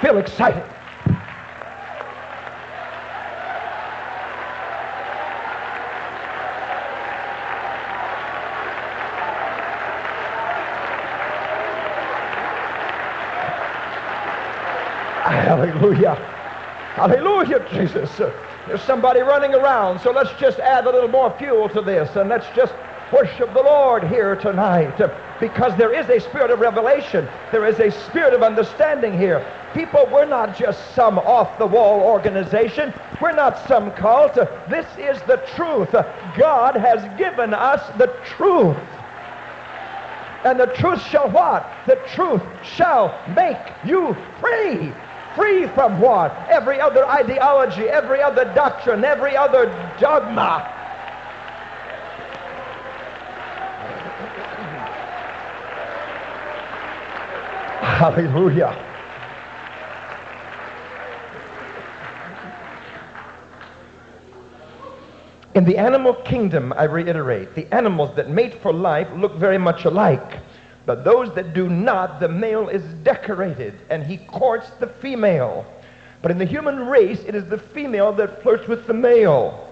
Feel 0.00 0.18
excited. 0.18 0.64
Hallelujah. 15.60 16.14
Hallelujah, 16.94 17.68
Jesus. 17.70 18.16
There's 18.66 18.80
somebody 18.80 19.20
running 19.20 19.52
around, 19.52 20.00
so 20.00 20.10
let's 20.10 20.32
just 20.40 20.58
add 20.58 20.86
a 20.86 20.90
little 20.90 21.10
more 21.10 21.36
fuel 21.36 21.68
to 21.68 21.82
this 21.82 22.16
and 22.16 22.30
let's 22.30 22.46
just 22.56 22.72
worship 23.12 23.52
the 23.52 23.60
Lord 23.62 24.04
here 24.04 24.36
tonight 24.36 24.98
because 25.38 25.76
there 25.76 25.92
is 25.92 26.08
a 26.08 26.18
spirit 26.18 26.50
of 26.50 26.60
revelation. 26.60 27.28
There 27.52 27.66
is 27.66 27.78
a 27.78 27.90
spirit 27.90 28.32
of 28.32 28.42
understanding 28.42 29.18
here. 29.18 29.46
People, 29.74 30.08
we're 30.10 30.24
not 30.24 30.56
just 30.56 30.94
some 30.94 31.18
off-the-wall 31.18 32.00
organization. 32.00 32.94
We're 33.20 33.36
not 33.36 33.68
some 33.68 33.90
cult. 33.90 34.36
This 34.70 34.86
is 34.96 35.20
the 35.26 35.44
truth. 35.56 35.92
God 36.38 36.74
has 36.74 37.18
given 37.18 37.52
us 37.52 37.86
the 37.98 38.06
truth. 38.24 38.78
And 40.42 40.58
the 40.58 40.68
truth 40.68 41.02
shall 41.02 41.28
what? 41.28 41.70
The 41.86 41.96
truth 42.14 42.40
shall 42.62 43.14
make 43.36 43.58
you 43.84 44.16
free. 44.40 44.94
Free 45.34 45.68
from 45.68 46.00
what? 46.00 46.36
Every 46.48 46.80
other 46.80 47.06
ideology, 47.06 47.88
every 47.88 48.20
other 48.20 48.44
doctrine, 48.54 49.04
every 49.04 49.36
other 49.36 49.66
dogma. 50.00 50.60
Hallelujah. 57.80 58.86
In 65.54 65.64
the 65.64 65.76
animal 65.76 66.14
kingdom, 66.14 66.72
I 66.76 66.84
reiterate, 66.84 67.54
the 67.54 67.72
animals 67.74 68.14
that 68.16 68.30
mate 68.30 68.54
for 68.62 68.72
life 68.72 69.08
look 69.14 69.36
very 69.36 69.58
much 69.58 69.84
alike. 69.84 70.40
But 70.86 71.04
those 71.04 71.34
that 71.34 71.54
do 71.54 71.68
not, 71.68 72.20
the 72.20 72.28
male 72.28 72.68
is 72.68 72.82
decorated 73.02 73.74
and 73.90 74.02
he 74.02 74.18
courts 74.18 74.70
the 74.80 74.86
female. 74.86 75.66
But 76.22 76.30
in 76.30 76.38
the 76.38 76.44
human 76.44 76.86
race, 76.86 77.20
it 77.26 77.34
is 77.34 77.44
the 77.48 77.58
female 77.58 78.12
that 78.14 78.42
flirts 78.42 78.68
with 78.68 78.86
the 78.86 78.94
male. 78.94 79.68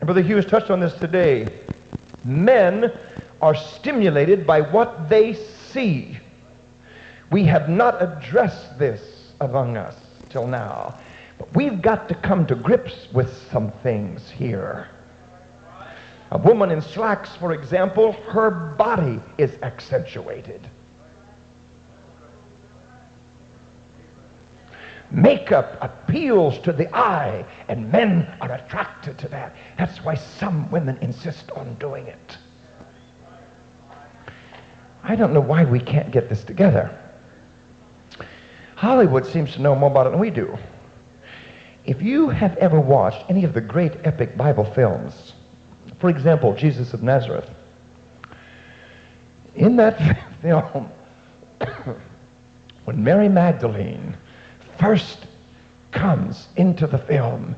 And 0.00 0.06
Brother 0.06 0.22
Hughes 0.22 0.46
touched 0.46 0.70
on 0.70 0.80
this 0.80 0.94
today. 0.94 1.60
Men 2.24 2.92
are 3.40 3.54
stimulated 3.54 4.46
by 4.46 4.60
what 4.60 5.08
they 5.08 5.34
see. 5.34 6.18
We 7.30 7.44
have 7.44 7.68
not 7.68 8.02
addressed 8.02 8.78
this 8.78 9.32
among 9.40 9.76
us 9.76 9.96
till 10.28 10.46
now. 10.46 10.98
But 11.38 11.54
we've 11.54 11.80
got 11.80 12.08
to 12.08 12.14
come 12.14 12.46
to 12.46 12.54
grips 12.54 13.08
with 13.12 13.34
some 13.50 13.70
things 13.82 14.30
here. 14.30 14.88
A 16.32 16.38
woman 16.38 16.70
in 16.70 16.80
slacks, 16.80 17.34
for 17.36 17.52
example, 17.52 18.12
her 18.28 18.50
body 18.50 19.20
is 19.36 19.58
accentuated. 19.62 20.68
Makeup 25.10 25.76
appeals 25.80 26.60
to 26.60 26.72
the 26.72 26.94
eye, 26.96 27.44
and 27.66 27.90
men 27.90 28.32
are 28.40 28.52
attracted 28.52 29.18
to 29.18 29.28
that. 29.28 29.56
That's 29.76 30.04
why 30.04 30.14
some 30.14 30.70
women 30.70 30.98
insist 31.00 31.50
on 31.50 31.74
doing 31.74 32.06
it. 32.06 32.38
I 35.02 35.16
don't 35.16 35.32
know 35.32 35.40
why 35.40 35.64
we 35.64 35.80
can't 35.80 36.12
get 36.12 36.28
this 36.28 36.44
together. 36.44 36.96
Hollywood 38.76 39.26
seems 39.26 39.52
to 39.54 39.62
know 39.62 39.74
more 39.74 39.90
about 39.90 40.06
it 40.06 40.10
than 40.10 40.20
we 40.20 40.30
do. 40.30 40.56
If 41.84 42.00
you 42.00 42.28
have 42.28 42.56
ever 42.58 42.80
watched 42.80 43.24
any 43.28 43.42
of 43.42 43.52
the 43.52 43.60
great 43.60 43.94
epic 44.04 44.36
Bible 44.36 44.64
films, 44.64 45.32
for 46.00 46.08
example, 46.08 46.54
Jesus 46.54 46.94
of 46.94 47.02
Nazareth. 47.02 47.48
In 49.54 49.76
that 49.76 49.98
film, 50.42 50.90
when 52.84 53.04
Mary 53.04 53.28
Magdalene 53.28 54.16
first 54.78 55.26
comes 55.92 56.48
into 56.56 56.86
the 56.86 56.98
film, 56.98 57.54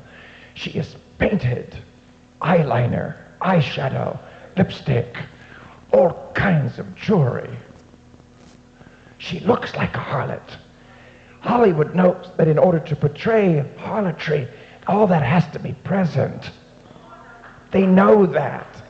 she 0.55 0.71
is 0.71 0.95
painted, 1.17 1.77
eyeliner, 2.41 3.15
eyeshadow, 3.41 4.19
lipstick, 4.57 5.17
all 5.93 6.31
kinds 6.35 6.79
of 6.79 6.95
jewelry. 6.95 7.57
She 9.19 9.39
looks 9.39 9.73
like 9.75 9.95
a 9.95 9.99
harlot. 9.99 10.57
Hollywood 11.39 11.95
knows 11.95 12.29
that 12.37 12.47
in 12.47 12.57
order 12.57 12.79
to 12.79 12.95
portray 12.95 13.63
harlotry, 13.77 14.47
all 14.87 15.07
that 15.07 15.23
has 15.23 15.47
to 15.53 15.59
be 15.59 15.73
present. 15.85 16.51
They 17.73 17.85
know 17.87 18.25
that. 18.27 18.81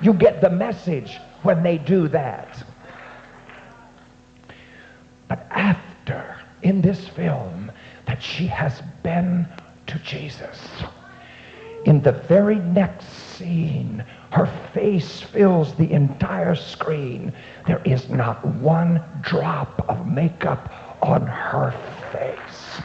You 0.00 0.12
get 0.12 0.40
the 0.42 0.50
message 0.50 1.18
when 1.42 1.62
they 1.62 1.78
do 1.78 2.06
that. 2.08 2.62
But 5.26 5.46
after, 5.50 6.36
in 6.62 6.82
this 6.82 7.08
film, 7.08 7.72
that 8.06 8.22
she 8.22 8.46
has 8.46 8.82
been 9.02 9.48
to 9.86 9.98
Jesus, 10.00 10.68
in 11.86 12.02
the 12.02 12.12
very 12.12 12.56
next 12.56 13.08
scene, 13.08 14.04
her 14.32 14.46
face 14.74 15.22
fills 15.22 15.74
the 15.76 15.90
entire 15.90 16.54
screen. 16.54 17.32
There 17.66 17.80
is 17.84 18.10
not 18.10 18.44
one 18.44 19.02
drop 19.22 19.88
of 19.88 20.06
makeup 20.06 20.98
on 21.00 21.26
her 21.26 21.72
face. 22.12 22.82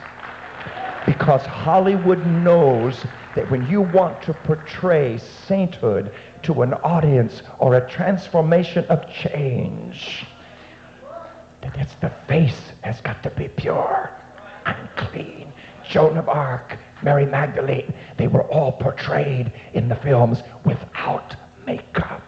Because 1.06 1.45
Hollywood 1.45 2.26
knows 2.26 3.06
that 3.36 3.49
when 3.49 3.68
you 3.68 3.82
want 3.82 4.22
to 4.24 4.34
portray 4.34 5.18
sainthood 5.18 6.14
to 6.43 6.62
an 6.62 6.74
audience 6.76 7.41
or 7.60 7.76
a 7.76 7.89
transformation 7.89 8.86
of 8.86 9.10
change, 9.12 10.26
that 11.62 11.78
it's 11.78 11.95
the 11.95 12.10
face 12.28 12.72
has 12.82 13.02
got 13.02 13.24
to 13.24 13.30
be 13.32 13.47
pure 13.47 14.12
and 14.66 14.89
clean. 14.95 15.52
Joan 15.88 16.18
of 16.18 16.30
Arc, 16.30 16.78
Mary 17.02 17.26
Magdalene, 17.26 17.93
they 18.18 18.28
were 18.28 18.43
all 18.43 18.72
portrayed 18.72 19.52
in 19.74 19.89
the 19.89 19.95
films 19.95 20.43
without 20.66 21.36
makeup 21.66 22.22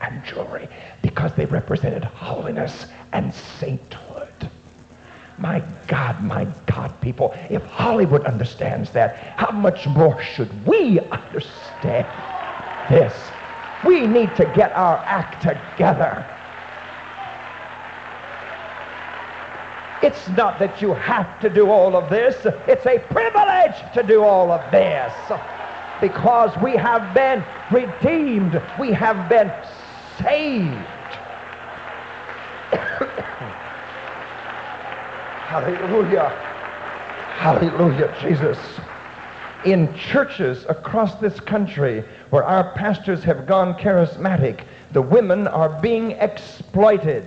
and 0.00 0.24
jewelry 0.24 0.68
because 1.02 1.32
they 1.34 1.46
represented 1.46 2.04
holiness 2.04 2.86
and 3.12 3.32
sainthood. 3.32 4.09
My 5.40 5.62
God, 5.88 6.22
my 6.22 6.46
God, 6.66 6.92
people, 7.00 7.34
if 7.48 7.64
Hollywood 7.64 8.26
understands 8.26 8.90
that, 8.90 9.16
how 9.38 9.50
much 9.50 9.86
more 9.86 10.22
should 10.22 10.66
we 10.66 11.00
understand 11.00 12.06
this? 12.90 13.14
We 13.86 14.06
need 14.06 14.36
to 14.36 14.44
get 14.54 14.72
our 14.76 14.98
act 14.98 15.42
together. 15.42 16.26
It's 20.02 20.28
not 20.30 20.58
that 20.58 20.82
you 20.82 20.92
have 20.92 21.40
to 21.40 21.48
do 21.48 21.70
all 21.70 21.96
of 21.96 22.10
this. 22.10 22.36
It's 22.66 22.84
a 22.84 22.98
privilege 22.98 23.76
to 23.94 24.02
do 24.02 24.22
all 24.22 24.50
of 24.52 24.70
this. 24.70 25.12
Because 26.02 26.54
we 26.62 26.76
have 26.76 27.14
been 27.14 27.42
redeemed. 27.70 28.62
We 28.78 28.92
have 28.92 29.28
been 29.30 29.50
saved. 30.18 30.86
Hallelujah. 35.50 36.28
Hallelujah, 37.38 38.16
Jesus. 38.22 38.56
In 39.64 39.92
churches 39.96 40.64
across 40.68 41.16
this 41.16 41.40
country 41.40 42.04
where 42.30 42.44
our 42.44 42.72
pastors 42.74 43.24
have 43.24 43.48
gone 43.48 43.74
charismatic, 43.74 44.62
the 44.92 45.02
women 45.02 45.48
are 45.48 45.80
being 45.80 46.12
exploited. 46.12 47.26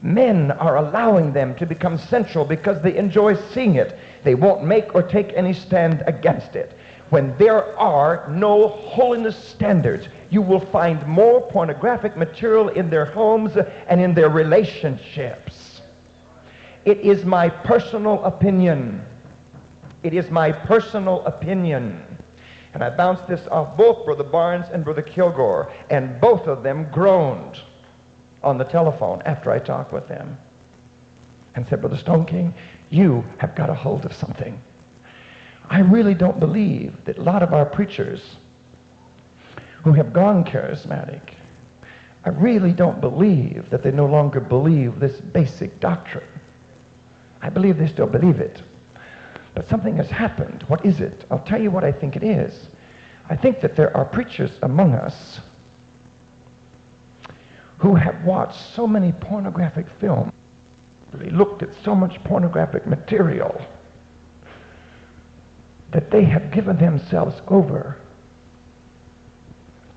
Men 0.00 0.52
are 0.52 0.76
allowing 0.76 1.32
them 1.32 1.56
to 1.56 1.66
become 1.66 1.98
sensual 1.98 2.44
because 2.44 2.80
they 2.80 2.96
enjoy 2.96 3.34
seeing 3.34 3.74
it. 3.74 3.98
They 4.22 4.36
won't 4.36 4.62
make 4.62 4.94
or 4.94 5.02
take 5.02 5.32
any 5.32 5.54
stand 5.54 6.04
against 6.06 6.54
it. 6.54 6.78
When 7.10 7.36
there 7.36 7.76
are 7.76 8.28
no 8.30 8.68
holiness 8.68 9.36
standards, 9.36 10.06
you 10.34 10.42
will 10.42 10.58
find 10.58 11.06
more 11.06 11.40
pornographic 11.40 12.16
material 12.16 12.68
in 12.70 12.90
their 12.90 13.04
homes 13.04 13.56
and 13.86 14.00
in 14.00 14.14
their 14.14 14.28
relationships. 14.28 15.80
It 16.84 16.98
is 16.98 17.24
my 17.24 17.48
personal 17.48 18.22
opinion. 18.24 19.06
It 20.02 20.12
is 20.12 20.32
my 20.32 20.50
personal 20.50 21.24
opinion. 21.24 22.04
And 22.74 22.82
I 22.82 22.90
bounced 22.90 23.28
this 23.28 23.46
off 23.46 23.76
both 23.76 24.04
Brother 24.04 24.24
Barnes 24.24 24.66
and 24.72 24.82
Brother 24.82 25.02
Kilgore, 25.02 25.72
and 25.88 26.20
both 26.20 26.48
of 26.48 26.64
them 26.64 26.90
groaned 26.90 27.60
on 28.42 28.58
the 28.58 28.64
telephone 28.64 29.22
after 29.22 29.52
I 29.52 29.60
talked 29.60 29.92
with 29.92 30.08
them 30.08 30.36
and 31.54 31.64
said, 31.64 31.80
Brother 31.80 31.96
Stoneking, 31.96 32.52
you 32.90 33.24
have 33.38 33.54
got 33.54 33.70
a 33.70 33.74
hold 33.74 34.04
of 34.04 34.12
something. 34.12 34.60
I 35.70 35.78
really 35.78 36.14
don't 36.14 36.40
believe 36.40 37.04
that 37.04 37.18
a 37.18 37.22
lot 37.22 37.44
of 37.44 37.54
our 37.54 37.64
preachers 37.64 38.34
who 39.84 39.92
have 39.92 40.14
gone 40.14 40.44
charismatic, 40.44 41.34
I 42.24 42.30
really 42.30 42.72
don't 42.72 43.02
believe 43.02 43.68
that 43.68 43.82
they 43.82 43.92
no 43.92 44.06
longer 44.06 44.40
believe 44.40 44.98
this 44.98 45.20
basic 45.20 45.78
doctrine. 45.78 46.26
I 47.42 47.50
believe 47.50 47.76
they 47.76 47.86
still 47.86 48.06
believe 48.06 48.40
it. 48.40 48.62
But 49.54 49.66
something 49.66 49.98
has 49.98 50.10
happened. 50.10 50.62
What 50.68 50.84
is 50.86 51.00
it? 51.00 51.26
I'll 51.30 51.44
tell 51.44 51.60
you 51.62 51.70
what 51.70 51.84
I 51.84 51.92
think 51.92 52.16
it 52.16 52.22
is. 52.22 52.66
I 53.28 53.36
think 53.36 53.60
that 53.60 53.76
there 53.76 53.94
are 53.94 54.06
preachers 54.06 54.58
among 54.62 54.94
us 54.94 55.40
who 57.76 57.94
have 57.94 58.24
watched 58.24 58.58
so 58.74 58.86
many 58.86 59.12
pornographic 59.12 59.86
films, 60.00 60.32
looked 61.12 61.62
at 61.62 61.74
so 61.84 61.94
much 61.94 62.22
pornographic 62.24 62.86
material, 62.86 63.64
that 65.90 66.10
they 66.10 66.24
have 66.24 66.50
given 66.50 66.78
themselves 66.78 67.42
over 67.48 67.98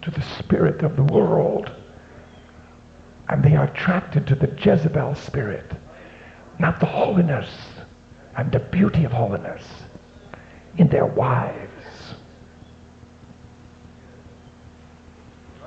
to 0.07 0.11
the 0.11 0.25
spirit 0.37 0.83
of 0.83 0.95
the 0.95 1.03
world. 1.03 1.69
And 3.27 3.43
they 3.43 3.57
are 3.57 3.65
attracted 3.65 4.25
to 4.27 4.35
the 4.35 4.47
Jezebel 4.47 5.15
spirit, 5.15 5.69
not 6.59 6.79
the 6.79 6.85
holiness 6.85 7.49
and 8.37 8.49
the 8.49 8.59
beauty 8.59 9.03
of 9.03 9.11
holiness 9.11 9.63
in 10.77 10.87
their 10.87 11.05
wives. 11.05 12.15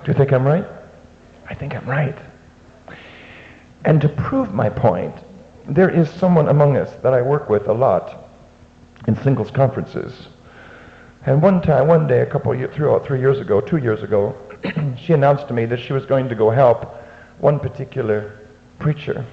Do 0.05 0.13
you 0.13 0.17
think 0.17 0.33
I'm 0.33 0.47
right? 0.47 0.65
I 1.51 1.55
think 1.55 1.75
I'm 1.75 1.87
right. 1.87 2.17
And 3.85 4.01
to 4.01 4.09
prove 4.09 4.55
my 4.55 4.71
point, 4.71 5.15
there 5.69 5.91
is 5.91 6.09
someone 6.09 6.49
among 6.49 6.79
us 6.79 6.91
that 7.03 7.13
I 7.13 7.21
work 7.21 7.51
with 7.51 7.69
a 7.69 7.75
lot 7.75 8.31
in 9.07 9.17
singles 9.23 9.51
conferences. 9.51 10.29
And 11.27 11.43
one 11.43 11.61
time, 11.61 11.87
one 11.87 12.07
day, 12.07 12.21
a 12.21 12.27
couple 12.27 12.55
years, 12.55 12.75
three, 12.75 12.87
oh, 12.87 12.99
three 12.99 13.21
years 13.21 13.39
ago, 13.39 13.61
two 13.61 13.77
years 13.77 14.03
ago, 14.03 14.35
she 14.99 15.13
announced 15.13 15.49
to 15.49 15.55
me 15.55 15.67
that 15.67 15.79
she 15.79 15.93
was 15.93 16.07
going 16.07 16.29
to 16.29 16.35
go 16.35 16.51
help 16.51 16.95
one 17.39 17.61
particular 17.61 18.39
preacher. 18.79 19.27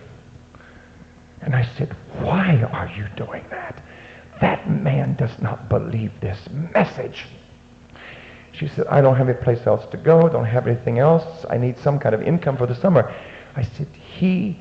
And 1.41 1.55
I 1.55 1.65
said, 1.77 1.95
why 2.19 2.61
are 2.73 2.87
you 2.87 3.07
doing 3.15 3.45
that? 3.51 3.81
That 4.41 4.69
man 4.69 5.15
does 5.15 5.39
not 5.39 5.69
believe 5.69 6.11
this 6.19 6.37
message. 6.73 7.25
She 8.51 8.67
said, 8.67 8.87
I 8.87 9.01
don't 9.01 9.15
have 9.15 9.29
any 9.29 9.37
place 9.37 9.65
else 9.65 9.85
to 9.91 9.97
go, 9.97 10.27
don't 10.27 10.45
have 10.45 10.67
anything 10.67 10.99
else. 10.99 11.45
I 11.49 11.57
need 11.57 11.77
some 11.77 11.99
kind 11.99 12.13
of 12.13 12.21
income 12.21 12.57
for 12.57 12.65
the 12.65 12.75
summer. 12.75 13.13
I 13.55 13.61
said, 13.61 13.87
he, 14.17 14.59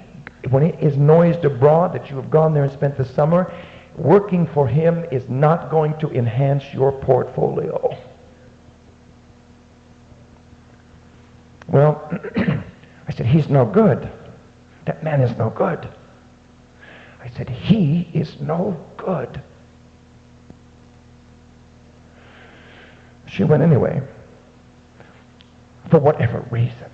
when 0.51 0.63
it 0.63 0.79
is 0.81 0.97
noised 0.97 1.45
abroad 1.45 1.93
that 1.95 2.09
you 2.09 2.17
have 2.17 2.31
gone 2.31 2.55
there 2.55 2.65
and 2.65 2.73
spent 2.73 2.97
the 2.97 3.05
summer, 3.05 3.53
working 3.97 4.47
for 4.47 4.69
him 4.69 5.05
is 5.11 5.29
not 5.29 5.71
going 5.71 5.99
to 5.99 6.11
enhance 6.11 6.65
your 6.73 6.93
portfolio. 6.93 7.97
Well, 11.69 12.09
I 12.37 13.13
said, 13.13 13.27
he's 13.27 13.49
no 13.49 13.65
good. 13.65 14.11
That 14.85 15.03
man 15.03 15.21
is 15.21 15.37
no 15.37 15.51
good. 15.51 15.89
I 17.23 17.29
said, 17.31 17.49
he 17.49 18.09
is 18.13 18.41
no 18.41 18.85
good. 18.97 19.43
She 23.27 23.43
went 23.45 23.63
anyway, 23.63 24.01
for 25.91 25.99
whatever 25.99 26.47
reason. 26.51 26.91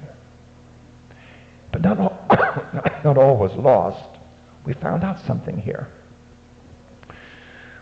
But 1.70 1.82
not 1.82 1.98
all, 1.98 2.26
not 3.04 3.18
all 3.18 3.36
was 3.36 3.52
lost. 3.54 4.18
We 4.64 4.72
found 4.72 5.04
out 5.04 5.20
something 5.20 5.60
here. 5.60 5.88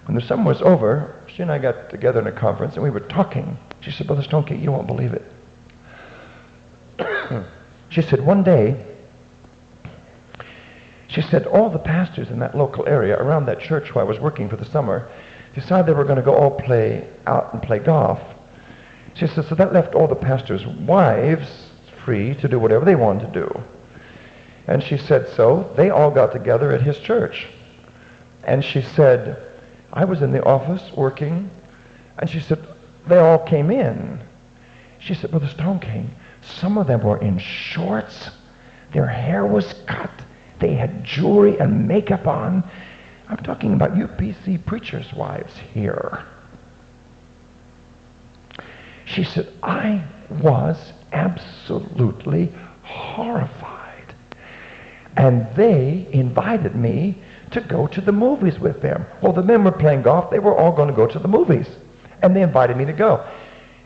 When 0.07 0.15
the 0.15 0.23
summer 0.23 0.45
was 0.45 0.63
over, 0.63 1.15
she 1.27 1.43
and 1.43 1.53
I 1.53 1.59
got 1.59 1.91
together 1.91 2.21
in 2.21 2.27
a 2.27 2.33
conference 2.33 2.75
and 2.75 2.83
we 2.83 2.91
were 2.91 3.01
talking. 3.01 3.59
She 3.81 3.91
said, 3.91 4.07
Brother 4.07 4.23
Stoneking, 4.23 4.63
you 4.63 4.73
won't 4.73 4.87
believe 4.87 5.13
it. 5.13 5.33
she 7.89 8.03
said, 8.03 8.25
one 8.25 8.43
day, 8.43 8.87
she 11.09 11.23
said, 11.23 11.47
all 11.47 11.71
the 11.71 11.79
pastors 11.79 12.31
in 12.31 12.39
that 12.39 12.57
local 12.57 12.87
area 12.87 13.17
around 13.17 13.47
that 13.47 13.61
church 13.61 13.95
where 13.95 14.05
I 14.05 14.09
was 14.09 14.19
working 14.21 14.49
for 14.49 14.57
the 14.57 14.65
summer 14.65 15.11
decided 15.55 15.87
they 15.87 15.93
were 15.93 16.05
going 16.05 16.17
to 16.17 16.23
go 16.23 16.35
all 16.35 16.53
play 16.53 17.09
out 17.27 17.53
and 17.53 17.63
play 17.63 17.79
golf. 17.79 18.21
She 19.15 19.27
said, 19.27 19.47
so 19.47 19.55
that 19.57 19.73
left 19.73 19.95
all 19.95 20.07
the 20.07 20.15
pastors' 20.15 20.67
wives 20.67 21.71
free 22.05 22.35
to 22.37 22.49
do 22.49 22.59
whatever 22.59 22.85
they 22.85 22.95
wanted 22.95 23.33
to 23.33 23.41
do. 23.41 23.63
And 24.67 24.83
she 24.83 24.97
said, 24.97 25.29
so 25.31 25.73
they 25.77 25.91
all 25.91 26.11
got 26.11 26.33
together 26.33 26.71
at 26.71 26.83
his 26.83 26.99
church. 27.01 27.49
And 28.45 28.65
she 28.65 28.83
said, 28.83 29.50
I 29.93 30.05
was 30.05 30.23
in 30.23 30.31
the 30.31 30.45
office 30.45 30.91
working, 30.97 31.51
and 32.19 32.31
she 32.31 32.41
said, 32.41 32.65
they 33.07 33.19
all 33.19 33.39
came 33.39 33.71
in. 33.71 34.21
She 34.99 35.15
said, 35.15 35.31
Brother 35.31 35.49
Stoneking, 35.49 36.11
some 36.43 36.79
of 36.79 36.87
them 36.87 37.03
were 37.03 37.19
in 37.19 37.39
shorts. 37.39 38.31
Their 38.93 39.07
hair 39.07 39.47
was 39.47 39.75
cut. 39.87 40.11
They 40.59 40.75
had 40.75 41.05
jewelry 41.05 41.59
and 41.59 41.89
makeup 41.89 42.27
on. 42.27 42.69
I'm 43.29 43.39
talking 43.39 43.73
about 43.73 43.95
UPC 43.95 44.65
preachers' 44.67 45.13
wives 45.15 45.55
here. 45.73 46.25
She 49.07 49.25
said, 49.25 49.53
I 49.63 50.05
was 50.29 50.93
absolutely 51.13 52.53
horrified. 52.83 54.15
And 55.17 55.49
they 55.57 56.07
invited 56.13 56.77
me 56.77 57.21
to 57.51 57.61
go 57.61 57.87
to 57.89 58.01
the 58.01 58.13
movies 58.13 58.59
with 58.59 58.81
them. 58.81 59.07
Well, 59.23 59.33
the 59.33 59.43
men 59.43 59.65
were 59.65 59.73
playing 59.73 60.03
golf. 60.03 60.31
They 60.31 60.39
were 60.39 60.57
all 60.57 60.73
going 60.73 60.89
to 60.89 60.95
go 60.95 61.07
to 61.07 61.19
the 61.19 61.29
movies. 61.29 61.67
And 62.23 62.35
they 62.35 62.43
invited 62.43 62.77
me 62.77 62.85
to 62.85 62.93
go. 62.93 63.27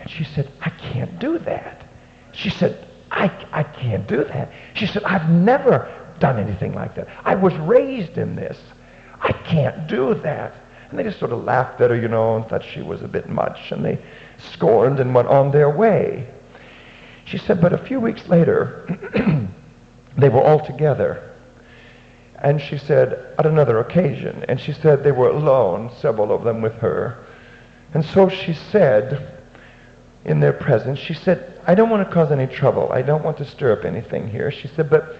And 0.00 0.10
she 0.10 0.24
said, 0.24 0.52
I 0.60 0.70
can't 0.70 1.18
do 1.18 1.38
that. 1.38 1.88
She 2.32 2.50
said, 2.50 2.86
I, 3.10 3.30
I 3.52 3.62
can't 3.62 4.06
do 4.06 4.24
that. 4.24 4.50
She 4.74 4.86
said, 4.86 5.04
I've 5.04 5.28
never 5.30 5.88
done 6.18 6.38
anything 6.38 6.74
like 6.74 6.94
that. 6.96 7.08
I 7.24 7.34
was 7.34 7.54
raised 7.54 8.18
in 8.18 8.34
this. 8.34 8.58
I 9.20 9.32
can't 9.32 9.86
do 9.86 10.14
that. 10.14 10.54
And 10.90 10.98
they 10.98 11.02
just 11.02 11.18
sort 11.18 11.32
of 11.32 11.44
laughed 11.44 11.80
at 11.80 11.90
her, 11.90 11.96
you 11.96 12.08
know, 12.08 12.36
and 12.36 12.46
thought 12.46 12.64
she 12.64 12.82
was 12.82 13.02
a 13.02 13.08
bit 13.08 13.28
much. 13.28 13.72
And 13.72 13.84
they 13.84 13.98
scorned 14.52 15.00
and 15.00 15.14
went 15.14 15.28
on 15.28 15.50
their 15.50 15.70
way. 15.70 16.28
She 17.24 17.38
said, 17.38 17.60
but 17.60 17.72
a 17.72 17.78
few 17.78 18.00
weeks 18.00 18.28
later, 18.28 18.86
they 20.18 20.28
were 20.28 20.42
all 20.42 20.64
together. 20.64 21.33
And 22.38 22.60
she 22.60 22.78
said, 22.78 23.34
at 23.38 23.46
another 23.46 23.78
occasion, 23.78 24.44
and 24.48 24.60
she 24.60 24.72
said 24.72 25.02
they 25.02 25.12
were 25.12 25.30
alone, 25.30 25.90
several 26.00 26.32
of 26.32 26.44
them 26.44 26.60
with 26.60 26.74
her. 26.74 27.24
And 27.94 28.04
so 28.04 28.28
she 28.28 28.52
said, 28.52 29.40
in 30.24 30.40
their 30.40 30.52
presence, 30.52 30.98
she 30.98 31.14
said, 31.14 31.60
I 31.66 31.74
don't 31.74 31.90
want 31.90 32.06
to 32.06 32.14
cause 32.14 32.32
any 32.32 32.46
trouble. 32.46 32.90
I 32.92 33.02
don't 33.02 33.22
want 33.22 33.38
to 33.38 33.44
stir 33.44 33.72
up 33.72 33.84
anything 33.84 34.28
here. 34.28 34.50
She 34.50 34.68
said, 34.68 34.90
but 34.90 35.16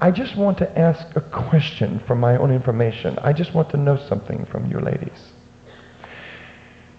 I 0.00 0.10
just 0.10 0.36
want 0.36 0.58
to 0.58 0.78
ask 0.78 1.04
a 1.16 1.20
question 1.20 2.00
for 2.06 2.14
my 2.14 2.36
own 2.36 2.52
information. 2.52 3.18
I 3.20 3.32
just 3.32 3.54
want 3.54 3.70
to 3.70 3.76
know 3.76 3.96
something 3.96 4.44
from 4.46 4.70
you 4.70 4.78
ladies. 4.78 5.32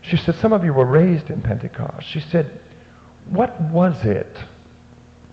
She 0.02 0.18
said, 0.18 0.36
some 0.36 0.54
of 0.54 0.64
you 0.64 0.74
were 0.74 0.86
raised 0.86 1.30
in 1.30 1.42
Pentecost. 1.42 2.08
She 2.08 2.20
said, 2.20 2.60
what 3.26 3.60
was 3.62 4.04
it 4.06 4.38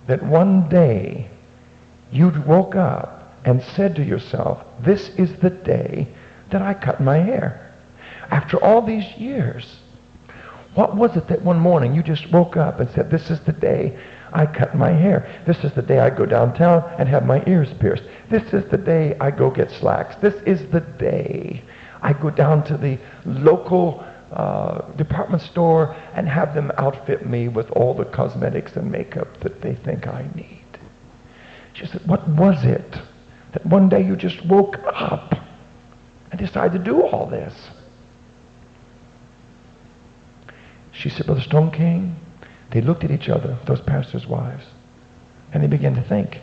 that 0.07 0.21
one 0.23 0.69
day 0.69 1.29
you 2.11 2.29
woke 2.45 2.75
up 2.75 3.24
and 3.45 3.63
said 3.75 3.95
to 3.95 4.03
yourself, 4.03 4.65
this 4.81 5.09
is 5.09 5.33
the 5.37 5.51
day 5.51 6.07
that 6.51 6.61
I 6.61 6.73
cut 6.73 6.99
my 6.99 7.17
hair. 7.17 7.73
After 8.31 8.61
all 8.61 8.81
these 8.81 9.05
years, 9.17 9.77
what 10.73 10.95
was 10.95 11.15
it 11.15 11.27
that 11.27 11.43
one 11.43 11.59
morning 11.59 11.93
you 11.93 12.01
just 12.03 12.29
woke 12.31 12.57
up 12.57 12.79
and 12.79 12.89
said, 12.89 13.09
this 13.09 13.29
is 13.29 13.39
the 13.41 13.53
day 13.53 13.97
I 14.33 14.47
cut 14.47 14.75
my 14.75 14.91
hair. 14.91 15.43
This 15.45 15.63
is 15.63 15.71
the 15.73 15.83
day 15.83 15.99
I 15.99 16.09
go 16.09 16.25
downtown 16.25 16.83
and 16.97 17.07
have 17.07 17.25
my 17.25 17.43
ears 17.45 17.69
pierced. 17.79 18.03
This 18.29 18.51
is 18.51 18.65
the 18.71 18.77
day 18.77 19.15
I 19.21 19.29
go 19.31 19.51
get 19.51 19.71
slacks. 19.71 20.15
This 20.17 20.35
is 20.45 20.59
the 20.71 20.81
day 20.81 21.63
I 22.01 22.13
go 22.13 22.31
down 22.31 22.63
to 22.65 22.77
the 22.77 22.97
local 23.25 24.03
uh, 24.31 24.81
department 24.93 25.43
store 25.43 25.95
and 26.15 26.27
have 26.27 26.55
them 26.55 26.71
outfit 26.77 27.29
me 27.29 27.47
with 27.47 27.69
all 27.71 27.93
the 27.93 28.05
cosmetics 28.05 28.75
and 28.75 28.91
makeup 28.91 29.39
that 29.41 29.61
they 29.61 29.75
think 29.75 30.07
I 30.07 30.27
need. 30.33 30.65
She 31.73 31.85
said, 31.85 32.05
what 32.07 32.27
was 32.27 32.65
it 32.65 33.01
that 33.55 33.65
one 33.65 33.87
day 33.87 34.03
you 34.03 34.17
just 34.17 34.45
woke 34.45 34.77
up 34.93 35.33
and 36.29 36.37
decided 36.37 36.77
to 36.77 36.83
do 36.83 37.03
all 37.03 37.25
this? 37.25 37.53
She 40.91 41.07
said, 41.07 41.25
Brother 41.25 41.39
Stoneking, 41.39 42.15
they 42.71 42.81
looked 42.81 43.05
at 43.05 43.11
each 43.11 43.29
other, 43.29 43.57
those 43.65 43.79
pastors' 43.79 44.27
wives, 44.27 44.65
and 45.53 45.63
they 45.63 45.67
began 45.67 45.95
to 45.95 46.01
think. 46.01 46.41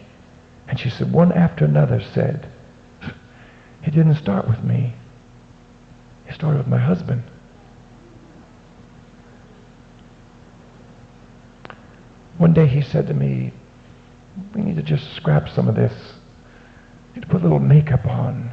And 0.69 0.81
she 0.81 0.89
said, 0.89 1.13
one 1.13 1.33
after 1.33 1.67
another 1.67 2.01
said, 2.15 2.49
it 3.85 3.91
didn't 3.91 4.15
start 4.15 4.49
with 4.49 4.65
me. 4.65 4.95
It 6.27 6.35
started 6.35 6.59
with 6.59 6.67
my 6.67 6.79
husband. 6.79 7.25
One 12.39 12.55
day 12.55 12.67
he 12.67 12.81
said 12.81 13.07
to 13.09 13.15
me, 13.15 13.53
we 14.55 14.63
need 14.63 14.77
to 14.77 14.83
just 14.83 15.15
scrap 15.15 15.51
some 15.51 15.69
of 15.69 15.75
this. 15.75 16.12
To 17.15 17.21
put 17.21 17.41
a 17.41 17.45
little 17.45 17.59
makeup 17.59 18.07
on. 18.07 18.53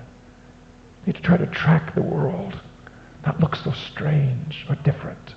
To 1.05 1.13
try 1.13 1.37
to 1.37 1.47
track 1.47 1.95
the 1.95 2.01
world, 2.01 2.59
not 3.25 3.39
look 3.39 3.55
so 3.55 3.71
strange 3.71 4.65
or 4.69 4.75
different. 4.75 5.33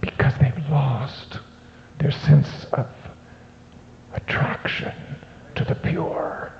Because 0.00 0.34
they've 0.38 0.68
lost 0.68 1.38
their 1.98 2.10
sense 2.10 2.64
of 2.72 2.86
attraction 4.12 4.92
to 5.54 5.64
the 5.64 5.74
pure, 5.74 6.52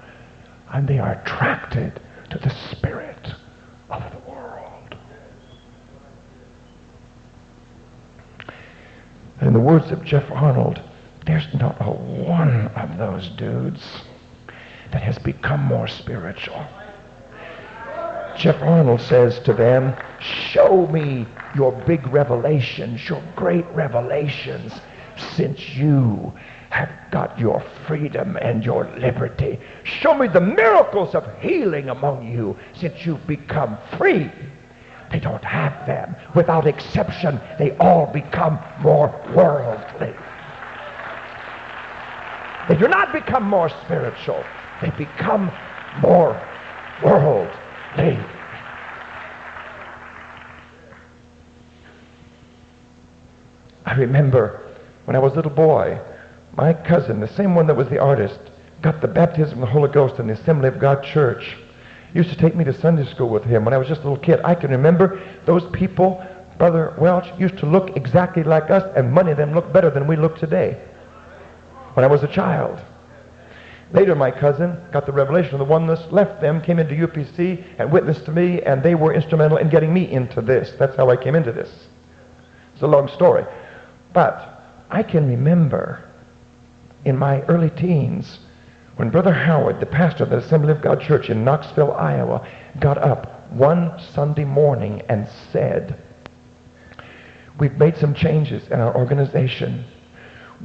and 0.72 0.88
they 0.88 0.98
are 0.98 1.20
attracted 1.20 2.00
to 2.30 2.38
the 2.38 2.50
spirit 2.50 3.34
of 3.90 4.02
the 4.12 4.18
world. 4.30 4.96
in 9.40 9.54
the 9.54 9.60
words 9.60 9.90
of 9.90 10.04
Jeff 10.04 10.30
Arnold, 10.30 10.80
there's 11.26 11.46
not 11.54 11.76
a 11.80 11.90
one 11.90 12.68
of 12.68 12.98
those 12.98 13.28
dudes 13.30 13.82
that 14.92 15.02
has 15.02 15.18
become 15.18 15.60
more 15.60 15.86
spiritual. 15.86 16.66
Jeff 18.36 18.60
Arnold 18.62 19.00
says 19.02 19.38
to 19.40 19.52
them, 19.52 19.94
show 20.20 20.86
me 20.86 21.26
your 21.54 21.72
big 21.86 22.06
revelations, 22.06 23.06
your 23.08 23.22
great 23.36 23.66
revelations, 23.74 24.72
since 25.34 25.76
you 25.76 26.32
have 26.70 26.90
got 27.10 27.38
your 27.38 27.62
freedom 27.86 28.36
and 28.40 28.64
your 28.64 28.84
liberty. 28.96 29.58
Show 29.84 30.14
me 30.14 30.28
the 30.28 30.40
miracles 30.40 31.14
of 31.14 31.26
healing 31.40 31.88
among 31.88 32.32
you 32.32 32.56
since 32.72 33.04
you've 33.04 33.26
become 33.26 33.76
free. 33.98 34.30
They 35.10 35.18
don't 35.18 35.44
have 35.44 35.86
them. 35.86 36.14
Without 36.34 36.66
exception, 36.66 37.40
they 37.58 37.76
all 37.78 38.06
become 38.06 38.58
more 38.80 39.08
worldly. 39.34 40.14
They 42.70 42.76
do 42.76 42.86
not 42.86 43.12
become 43.12 43.42
more 43.42 43.68
spiritual. 43.68 44.44
They 44.80 44.90
become 44.90 45.50
more 46.00 46.40
worldly. 47.02 48.16
I 53.84 53.94
remember 53.96 54.62
when 55.04 55.16
I 55.16 55.18
was 55.18 55.32
a 55.32 55.34
little 55.34 55.50
boy, 55.50 56.00
my 56.56 56.72
cousin, 56.72 57.18
the 57.18 57.26
same 57.26 57.56
one 57.56 57.66
that 57.66 57.74
was 57.74 57.88
the 57.88 57.98
artist, 57.98 58.38
got 58.82 59.00
the 59.00 59.08
baptism 59.08 59.54
of 59.54 59.68
the 59.68 59.72
Holy 59.72 59.90
Ghost 59.90 60.20
in 60.20 60.28
the 60.28 60.34
Assembly 60.34 60.68
of 60.68 60.78
God 60.78 61.02
Church 61.02 61.56
He 62.12 62.20
used 62.20 62.30
to 62.30 62.36
take 62.36 62.54
me 62.54 62.62
to 62.62 62.72
Sunday 62.72 63.04
school 63.10 63.30
with 63.30 63.42
him 63.42 63.64
when 63.64 63.74
I 63.74 63.78
was 63.78 63.88
just 63.88 64.02
a 64.02 64.04
little 64.04 64.24
kid. 64.24 64.38
I 64.44 64.54
can 64.54 64.70
remember 64.70 65.20
those 65.44 65.64
people, 65.72 66.24
Brother 66.56 66.94
Welch, 67.00 67.36
used 67.36 67.58
to 67.58 67.66
look 67.66 67.96
exactly 67.96 68.44
like 68.44 68.70
us, 68.70 68.88
and 68.94 69.12
many 69.12 69.32
of 69.32 69.38
them 69.38 69.54
look 69.54 69.72
better 69.72 69.90
than 69.90 70.06
we 70.06 70.14
look 70.14 70.38
today 70.38 70.80
when 71.94 72.04
I 72.04 72.08
was 72.08 72.22
a 72.22 72.28
child. 72.28 72.80
Later, 73.92 74.14
my 74.14 74.30
cousin 74.30 74.80
got 74.92 75.06
the 75.06 75.12
revelation 75.12 75.54
of 75.54 75.58
the 75.58 75.64
oneness, 75.64 76.00
left 76.12 76.40
them, 76.40 76.60
came 76.62 76.78
into 76.78 76.94
UPC, 76.94 77.64
and 77.78 77.90
witnessed 77.90 78.24
to 78.26 78.32
me, 78.32 78.62
and 78.62 78.82
they 78.82 78.94
were 78.94 79.12
instrumental 79.12 79.58
in 79.58 79.68
getting 79.68 79.92
me 79.92 80.10
into 80.10 80.40
this. 80.40 80.72
That's 80.78 80.96
how 80.96 81.10
I 81.10 81.16
came 81.16 81.34
into 81.34 81.50
this. 81.50 81.88
It's 82.72 82.82
a 82.82 82.86
long 82.86 83.08
story. 83.08 83.44
But 84.12 84.64
I 84.90 85.02
can 85.02 85.26
remember 85.28 86.08
in 87.04 87.16
my 87.16 87.40
early 87.42 87.70
teens 87.70 88.38
when 88.96 89.10
Brother 89.10 89.32
Howard, 89.32 89.80
the 89.80 89.86
pastor 89.86 90.24
of 90.24 90.30
the 90.30 90.38
Assembly 90.38 90.70
of 90.72 90.82
God 90.82 91.00
Church 91.00 91.30
in 91.30 91.42
Knoxville, 91.42 91.92
Iowa, 91.92 92.46
got 92.78 92.98
up 92.98 93.50
one 93.50 93.98
Sunday 94.12 94.44
morning 94.44 95.02
and 95.08 95.28
said, 95.52 96.00
we've 97.58 97.76
made 97.76 97.96
some 97.96 98.14
changes 98.14 98.66
in 98.68 98.78
our 98.78 98.94
organization. 98.94 99.84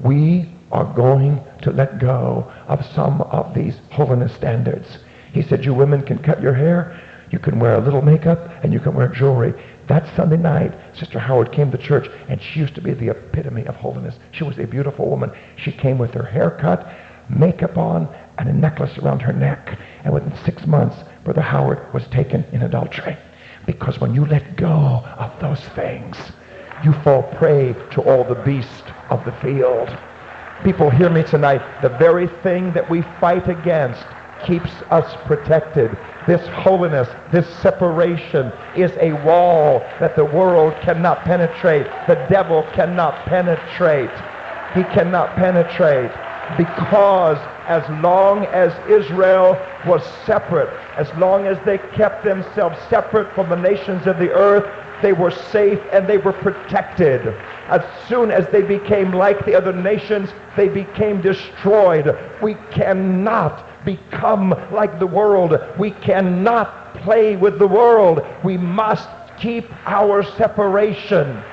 We 0.01 0.51
are 0.75 0.93
going 0.93 1.41
to 1.61 1.71
let 1.71 1.99
go 1.99 2.51
of 2.67 2.85
some 2.93 3.21
of 3.21 3.53
these 3.53 3.79
holiness 3.91 4.35
standards. 4.35 4.99
He 5.31 5.41
said, 5.41 5.63
you 5.63 5.73
women 5.73 6.01
can 6.01 6.19
cut 6.19 6.41
your 6.41 6.53
hair, 6.53 7.01
you 7.31 7.39
can 7.39 7.59
wear 7.59 7.75
a 7.75 7.81
little 7.81 8.01
makeup, 8.01 8.51
and 8.61 8.73
you 8.73 8.81
can 8.81 8.93
wear 8.93 9.07
jewelry. 9.07 9.53
That 9.87 10.13
Sunday 10.17 10.35
night, 10.35 10.77
Sister 10.93 11.17
Howard 11.17 11.53
came 11.53 11.71
to 11.71 11.77
church, 11.77 12.09
and 12.27 12.41
she 12.41 12.59
used 12.59 12.75
to 12.75 12.81
be 12.81 12.93
the 12.93 13.11
epitome 13.11 13.65
of 13.67 13.75
holiness. 13.75 14.19
She 14.31 14.43
was 14.43 14.59
a 14.59 14.67
beautiful 14.67 15.09
woman. 15.09 15.31
She 15.55 15.71
came 15.71 15.97
with 15.97 16.13
her 16.13 16.25
hair 16.25 16.51
cut, 16.51 16.91
makeup 17.29 17.77
on, 17.77 18.13
and 18.37 18.49
a 18.49 18.53
necklace 18.53 18.97
around 18.97 19.21
her 19.21 19.33
neck. 19.33 19.79
And 20.03 20.13
within 20.13 20.35
six 20.43 20.67
months, 20.67 20.97
Brother 21.23 21.41
Howard 21.41 21.93
was 21.93 22.05
taken 22.07 22.43
in 22.51 22.63
adultery. 22.63 23.17
Because 23.65 24.01
when 24.01 24.13
you 24.13 24.25
let 24.25 24.57
go 24.57 24.67
of 25.17 25.31
those 25.39 25.61
things, 25.69 26.17
you 26.83 26.91
fall 27.01 27.23
prey 27.23 27.73
to 27.91 28.01
all 28.01 28.25
the 28.25 28.43
beasts 28.43 28.83
of 29.09 29.23
the 29.23 29.31
field. 29.41 29.97
People 30.63 30.89
hear 30.89 31.09
me 31.09 31.23
tonight. 31.23 31.61
The 31.81 31.89
very 31.89 32.27
thing 32.41 32.73
that 32.73 32.89
we 32.89 33.03
fight 33.19 33.47
against 33.47 34.05
keeps 34.45 34.71
us 34.89 35.15
protected. 35.25 35.95
This 36.27 36.45
holiness, 36.49 37.07
this 37.31 37.47
separation 37.57 38.51
is 38.75 38.91
a 38.99 39.13
wall 39.23 39.79
that 39.99 40.15
the 40.15 40.25
world 40.25 40.73
cannot 40.81 41.23
penetrate. 41.23 41.85
The 42.07 42.25
devil 42.29 42.67
cannot 42.73 43.25
penetrate. 43.25 44.09
He 44.73 44.83
cannot 44.95 45.35
penetrate 45.35 46.11
because 46.57 47.37
as 47.67 47.87
long 48.03 48.45
as 48.47 48.71
Israel 48.89 49.57
was 49.87 50.03
separate, 50.25 50.69
as 50.97 51.11
long 51.15 51.47
as 51.47 51.57
they 51.65 51.77
kept 51.77 52.23
themselves 52.23 52.77
separate 52.89 53.33
from 53.33 53.49
the 53.49 53.55
nations 53.55 54.05
of 54.05 54.17
the 54.19 54.31
earth, 54.31 54.65
they 55.01 55.13
were 55.13 55.31
safe 55.31 55.79
and 55.91 56.07
they 56.07 56.17
were 56.17 56.33
protected. 56.33 57.27
As 57.67 57.81
soon 58.07 58.31
as 58.31 58.47
they 58.49 58.61
became 58.61 59.11
like 59.11 59.45
the 59.45 59.55
other 59.55 59.73
nations, 59.73 60.29
they 60.55 60.67
became 60.67 61.21
destroyed. 61.21 62.17
We 62.41 62.55
cannot 62.71 63.85
become 63.85 64.49
like 64.71 64.99
the 64.99 65.07
world. 65.07 65.59
We 65.77 65.91
cannot 65.91 66.95
play 66.95 67.35
with 67.35 67.59
the 67.59 67.67
world. 67.67 68.25
We 68.43 68.57
must 68.57 69.09
keep 69.39 69.65
our 69.85 70.23
separation. 70.23 71.43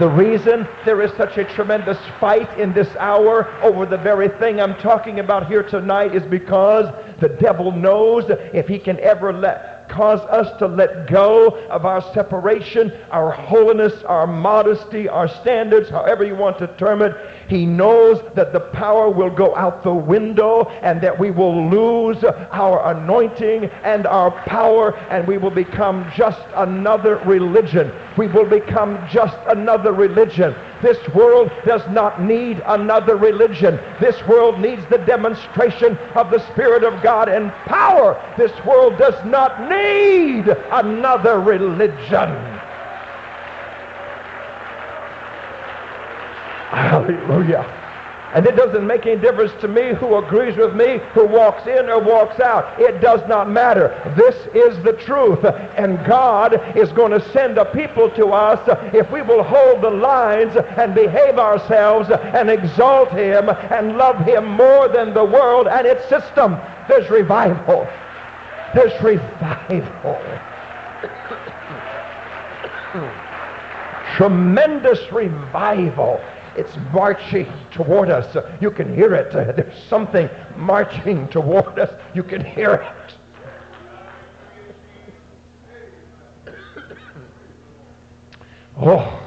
The 0.00 0.08
reason 0.08 0.68
there 0.84 1.00
is 1.00 1.12
such 1.16 1.38
a 1.38 1.44
tremendous 1.44 1.98
fight 2.18 2.58
in 2.58 2.72
this 2.72 2.88
hour 2.96 3.48
over 3.62 3.86
the 3.86 3.96
very 3.96 4.28
thing 4.28 4.60
I'm 4.60 4.74
talking 4.76 5.20
about 5.20 5.46
here 5.46 5.62
tonight 5.62 6.14
is 6.14 6.24
because 6.24 6.92
the 7.20 7.28
devil 7.28 7.70
knows 7.70 8.24
if 8.28 8.66
he 8.66 8.78
can 8.78 8.98
ever 9.00 9.32
let 9.32 9.75
cause 9.88 10.20
us 10.20 10.56
to 10.58 10.66
let 10.66 11.08
go 11.08 11.48
of 11.68 11.84
our 11.86 12.02
separation, 12.12 12.92
our 13.10 13.30
holiness, 13.30 14.02
our 14.04 14.26
modesty, 14.26 15.08
our 15.08 15.28
standards, 15.28 15.88
however 15.88 16.24
you 16.24 16.34
want 16.34 16.58
to 16.58 16.66
term 16.76 17.02
it. 17.02 17.14
He 17.48 17.64
knows 17.64 18.20
that 18.34 18.52
the 18.52 18.60
power 18.60 19.08
will 19.08 19.30
go 19.30 19.54
out 19.56 19.82
the 19.82 19.94
window 19.94 20.64
and 20.82 21.00
that 21.00 21.18
we 21.18 21.30
will 21.30 21.68
lose 21.70 22.22
our 22.24 22.94
anointing 22.94 23.64
and 23.84 24.06
our 24.06 24.30
power 24.46 24.96
and 25.10 25.26
we 25.26 25.38
will 25.38 25.50
become 25.50 26.10
just 26.16 26.42
another 26.54 27.16
religion. 27.18 27.92
We 28.16 28.26
will 28.26 28.46
become 28.48 29.06
just 29.10 29.36
another 29.46 29.92
religion. 29.92 30.54
This 30.82 30.98
world 31.14 31.50
does 31.64 31.86
not 31.90 32.22
need 32.22 32.62
another 32.66 33.16
religion. 33.16 33.78
This 34.00 34.20
world 34.26 34.60
needs 34.60 34.84
the 34.86 34.98
demonstration 34.98 35.96
of 36.14 36.30
the 36.30 36.44
Spirit 36.52 36.84
of 36.84 37.02
God 37.02 37.28
and 37.28 37.50
power. 37.66 38.20
This 38.36 38.52
world 38.64 38.98
does 38.98 39.24
not 39.24 39.68
need 39.68 40.48
another 40.48 41.40
religion. 41.40 42.55
Hallelujah. 46.76 47.64
And 48.34 48.44
it 48.44 48.54
doesn't 48.54 48.86
make 48.86 49.06
any 49.06 49.18
difference 49.18 49.52
to 49.62 49.68
me 49.68 49.94
who 49.94 50.16
agrees 50.16 50.58
with 50.58 50.74
me, 50.74 51.00
who 51.14 51.24
walks 51.24 51.66
in 51.66 51.88
or 51.88 51.98
walks 51.98 52.38
out. 52.38 52.78
It 52.78 53.00
does 53.00 53.26
not 53.26 53.48
matter. 53.48 53.88
This 54.14 54.36
is 54.54 54.82
the 54.84 54.92
truth. 54.92 55.42
And 55.42 56.04
God 56.04 56.76
is 56.76 56.92
going 56.92 57.12
to 57.12 57.32
send 57.32 57.56
a 57.56 57.64
people 57.64 58.10
to 58.10 58.26
us 58.26 58.60
if 58.92 59.10
we 59.10 59.22
will 59.22 59.42
hold 59.42 59.80
the 59.80 59.88
lines 59.88 60.54
and 60.54 60.94
behave 60.94 61.38
ourselves 61.38 62.10
and 62.10 62.50
exalt 62.50 63.10
him 63.10 63.48
and 63.48 63.96
love 63.96 64.18
him 64.26 64.44
more 64.44 64.88
than 64.88 65.14
the 65.14 65.24
world 65.24 65.68
and 65.68 65.86
its 65.86 66.06
system. 66.10 66.58
There's 66.88 67.08
revival. 67.08 67.88
There's 68.74 69.02
revival. 69.02 70.20
Tremendous 74.16 75.10
revival 75.10 76.20
it's 76.56 76.76
marching 76.92 77.52
toward 77.70 78.10
us. 78.10 78.36
You 78.60 78.70
can 78.70 78.94
hear 78.94 79.14
it. 79.14 79.32
There's 79.32 79.82
something 79.84 80.28
marching 80.56 81.28
toward 81.28 81.78
us. 81.78 81.90
You 82.14 82.22
can 82.22 82.44
hear 82.44 82.74
it. 82.74 83.14
Oh. 88.78 89.22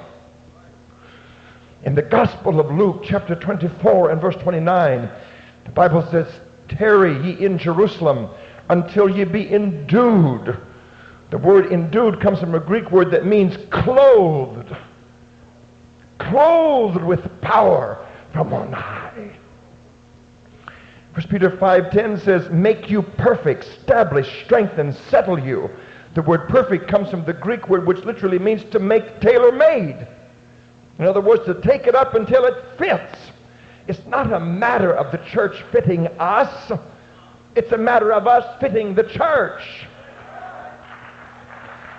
In 1.84 1.95
the 1.95 2.01
Gospel 2.01 2.59
of 2.59 2.71
Luke, 2.71 3.03
chapter 3.03 3.36
24 3.36 4.11
and 4.11 4.21
verse 4.21 4.36
29, 4.36 5.09
the 5.63 5.71
Bible 5.71 6.05
says, 6.11 6.27
Tarry 6.67 7.19
ye 7.23 7.45
in 7.45 7.57
Jerusalem 7.57 8.30
until 8.69 9.09
ye 9.09 9.23
be 9.23 9.51
endued. 9.51 10.57
The 11.32 11.38
word 11.38 11.71
endued 11.71 12.19
comes 12.21 12.39
from 12.39 12.53
a 12.53 12.59
Greek 12.59 12.91
word 12.91 13.11
that 13.11 13.25
means 13.25 13.57
clothed 13.71 14.75
clothed 16.20 17.03
with 17.03 17.41
power 17.41 18.05
from 18.32 18.53
on 18.53 18.72
high. 18.72 19.36
1 21.13 21.28
Peter 21.28 21.49
5.10 21.49 22.24
says, 22.24 22.49
make 22.51 22.89
you 22.89 23.01
perfect, 23.01 23.65
establish, 23.65 24.43
strengthen, 24.45 24.93
settle 24.93 25.39
you. 25.39 25.70
The 26.15 26.22
word 26.22 26.47
perfect 26.49 26.88
comes 26.88 27.09
from 27.09 27.26
the 27.26 27.34
Greek 27.34 27.67
word 27.67 27.86
which 27.88 28.05
literally 28.05 28.39
means 28.39 28.63
to 28.72 28.80
make 28.80 29.20
tailor-made. 29.20 30.07
In 30.99 31.05
other 31.05 31.22
words, 31.22 31.45
to 31.45 31.59
take 31.61 31.88
it 31.88 31.95
up 31.95 32.13
until 32.13 32.45
it 32.45 32.63
fits. 32.78 33.32
It's 33.88 34.05
not 34.05 34.32
a 34.32 34.39
matter 34.39 34.93
of 34.93 35.11
the 35.11 35.17
church 35.30 35.63
fitting 35.72 36.07
us. 36.20 36.72
It's 37.55 37.72
a 37.72 37.78
matter 37.78 38.13
of 38.13 38.28
us 38.28 38.45
fitting 38.59 38.93
the 38.93 39.03
church. 39.03 39.63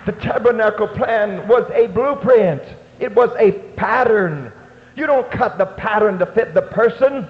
The 0.05 0.13
tabernacle 0.13 0.87
plan 0.87 1.47
was 1.47 1.69
a 1.73 1.87
blueprint. 1.87 2.63
It 3.01 3.13
was 3.15 3.31
a 3.39 3.51
pattern. 3.75 4.53
You 4.95 5.07
don't 5.07 5.29
cut 5.31 5.57
the 5.57 5.65
pattern 5.65 6.19
to 6.19 6.25
fit 6.27 6.53
the 6.53 6.61
person. 6.61 7.27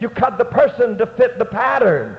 You 0.00 0.10
cut 0.10 0.38
the 0.38 0.44
person 0.44 0.98
to 0.98 1.06
fit 1.06 1.38
the 1.38 1.44
pattern. 1.44 2.18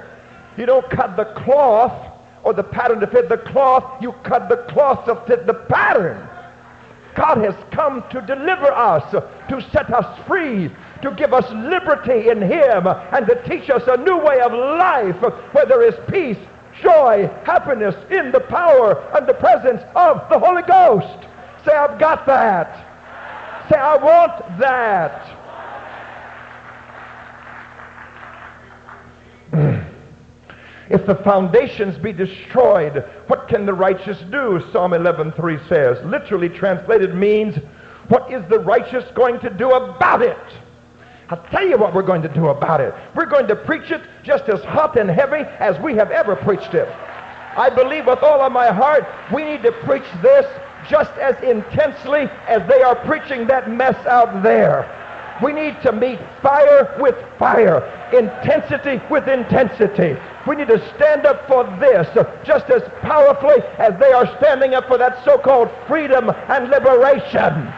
You 0.58 0.66
don't 0.66 0.89
cut 0.89 1.18
the 1.18 1.26
cloth 1.43 2.14
or 2.43 2.54
the 2.54 2.64
pattern 2.64 3.02
to 3.02 3.08
fit 3.08 3.28
the 3.28 3.38
cloth. 3.38 4.02
You 4.02 4.14
cut 4.24 4.48
the 4.48 4.58
cloth 4.70 5.06
to 5.06 5.22
fit 5.28 5.45
the 5.45 5.54
pattern. 5.54 6.28
God 7.16 7.39
has 7.39 7.56
come 7.72 8.04
to 8.12 8.22
deliver 8.22 8.72
us, 8.72 9.04
to 9.12 9.62
set 9.72 9.91
us 9.91 10.20
free, 10.28 10.70
to 11.02 11.12
give 11.18 11.34
us 11.34 11.52
liberty 11.52 12.30
in 12.30 12.41
him, 12.41 12.88
and 12.88 13.26
to 13.28 13.41
teach 13.50 13.70
us 13.72 13.84
a 13.88 13.98
new 13.98 14.18
way 14.18 14.39
of 14.39 14.54
life 14.54 15.20
where 15.52 15.66
there 15.66 15.82
is 15.82 15.95
peace, 16.10 16.38
joy, 16.82 17.30
happiness 17.43 17.95
in 18.12 18.32
the 18.32 18.39
power 18.39 19.02
and 19.18 19.28
the 19.28 19.34
presence 19.34 19.82
of 19.95 20.30
the 20.30 20.39
Holy 20.39 20.62
Ghost. 20.62 21.28
Say, 21.66 21.72
I've 21.74 21.99
got 21.99 22.26
that. 22.26 23.68
Say, 23.70 23.78
I 23.78 23.97
want 23.97 24.60
that. 24.60 25.43
If 30.89 31.05
the 31.05 31.16
foundations 31.16 31.97
be 31.97 32.14
destroyed, 32.14 33.03
what 33.28 33.49
can 33.49 33.66
the 33.66 33.74
righteous 33.74 34.18
do? 34.32 34.62
Psalm 34.72 34.91
11.3 34.91 35.68
says. 35.68 35.97
Literally 36.05 36.47
translated 36.47 37.14
means, 37.14 37.58
what 38.08 38.32
is 38.32 38.41
the 38.49 38.60
righteous 38.60 39.03
going 39.14 39.39
to 39.41 39.49
do 39.49 39.72
about 39.72 40.22
it? 40.22 40.38
I'll 41.30 41.43
tell 41.51 41.68
you 41.68 41.78
what 41.78 41.93
we're 41.93 42.03
going 42.03 42.22
to 42.22 42.34
do 42.34 42.47
about 42.47 42.80
it. 42.80 42.93
We're 43.16 43.26
going 43.26 43.47
to 43.47 43.55
preach 43.55 43.91
it 43.91 44.01
just 44.24 44.47
as 44.47 44.64
hot 44.64 44.97
and 44.97 45.10
heavy 45.10 45.43
as 45.60 45.78
we 45.82 45.93
have 45.95 46.10
ever 46.10 46.38
preached 46.38 46.74
it. 46.74 46.88
I 46.88 47.70
believe 47.70 48.05
with 48.05 48.24
all 48.24 48.41
of 48.41 48.51
my 48.53 48.72
heart 48.72 49.05
we 49.34 49.43
need 49.43 49.64
to 49.64 49.74
preach 49.84 50.05
this 50.22 50.45
just 50.89 51.11
as 51.13 51.35
intensely 51.43 52.29
as 52.47 52.67
they 52.67 52.81
are 52.81 52.95
preaching 53.05 53.47
that 53.47 53.69
mess 53.69 53.97
out 54.05 54.43
there. 54.43 54.93
We 55.43 55.53
need 55.53 55.79
to 55.83 55.91
meet 55.91 56.19
fire 56.41 56.97
with 56.99 57.15
fire, 57.38 57.83
intensity 58.11 58.99
with 59.09 59.27
intensity. 59.27 60.17
We 60.47 60.55
need 60.55 60.67
to 60.69 60.79
stand 60.95 61.25
up 61.27 61.45
for 61.47 61.63
this 61.79 62.07
just 62.43 62.69
as 62.69 62.81
powerfully 63.01 63.61
as 63.77 63.99
they 63.99 64.11
are 64.13 64.25
standing 64.38 64.73
up 64.73 64.88
for 64.88 64.97
that 64.97 65.23
so-called 65.23 65.69
freedom 65.88 66.29
and 66.29 66.69
liberation. 66.69 67.71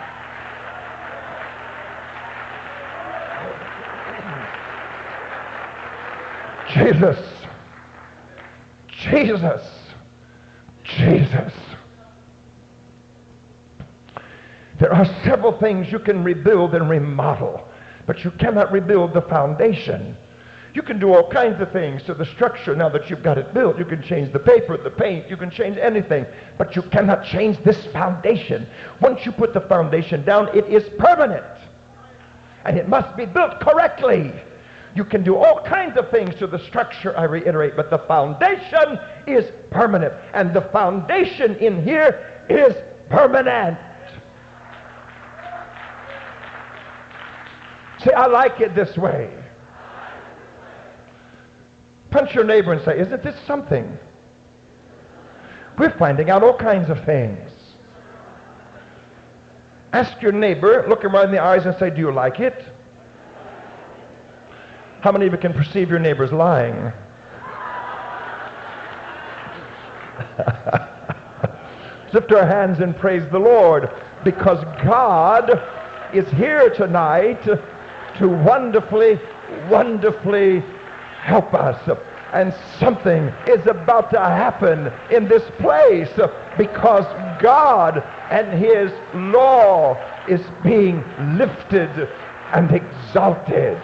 Jesus. 6.70 7.20
Jesus. 8.88 9.62
Jesus. 10.84 11.54
There 14.80 14.94
are 14.94 15.06
several 15.26 15.60
things 15.60 15.92
you 15.92 16.00
can 16.00 16.24
rebuild 16.24 16.74
and 16.74 16.90
remodel, 16.90 17.68
but 18.08 18.24
you 18.24 18.32
cannot 18.32 18.72
rebuild 18.72 19.14
the 19.14 19.22
foundation. 19.24 20.16
You 20.74 20.84
can 20.84 21.00
do 21.00 21.14
all 21.14 21.30
kinds 21.30 21.60
of 21.62 21.72
things 21.72 22.04
to 22.04 22.14
the 22.14 22.26
structure 22.26 22.76
now 22.76 22.88
that 22.90 23.10
you've 23.10 23.24
got 23.24 23.38
it 23.38 23.54
built. 23.54 23.78
You 23.78 23.86
can 23.86 24.02
change 24.02 24.32
the 24.32 24.40
paper, 24.40 24.78
the 24.78 24.92
paint, 24.92 25.30
you 25.30 25.36
can 25.36 25.50
change 25.50 25.78
anything, 25.78 26.26
but 26.58 26.76
you 26.76 26.84
cannot 26.84 27.26
change 27.26 27.62
this 27.64 27.86
foundation. 27.88 28.70
Once 29.02 29.26
you 29.26 29.32
put 29.32 29.54
the 29.54 29.62
foundation 29.62 30.24
down, 30.24 30.56
it 30.56 30.66
is 30.66 30.88
permanent. 30.98 31.60
And 32.64 32.78
it 32.78 32.88
must 32.88 33.18
be 33.18 33.26
built 33.26 33.60
correctly. 33.60 34.34
You 34.96 35.04
can 35.04 35.24
do 35.24 35.36
all 35.36 35.62
kinds 35.64 35.98
of 35.98 36.10
things 36.10 36.36
to 36.36 36.48
the 36.48 36.60
structure, 36.60 37.18
I 37.18 37.24
reiterate, 37.24 37.76
but 37.76 37.90
the 37.90 38.00
foundation 38.00 39.00
is 39.28 39.52
permanent. 39.72 40.14
And 40.34 40.54
the 40.54 40.70
foundation 40.72 41.56
in 41.56 41.84
here 41.84 42.46
is 42.50 42.76
permanent. 43.10 43.78
Say, 48.04 48.12
I 48.12 48.28
like 48.28 48.62
it 48.62 48.76
this 48.76 48.98
way. 48.98 49.34
Punch 52.12 52.34
your 52.34 52.44
neighbor 52.44 52.72
and 52.72 52.84
say, 52.84 53.00
isn't 53.00 53.24
this 53.24 53.40
something? 53.46 53.98
We're 55.78 55.96
finding 55.98 56.30
out 56.30 56.44
all 56.44 56.58
kinds 56.58 56.90
of 56.90 57.04
things. 57.06 57.52
Ask 59.92 60.22
your 60.22 60.32
neighbor, 60.32 60.86
look 60.88 61.04
him 61.04 61.14
right 61.14 61.26
in 61.26 61.32
the 61.32 61.42
eyes 61.42 61.66
and 61.66 61.76
say, 61.78 61.90
do 61.90 62.00
you 62.00 62.12
like 62.12 62.40
it? 62.40 62.66
How 65.02 65.12
many 65.12 65.26
of 65.28 65.32
you 65.32 65.38
can 65.38 65.54
perceive 65.54 65.90
your 65.90 66.00
neighbor's 66.00 66.32
lying? 66.32 66.76
Lift 72.14 72.32
our 72.32 72.46
hands 72.46 72.80
and 72.80 72.96
praise 72.98 73.30
the 73.32 73.40
Lord 73.40 73.90
because 74.24 74.64
God 74.84 75.52
is 76.14 76.28
here 76.32 76.70
tonight 76.70 77.48
to 78.20 78.28
wonderfully, 78.28 79.20
wonderfully 79.70 80.64
help 81.22 81.54
us. 81.54 82.00
And 82.32 82.54
something 82.78 83.34
is 83.48 83.66
about 83.66 84.12
to 84.12 84.20
happen 84.20 84.94
in 85.10 85.28
this 85.28 85.44
place 85.60 86.12
because 86.58 87.06
God 87.42 88.04
and 88.30 88.54
his 88.54 88.92
law 89.34 89.96
is 90.28 90.42
being 90.64 91.04
lifted 91.38 91.90
and 92.54 92.72
exalted. 92.72 93.80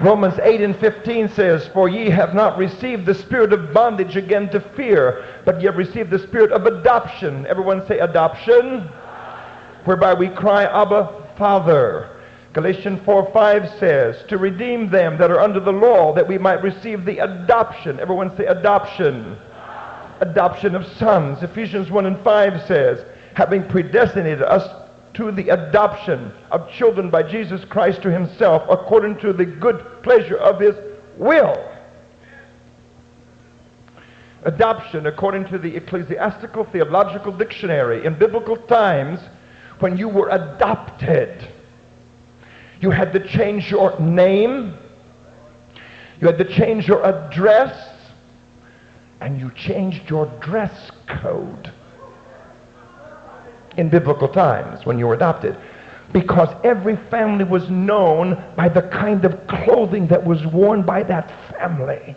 Romans 0.00 0.34
8 0.42 0.60
and 0.60 0.76
15 0.76 1.28
says, 1.28 1.68
For 1.68 1.88
ye 1.88 2.10
have 2.10 2.34
not 2.34 2.58
received 2.58 3.06
the 3.06 3.14
spirit 3.14 3.52
of 3.52 3.72
bondage 3.72 4.16
again 4.16 4.48
to 4.50 4.60
fear, 4.60 5.24
but 5.44 5.60
ye 5.60 5.66
have 5.66 5.76
received 5.76 6.10
the 6.10 6.18
spirit 6.18 6.50
of 6.50 6.66
adoption. 6.66 7.46
Everyone 7.46 7.86
say 7.86 8.00
adoption. 8.00 8.88
Whereby 9.84 10.14
we 10.14 10.28
cry, 10.28 10.64
Abba, 10.64 11.23
Father. 11.36 12.10
Galatians 12.52 13.00
4 13.04 13.32
5 13.32 13.78
says, 13.80 14.24
to 14.28 14.38
redeem 14.38 14.88
them 14.88 15.18
that 15.18 15.30
are 15.30 15.40
under 15.40 15.58
the 15.58 15.72
law, 15.72 16.14
that 16.14 16.28
we 16.28 16.38
might 16.38 16.62
receive 16.62 17.04
the 17.04 17.18
adoption. 17.18 17.98
Everyone 17.98 18.34
say 18.36 18.46
adoption. 18.46 19.36
Adoption 20.20 20.76
of 20.76 20.86
sons. 20.96 21.42
Ephesians 21.42 21.90
1 21.90 22.06
and 22.06 22.22
5 22.22 22.66
says, 22.68 23.04
having 23.34 23.66
predestinated 23.68 24.42
us 24.42 24.62
to 25.14 25.32
the 25.32 25.48
adoption 25.48 26.32
of 26.52 26.70
children 26.70 27.10
by 27.10 27.22
Jesus 27.22 27.64
Christ 27.64 28.02
to 28.02 28.10
himself, 28.10 28.62
according 28.70 29.18
to 29.20 29.32
the 29.32 29.44
good 29.44 30.02
pleasure 30.02 30.36
of 30.36 30.60
his 30.60 30.76
will. 31.16 31.70
Adoption, 34.44 35.06
according 35.06 35.46
to 35.46 35.58
the 35.58 35.74
Ecclesiastical 35.74 36.64
Theological 36.64 37.32
Dictionary, 37.32 38.04
in 38.04 38.18
biblical 38.18 38.56
times, 38.56 39.18
when 39.80 39.96
you 39.96 40.08
were 40.08 40.28
adopted, 40.30 41.48
you 42.80 42.90
had 42.90 43.12
to 43.12 43.26
change 43.28 43.70
your 43.70 43.98
name, 44.00 44.74
you 46.20 46.26
had 46.26 46.38
to 46.38 46.44
change 46.44 46.86
your 46.86 47.04
address, 47.04 47.94
and 49.20 49.40
you 49.40 49.50
changed 49.54 50.08
your 50.08 50.26
dress 50.40 50.90
code 51.06 51.72
in 53.76 53.88
biblical 53.88 54.28
times 54.28 54.84
when 54.86 54.98
you 54.98 55.06
were 55.06 55.14
adopted 55.14 55.56
because 56.12 56.54
every 56.62 56.96
family 57.10 57.44
was 57.44 57.68
known 57.70 58.42
by 58.56 58.68
the 58.68 58.82
kind 58.82 59.24
of 59.24 59.46
clothing 59.46 60.06
that 60.06 60.24
was 60.24 60.46
worn 60.46 60.82
by 60.82 61.02
that 61.02 61.32
family. 61.50 62.14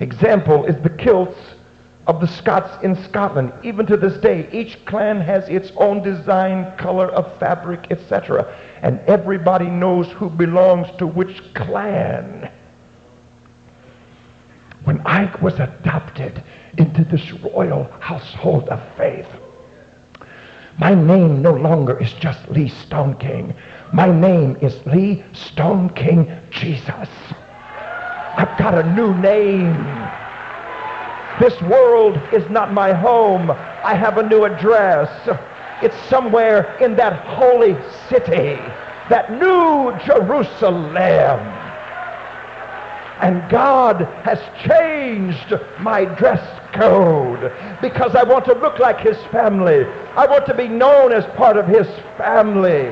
Example 0.00 0.64
is 0.66 0.80
the 0.82 0.90
kilts 0.90 1.36
of 2.08 2.22
the 2.22 2.26
Scots 2.26 2.82
in 2.82 2.96
Scotland. 3.04 3.52
Even 3.62 3.84
to 3.86 3.96
this 3.96 4.16
day, 4.18 4.48
each 4.50 4.82
clan 4.86 5.20
has 5.20 5.46
its 5.50 5.70
own 5.76 6.02
design, 6.02 6.74
color 6.78 7.08
of 7.08 7.38
fabric, 7.38 7.86
etc. 7.90 8.56
And 8.80 8.98
everybody 9.00 9.66
knows 9.66 10.08
who 10.08 10.30
belongs 10.30 10.88
to 10.96 11.06
which 11.06 11.42
clan. 11.52 12.50
When 14.84 15.06
I 15.06 15.30
was 15.42 15.60
adopted 15.60 16.42
into 16.78 17.04
this 17.04 17.30
royal 17.32 17.84
household 18.00 18.70
of 18.70 18.80
faith, 18.96 19.28
my 20.78 20.94
name 20.94 21.42
no 21.42 21.52
longer 21.52 22.00
is 22.00 22.12
just 22.14 22.48
Lee 22.48 22.70
Stoneking. 22.70 23.54
My 23.92 24.10
name 24.10 24.56
is 24.62 24.80
Lee 24.86 25.24
Stoneking 25.32 26.50
Jesus. 26.50 27.08
I've 28.38 28.56
got 28.56 28.78
a 28.78 28.94
new 28.94 29.12
name. 29.14 29.97
This 31.40 31.60
world 31.62 32.18
is 32.32 32.48
not 32.50 32.72
my 32.72 32.92
home. 32.92 33.50
I 33.50 33.94
have 33.94 34.18
a 34.18 34.28
new 34.28 34.44
address. 34.44 35.08
It's 35.82 35.96
somewhere 36.08 36.76
in 36.78 36.96
that 36.96 37.24
holy 37.26 37.76
city, 38.08 38.56
that 39.08 39.30
new 39.30 39.96
Jerusalem. 40.04 40.96
And 43.20 43.48
God 43.50 44.02
has 44.24 44.40
changed 44.68 45.52
my 45.80 46.04
dress 46.04 46.42
code 46.72 47.52
because 47.80 48.14
I 48.14 48.24
want 48.24 48.44
to 48.46 48.54
look 48.54 48.78
like 48.78 49.00
his 49.00 49.16
family. 49.26 49.84
I 50.16 50.26
want 50.26 50.46
to 50.46 50.54
be 50.54 50.68
known 50.68 51.12
as 51.12 51.24
part 51.36 51.56
of 51.56 51.66
his 51.66 51.86
family. 52.16 52.90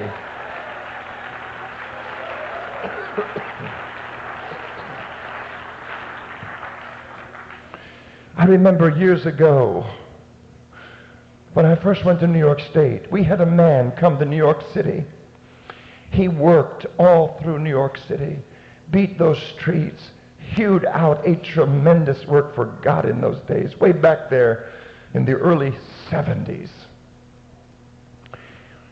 I 8.37 8.45
remember 8.45 8.91
years 8.91 9.24
ago 9.24 9.91
when 11.55 11.64
I 11.64 11.74
first 11.74 12.05
went 12.05 12.20
to 12.20 12.26
New 12.26 12.39
York 12.39 12.61
State, 12.61 13.11
we 13.11 13.22
had 13.22 13.41
a 13.41 13.47
man 13.47 13.93
come 13.93 14.18
to 14.18 14.26
New 14.26 14.37
York 14.37 14.61
City. 14.74 15.07
He 16.11 16.28
worked 16.28 16.84
all 16.99 17.41
through 17.41 17.61
New 17.61 17.70
York 17.70 17.97
City, 17.97 18.43
beat 18.91 19.16
those 19.16 19.43
streets, 19.43 20.11
hewed 20.39 20.84
out 20.84 21.26
a 21.26 21.37
tremendous 21.37 22.26
work 22.26 22.55
for 22.55 22.66
God 22.82 23.09
in 23.09 23.22
those 23.22 23.41
days, 23.47 23.74
way 23.80 23.93
back 23.93 24.28
there 24.28 24.70
in 25.14 25.24
the 25.24 25.32
early 25.32 25.70
70s. 26.11 26.70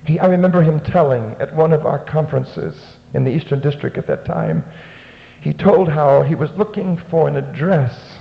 He, 0.06 0.18
I 0.18 0.26
remember 0.26 0.62
him 0.62 0.80
telling 0.80 1.32
at 1.32 1.54
one 1.54 1.74
of 1.74 1.84
our 1.84 2.02
conferences 2.02 2.96
in 3.12 3.24
the 3.24 3.30
Eastern 3.30 3.60
District 3.60 3.98
at 3.98 4.06
that 4.06 4.24
time, 4.24 4.64
he 5.42 5.52
told 5.52 5.90
how 5.90 6.22
he 6.22 6.34
was 6.34 6.50
looking 6.52 6.96
for 6.96 7.28
an 7.28 7.36
address 7.36 8.13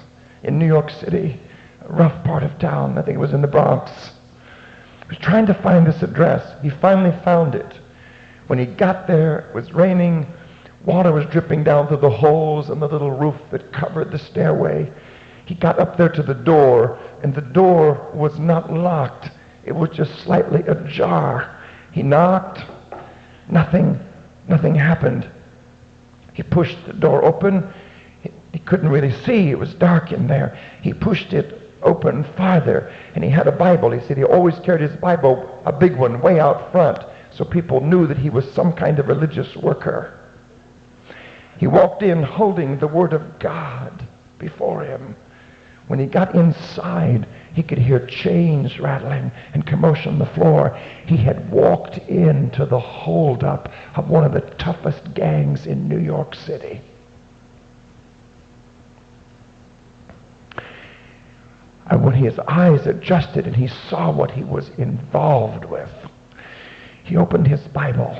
in 0.43 0.59
New 0.59 0.67
York 0.67 0.89
City, 0.89 1.39
a 1.81 1.91
rough 1.91 2.23
part 2.23 2.43
of 2.43 2.59
town. 2.59 2.97
I 2.97 3.01
think 3.01 3.15
it 3.15 3.19
was 3.19 3.33
in 3.33 3.41
the 3.41 3.47
Bronx. 3.47 3.91
He 5.01 5.09
was 5.09 5.17
trying 5.17 5.45
to 5.47 5.53
find 5.53 5.85
this 5.85 6.03
address. 6.03 6.61
He 6.61 6.69
finally 6.69 7.17
found 7.23 7.55
it. 7.55 7.79
When 8.47 8.59
he 8.59 8.65
got 8.65 9.07
there, 9.07 9.39
it 9.39 9.55
was 9.55 9.73
raining. 9.73 10.27
Water 10.85 11.11
was 11.11 11.25
dripping 11.27 11.63
down 11.63 11.87
through 11.87 11.97
the 11.97 12.09
holes 12.09 12.69
in 12.69 12.79
the 12.79 12.87
little 12.87 13.11
roof 13.11 13.35
that 13.51 13.71
covered 13.71 14.11
the 14.11 14.19
stairway. 14.19 14.91
He 15.45 15.55
got 15.55 15.79
up 15.79 15.97
there 15.97 16.09
to 16.09 16.23
the 16.23 16.33
door, 16.33 16.99
and 17.21 17.33
the 17.33 17.41
door 17.41 18.09
was 18.13 18.37
not 18.39 18.71
locked. 18.71 19.31
It 19.65 19.73
was 19.73 19.89
just 19.91 20.19
slightly 20.19 20.61
ajar. 20.61 21.57
He 21.91 22.03
knocked. 22.03 22.61
Nothing, 23.49 23.99
nothing 24.47 24.75
happened. 24.75 25.29
He 26.33 26.43
pushed 26.43 26.77
the 26.85 26.93
door 26.93 27.23
open. 27.23 27.73
He, 28.53 28.59
couldn't 28.59 28.89
really 28.89 29.11
see. 29.11 29.49
It 29.49 29.59
was 29.59 29.73
dark 29.73 30.11
in 30.11 30.27
there. 30.27 30.57
He 30.81 30.93
pushed 30.93 31.33
it 31.33 31.59
open 31.81 32.23
farther, 32.23 32.93
and 33.15 33.23
he 33.23 33.29
had 33.29 33.47
a 33.47 33.51
Bible. 33.51 33.91
He 33.91 33.99
said 33.99 34.15
he 34.15 34.23
always 34.23 34.57
carried 34.59 34.81
his 34.81 34.95
Bible, 34.95 35.61
a 35.65 35.73
big 35.73 35.97
one, 35.97 36.21
way 36.21 36.39
out 36.39 36.71
front, 36.71 36.99
so 37.31 37.43
people 37.43 37.81
knew 37.81 38.07
that 38.07 38.17
he 38.17 38.29
was 38.29 38.49
some 38.53 38.73
kind 38.73 38.99
of 38.99 39.07
religious 39.07 39.55
worker. 39.55 40.13
He 41.57 41.67
walked 41.67 42.03
in 42.03 42.23
holding 42.23 42.79
the 42.79 42.87
Word 42.87 43.13
of 43.13 43.39
God 43.39 44.07
before 44.39 44.83
him. 44.83 45.15
When 45.87 45.99
he 45.99 46.05
got 46.05 46.35
inside, 46.35 47.27
he 47.53 47.63
could 47.63 47.77
hear 47.77 48.05
chains 48.05 48.79
rattling 48.79 49.31
and 49.53 49.65
commotion 49.65 50.13
on 50.13 50.19
the 50.19 50.25
floor. 50.27 50.77
He 51.05 51.17
had 51.17 51.51
walked 51.51 51.97
into 51.97 52.65
the 52.65 52.79
holdup 52.79 53.71
of 53.95 54.09
one 54.09 54.23
of 54.23 54.31
the 54.31 54.41
toughest 54.57 55.13
gangs 55.13 55.67
in 55.67 55.87
New 55.87 55.99
York 55.99 56.35
City. 56.35 56.81
And 61.93 62.03
when 62.03 62.15
his 62.15 62.39
eyes 62.47 62.87
adjusted 62.87 63.45
and 63.45 63.55
he 63.55 63.67
saw 63.67 64.09
what 64.09 64.31
he 64.31 64.43
was 64.43 64.69
involved 64.79 65.63
with, 65.65 65.91
he 67.03 67.15
opened 67.15 67.45
his 67.45 67.67
Bible 67.67 68.19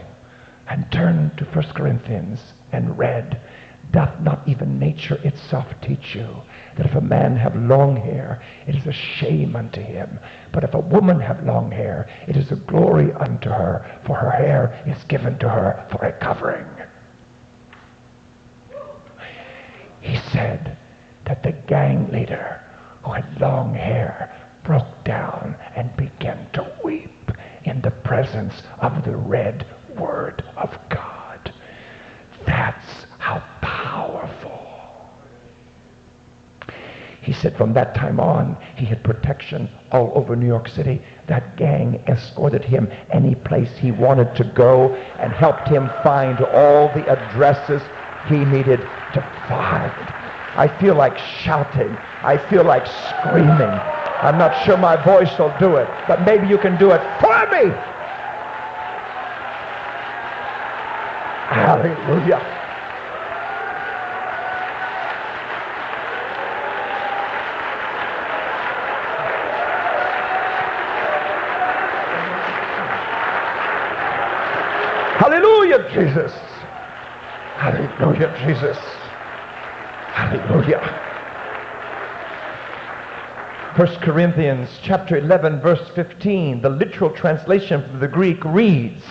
and 0.67 0.91
turned 0.91 1.39
to 1.39 1.45
1 1.45 1.73
Corinthians 1.73 2.53
and 2.71 2.99
read, 2.99 3.41
Doth 3.89 4.19
not 4.19 4.47
even 4.47 4.77
nature 4.77 5.19
itself 5.23 5.65
teach 5.81 6.13
you 6.13 6.43
that 6.75 6.85
if 6.85 6.93
a 6.93 7.01
man 7.01 7.35
have 7.35 7.55
long 7.55 7.95
hair, 7.95 8.43
it 8.67 8.75
is 8.75 8.85
a 8.85 8.93
shame 8.93 9.55
unto 9.55 9.81
him. 9.81 10.19
But 10.51 10.63
if 10.63 10.75
a 10.75 10.79
woman 10.79 11.19
have 11.19 11.43
long 11.43 11.71
hair, 11.71 12.07
it 12.27 12.37
is 12.37 12.51
a 12.51 12.57
glory 12.57 13.11
unto 13.13 13.49
her, 13.49 13.99
for 14.05 14.15
her 14.15 14.29
hair 14.29 14.83
is 14.85 15.03
given 15.05 15.39
to 15.39 15.49
her 15.49 15.87
for 15.89 16.05
a 16.05 16.13
covering. 16.13 16.67
He 19.99 20.15
said 20.29 20.77
that 21.25 21.41
the 21.41 21.53
gang 21.53 22.11
leader 22.11 22.62
who 23.03 23.11
had 23.11 23.41
long 23.41 23.73
hair 23.73 24.31
broke 24.63 25.03
down 25.03 25.57
and 25.75 25.95
began 25.97 26.49
to 26.51 26.79
weep 26.83 27.31
in 27.65 27.81
the 27.81 27.91
presence 27.91 28.63
of 28.79 29.03
the 29.03 29.15
read 29.15 29.65
word 29.97 30.43
of 30.55 30.77
God. 30.89 31.53
That's 32.45 33.05
how 33.19 33.43
powerful. 33.61 34.59
He 37.21 37.31
said 37.31 37.55
from 37.55 37.73
that 37.73 37.95
time 37.95 38.19
on, 38.19 38.57
he 38.75 38.85
had 38.85 39.01
protection 39.01 39.69
all 39.91 40.11
over 40.13 40.35
New 40.35 40.45
York 40.45 40.67
City. 40.67 41.01
That 41.27 41.55
gang 41.55 42.03
escorted 42.07 42.65
him 42.65 42.91
any 43.11 43.33
place 43.33 43.71
he 43.77 43.91
wanted 43.91 44.35
to 44.35 44.43
go 44.43 44.93
and 44.95 45.31
helped 45.31 45.69
him 45.69 45.89
find 46.03 46.39
all 46.41 46.89
the 46.89 47.07
addresses 47.07 47.81
he 48.27 48.43
needed 48.43 48.81
to 49.13 49.21
find. 49.47 50.12
I 50.55 50.67
feel 50.79 50.95
like 50.95 51.17
shouting. 51.17 51.95
I 52.21 52.37
feel 52.37 52.63
like 52.63 52.85
screaming. 52.85 53.73
I'm 54.23 54.37
not 54.37 54.53
sure 54.65 54.77
my 54.77 54.95
voice 55.03 55.37
will 55.39 55.53
do 55.59 55.77
it, 55.77 55.87
but 56.07 56.21
maybe 56.21 56.47
you 56.47 56.57
can 56.57 56.77
do 56.77 56.91
it 56.91 57.01
for 57.19 57.45
me. 57.51 57.73
Hallelujah. 61.49 62.39
Hallelujah, 75.19 75.89
Jesus. 75.91 76.31
Hallelujah, 77.57 78.35
Jesus. 78.45 79.02
Hallelujah. 80.33 80.79
1 83.75 83.87
Corinthians 83.97 84.67
chapter 84.81 85.17
11 85.17 85.61
verse 85.61 85.87
15, 85.89 86.59
the 86.59 86.69
literal 86.69 87.11
translation 87.11 87.83
from 87.83 87.99
the 87.99 88.07
Greek 88.07 88.43
reads, 88.43 89.03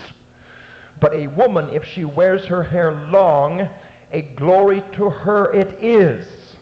But 1.01 1.15
a 1.15 1.29
woman, 1.29 1.69
if 1.69 1.85
she 1.85 2.05
wears 2.05 2.45
her 2.47 2.65
hair 2.65 2.93
long, 3.09 3.71
a 4.11 4.23
glory 4.23 4.83
to 4.95 5.11
her 5.11 5.53
it 5.53 5.73
is, 5.83 6.57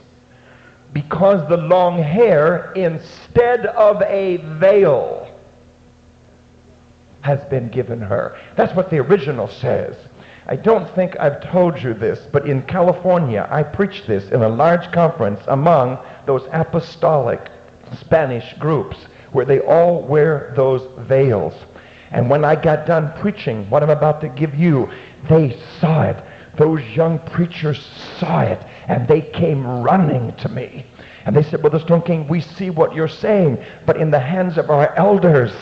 because 0.92 1.48
the 1.48 1.56
long 1.56 2.02
hair, 2.02 2.70
instead 2.72 3.64
of 3.64 4.02
a 4.02 4.36
veil, 4.58 5.34
has 7.22 7.42
been 7.46 7.70
given 7.70 8.00
her. 8.00 8.38
That's 8.56 8.74
what 8.76 8.90
the 8.90 8.98
original 8.98 9.48
says. 9.48 9.96
I 10.50 10.56
don't 10.56 10.92
think 10.96 11.16
I've 11.20 11.48
told 11.52 11.80
you 11.80 11.94
this, 11.94 12.26
but 12.32 12.48
in 12.48 12.62
California, 12.62 13.46
I 13.48 13.62
preached 13.62 14.08
this 14.08 14.32
in 14.32 14.42
a 14.42 14.48
large 14.48 14.90
conference 14.90 15.38
among 15.46 16.04
those 16.26 16.42
apostolic 16.52 17.48
Spanish 18.00 18.52
groups 18.54 18.96
where 19.30 19.44
they 19.44 19.60
all 19.60 20.02
wear 20.02 20.52
those 20.56 20.88
veils. 21.06 21.54
And 22.10 22.28
when 22.28 22.44
I 22.44 22.56
got 22.56 22.84
done 22.84 23.12
preaching 23.20 23.70
what 23.70 23.84
I'm 23.84 23.90
about 23.90 24.20
to 24.22 24.28
give 24.28 24.56
you, 24.56 24.90
they 25.28 25.56
saw 25.78 26.02
it. 26.02 26.24
Those 26.56 26.82
young 26.96 27.20
preachers 27.20 27.80
saw 28.18 28.40
it, 28.40 28.60
and 28.88 29.06
they 29.06 29.20
came 29.20 29.64
running 29.64 30.34
to 30.38 30.48
me. 30.48 30.84
And 31.26 31.36
they 31.36 31.44
said, 31.44 31.60
Brother 31.60 31.78
Stoneking, 31.78 32.28
we 32.28 32.40
see 32.40 32.70
what 32.70 32.92
you're 32.92 33.06
saying, 33.06 33.64
but 33.86 33.98
in 33.98 34.10
the 34.10 34.18
hands 34.18 34.58
of 34.58 34.68
our 34.68 34.92
elders, 34.96 35.52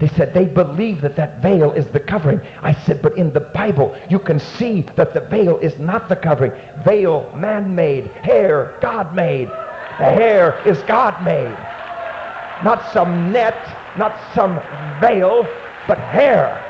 they 0.00 0.08
said 0.08 0.32
they 0.32 0.46
believe 0.46 1.02
that 1.02 1.14
that 1.16 1.42
veil 1.42 1.72
is 1.72 1.86
the 1.88 2.00
covering. 2.00 2.40
I 2.62 2.72
said, 2.72 3.02
but 3.02 3.18
in 3.18 3.34
the 3.34 3.40
Bible, 3.40 3.94
you 4.08 4.18
can 4.18 4.38
see 4.40 4.80
that 4.96 5.12
the 5.12 5.20
veil 5.20 5.58
is 5.58 5.78
not 5.78 6.08
the 6.08 6.16
covering. 6.16 6.52
Veil, 6.84 7.30
man-made. 7.36 8.06
Hair, 8.06 8.78
God-made. 8.80 9.48
The 9.48 10.04
hair 10.04 10.66
is 10.66 10.80
God-made. 10.84 11.54
Not 12.64 12.90
some 12.94 13.30
net, 13.30 13.54
not 13.98 14.18
some 14.34 14.54
veil, 15.02 15.44
but 15.86 15.98
hair. 15.98 16.66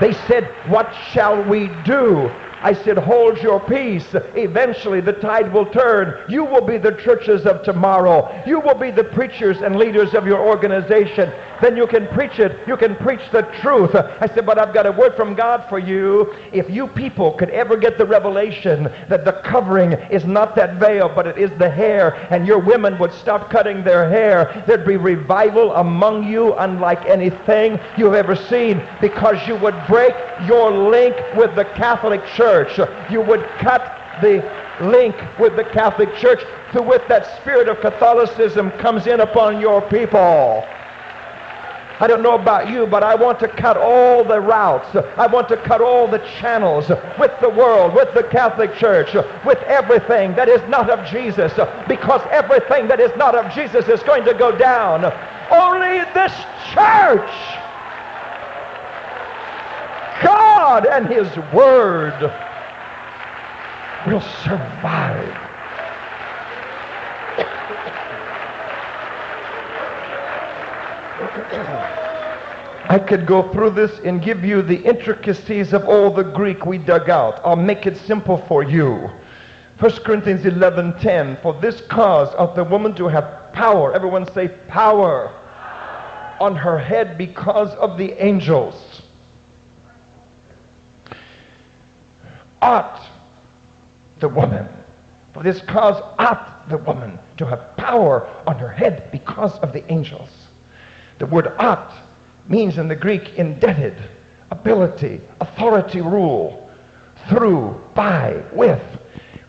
They 0.00 0.14
said, 0.26 0.44
what 0.68 0.90
shall 1.10 1.42
we 1.44 1.68
do? 1.84 2.30
I 2.60 2.72
said, 2.72 2.98
hold 2.98 3.38
your 3.38 3.60
peace. 3.60 4.06
Eventually 4.34 5.00
the 5.00 5.12
tide 5.12 5.52
will 5.52 5.66
turn. 5.66 6.24
You 6.28 6.44
will 6.44 6.66
be 6.66 6.76
the 6.76 6.92
churches 6.92 7.46
of 7.46 7.62
tomorrow. 7.62 8.42
You 8.46 8.60
will 8.60 8.74
be 8.74 8.90
the 8.90 9.04
preachers 9.04 9.58
and 9.58 9.76
leaders 9.76 10.14
of 10.14 10.26
your 10.26 10.40
organization. 10.40 11.32
Then 11.60 11.76
you 11.76 11.86
can 11.86 12.08
preach 12.08 12.38
it. 12.38 12.66
You 12.66 12.76
can 12.76 12.96
preach 12.96 13.20
the 13.32 13.42
truth. 13.60 13.94
I 13.94 14.26
said, 14.26 14.46
but 14.46 14.58
I've 14.58 14.74
got 14.74 14.86
a 14.86 14.92
word 14.92 15.16
from 15.16 15.34
God 15.34 15.66
for 15.68 15.78
you. 15.78 16.34
If 16.52 16.68
you 16.70 16.88
people 16.88 17.32
could 17.32 17.50
ever 17.50 17.76
get 17.76 17.98
the 17.98 18.06
revelation 18.06 18.84
that 19.08 19.24
the 19.24 19.40
covering 19.44 19.92
is 19.92 20.24
not 20.24 20.56
that 20.56 20.78
veil, 20.78 21.08
but 21.08 21.26
it 21.26 21.38
is 21.38 21.50
the 21.58 21.70
hair, 21.70 22.14
and 22.32 22.46
your 22.46 22.58
women 22.58 22.98
would 22.98 23.12
stop 23.12 23.50
cutting 23.50 23.84
their 23.84 24.08
hair, 24.08 24.64
there'd 24.66 24.86
be 24.86 24.96
revival 24.96 25.72
among 25.74 26.28
you 26.28 26.54
unlike 26.54 27.04
anything 27.06 27.78
you've 27.96 28.14
ever 28.14 28.34
seen 28.34 28.86
because 29.00 29.46
you 29.46 29.56
would 29.56 29.76
break 29.86 30.14
your 30.46 30.70
link 30.70 31.16
with 31.36 31.54
the 31.54 31.64
Catholic 31.64 32.24
Church 32.26 32.47
church. 32.48 32.78
You 33.10 33.20
would 33.20 33.44
cut 33.58 33.82
the 34.22 34.42
link 34.80 35.14
with 35.38 35.54
the 35.56 35.64
Catholic 35.64 36.14
Church 36.16 36.42
to 36.72 36.80
with 36.80 37.06
that 37.08 37.40
spirit 37.40 37.68
of 37.68 37.80
Catholicism 37.80 38.70
comes 38.72 39.06
in 39.06 39.20
upon 39.20 39.60
your 39.60 39.82
people. 39.82 40.64
I 42.00 42.06
don't 42.06 42.22
know 42.22 42.36
about 42.36 42.70
you, 42.70 42.86
but 42.86 43.02
I 43.02 43.16
want 43.16 43.40
to 43.40 43.48
cut 43.48 43.76
all 43.76 44.24
the 44.24 44.40
routes. 44.40 44.96
I 45.16 45.26
want 45.26 45.48
to 45.48 45.56
cut 45.56 45.80
all 45.82 46.06
the 46.06 46.20
channels 46.40 46.88
with 47.18 47.32
the 47.40 47.48
world, 47.50 47.92
with 47.92 48.14
the 48.14 48.22
Catholic 48.22 48.74
Church, 48.76 49.12
with 49.44 49.58
everything 49.64 50.34
that 50.36 50.48
is 50.48 50.62
not 50.70 50.88
of 50.88 51.04
Jesus, 51.10 51.52
because 51.88 52.22
everything 52.30 52.88
that 52.88 53.00
is 53.00 53.10
not 53.16 53.34
of 53.34 53.52
Jesus 53.52 53.88
is 53.88 54.02
going 54.04 54.24
to 54.24 54.32
go 54.32 54.56
down. 54.56 55.04
Only 55.50 55.98
this 56.14 56.32
church 56.72 57.58
God 60.22 60.47
and 60.76 61.06
his 61.06 61.34
word 61.52 62.20
will 64.06 64.20
survive. 64.20 65.34
I 72.90 72.98
could 72.98 73.26
go 73.26 73.50
through 73.52 73.70
this 73.70 73.98
and 74.04 74.22
give 74.22 74.44
you 74.44 74.62
the 74.62 74.76
intricacies 74.76 75.72
of 75.72 75.86
all 75.86 76.10
the 76.12 76.22
Greek 76.22 76.66
we 76.66 76.78
dug 76.78 77.08
out. 77.08 77.40
I'll 77.44 77.56
make 77.56 77.86
it 77.86 77.96
simple 77.96 78.38
for 78.46 78.62
you. 78.62 79.10
1 79.78 79.90
Corinthians 80.04 80.44
11:10 80.44 81.40
For 81.40 81.54
this 81.60 81.80
cause 81.82 82.34
ought 82.34 82.54
the 82.54 82.64
woman 82.64 82.94
to 82.96 83.08
have 83.08 83.52
power. 83.52 83.94
Everyone 83.94 84.30
say 84.32 84.48
power 84.68 85.32
on 86.40 86.56
her 86.56 86.78
head 86.78 87.16
because 87.16 87.74
of 87.76 87.96
the 87.96 88.12
angels. 88.22 88.87
Ought 92.62 93.06
the 94.20 94.28
woman, 94.28 94.68
for 95.32 95.42
this 95.42 95.60
cause 95.62 96.00
ought 96.18 96.68
the 96.68 96.78
woman 96.78 97.18
to 97.36 97.46
have 97.46 97.76
power 97.76 98.26
on 98.46 98.58
her 98.58 98.70
head 98.70 99.10
because 99.12 99.58
of 99.58 99.72
the 99.72 99.90
angels. 99.92 100.30
The 101.18 101.26
word 101.26 101.48
ought 101.58 101.94
means 102.48 102.78
in 102.78 102.88
the 102.88 102.96
Greek 102.96 103.34
indebted, 103.34 103.96
ability, 104.50 105.20
authority, 105.40 106.00
rule, 106.00 106.70
through, 107.28 107.80
by, 107.94 108.42
with. 108.52 108.82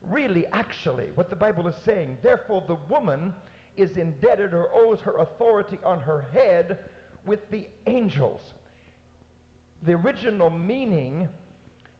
Really, 0.01 0.45
actually, 0.47 1.11
what 1.11 1.29
the 1.29 1.35
Bible 1.35 1.67
is 1.67 1.75
saying, 1.77 2.19
therefore 2.21 2.65
the 2.67 2.75
woman 2.75 3.35
is 3.75 3.97
indebted 3.97 4.53
or 4.53 4.71
owes 4.71 5.01
her 5.01 5.17
authority 5.17 5.77
on 5.79 5.99
her 6.01 6.21
head 6.21 6.91
with 7.23 7.49
the 7.49 7.69
angels. 7.87 8.53
The 9.81 9.93
original 9.93 10.49
meaning 10.49 11.33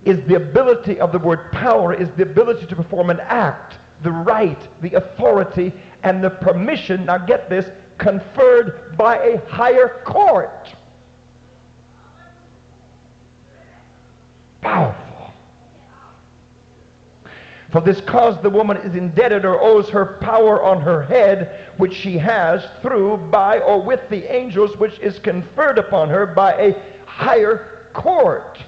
is 0.05 0.25
the 0.27 0.35
ability 0.35 0.99
of 0.99 1.11
the 1.11 1.19
word 1.19 1.51
power 1.51 1.93
is 1.93 2.09
the 2.11 2.23
ability 2.23 2.65
to 2.67 2.75
perform 2.75 3.09
an 3.09 3.19
act, 3.19 3.79
the 4.01 4.11
right, 4.11 4.67
the 4.81 4.93
authority, 4.93 5.73
and 6.03 6.23
the 6.23 6.29
permission, 6.29 7.05
now 7.05 7.17
get 7.17 7.49
this, 7.49 7.69
conferred 7.97 8.97
by 8.97 9.17
a 9.17 9.45
higher 9.49 10.01
court. 10.05 10.73
Powerful. 14.61 15.33
For 17.71 17.81
this 17.81 18.01
cause 18.01 18.41
the 18.41 18.49
woman 18.49 18.77
is 18.77 18.95
indebted 18.95 19.45
or 19.45 19.61
owes 19.61 19.89
her 19.89 20.17
power 20.21 20.63
on 20.63 20.81
her 20.81 21.03
head, 21.03 21.71
which 21.77 21.93
she 21.93 22.17
has 22.17 22.65
through, 22.81 23.17
by, 23.29 23.59
or 23.59 23.81
with 23.81 24.09
the 24.09 24.33
angels, 24.33 24.75
which 24.77 24.97
is 24.99 25.19
conferred 25.19 25.77
upon 25.77 26.09
her 26.09 26.25
by 26.25 26.53
a 26.53 27.05
higher 27.05 27.89
court. 27.93 28.59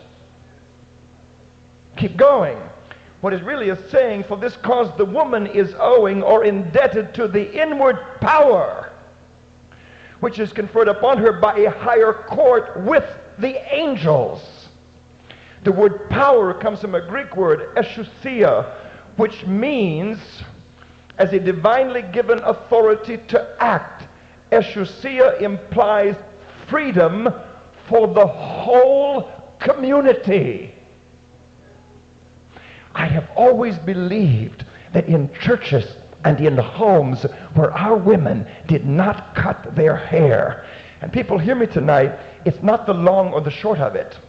Keep 1.97 2.17
going. 2.17 2.57
What 3.21 3.33
is 3.33 3.41
really 3.41 3.69
is 3.69 3.79
saying, 3.91 4.23
for 4.23 4.37
this 4.37 4.57
cause 4.57 4.95
the 4.97 5.05
woman 5.05 5.45
is 5.45 5.75
owing 5.79 6.23
or 6.23 6.43
indebted 6.43 7.13
to 7.15 7.27
the 7.27 7.61
inward 7.61 7.97
power, 8.19 8.91
which 10.21 10.39
is 10.39 10.51
conferred 10.51 10.87
upon 10.87 11.19
her 11.19 11.33
by 11.33 11.57
a 11.57 11.69
higher 11.69 12.13
court 12.13 12.81
with 12.81 13.05
the 13.37 13.73
angels. 13.73 14.69
The 15.63 15.71
word 15.71 16.09
power 16.09 16.55
comes 16.55 16.81
from 16.81 16.95
a 16.95 17.07
Greek 17.07 17.35
word, 17.35 17.75
exousia, 17.75 18.75
which 19.17 19.45
means 19.45 20.43
as 21.19 21.33
a 21.33 21.39
divinely 21.39 22.01
given 22.01 22.39
authority 22.39 23.17
to 23.27 23.55
act. 23.59 24.07
Exousia 24.51 25.39
implies 25.39 26.15
freedom 26.67 27.29
for 27.87 28.07
the 28.07 28.25
whole 28.25 29.31
community. 29.59 30.73
I 32.93 33.05
have 33.07 33.29
always 33.35 33.77
believed 33.79 34.65
that 34.93 35.07
in 35.07 35.33
churches 35.39 35.97
and 36.23 36.39
in 36.39 36.57
homes 36.57 37.23
where 37.53 37.71
our 37.71 37.97
women 37.97 38.47
did 38.67 38.85
not 38.85 39.33
cut 39.35 39.75
their 39.75 39.95
hair, 39.95 40.65
and 41.01 41.11
people 41.11 41.37
hear 41.37 41.55
me 41.55 41.65
tonight, 41.65 42.17
it's 42.45 42.61
not 42.61 42.85
the 42.85 42.93
long 42.93 43.33
or 43.33 43.41
the 43.41 43.49
short 43.49 43.79
of 43.79 43.95
it. 43.95 44.19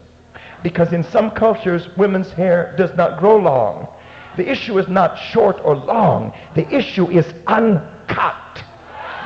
Because 0.63 0.93
in 0.93 1.03
some 1.03 1.31
cultures, 1.33 1.89
women's 1.97 2.31
hair 2.31 2.75
does 2.79 2.95
not 2.97 3.19
grow 3.19 3.37
long. 3.37 3.89
The 4.37 4.49
issue 4.49 4.79
is 4.79 4.89
not 4.89 5.17
short 5.19 5.61
or 5.63 5.77
long. 5.77 6.33
The 6.55 6.67
issue 6.75 7.11
is 7.11 7.27
uncut. 7.47 8.65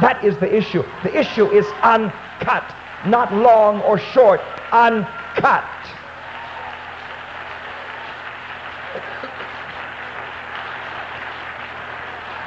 That 0.00 0.24
is 0.24 0.36
the 0.38 0.52
issue. 0.52 0.82
The 1.04 1.16
issue 1.16 1.46
is 1.50 1.66
uncut. 1.82 2.74
Not 3.06 3.32
long 3.32 3.80
or 3.82 3.98
short, 3.98 4.40
uncut. 4.72 5.64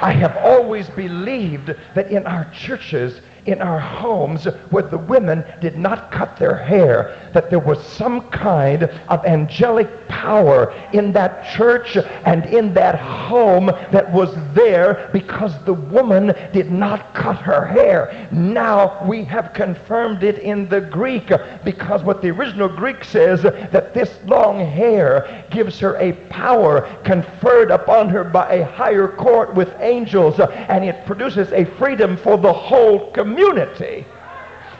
I 0.00 0.12
have 0.12 0.36
always 0.38 0.88
believed 0.90 1.74
that 1.94 2.10
in 2.10 2.26
our 2.26 2.50
churches, 2.52 3.20
in 3.46 3.60
our 3.60 3.78
homes, 3.78 4.44
where 4.70 4.82
the 4.82 4.98
women 4.98 5.44
did 5.60 5.76
not 5.76 6.10
cut 6.10 6.36
their 6.36 6.56
hair, 6.56 7.30
that 7.32 7.50
there 7.50 7.58
was 7.58 7.84
some 7.84 8.30
kind 8.30 8.84
of 8.84 9.24
angelic 9.24 10.08
power 10.20 10.70
in 10.92 11.12
that 11.12 11.50
church 11.54 11.96
and 12.26 12.44
in 12.46 12.74
that 12.74 12.96
home 12.98 13.66
that 13.90 14.12
was 14.12 14.34
there 14.52 15.08
because 15.14 15.52
the 15.64 15.72
woman 15.72 16.34
did 16.52 16.70
not 16.70 17.14
cut 17.14 17.36
her 17.36 17.64
hair. 17.64 18.28
Now 18.30 19.02
we 19.06 19.24
have 19.24 19.54
confirmed 19.54 20.22
it 20.22 20.38
in 20.40 20.68
the 20.68 20.82
Greek 20.82 21.30
because 21.64 22.02
what 22.02 22.20
the 22.20 22.28
original 22.28 22.68
Greek 22.68 23.02
says 23.02 23.42
that 23.42 23.94
this 23.94 24.18
long 24.26 24.58
hair 24.58 25.46
gives 25.50 25.78
her 25.78 25.96
a 25.96 26.12
power 26.28 26.82
conferred 27.02 27.70
upon 27.70 28.10
her 28.10 28.22
by 28.22 28.56
a 28.56 28.70
higher 28.72 29.08
court 29.08 29.54
with 29.54 29.74
angels 29.80 30.38
and 30.38 30.84
it 30.84 31.06
produces 31.06 31.50
a 31.52 31.64
freedom 31.78 32.18
for 32.18 32.36
the 32.36 32.52
whole 32.52 33.10
community. 33.12 34.04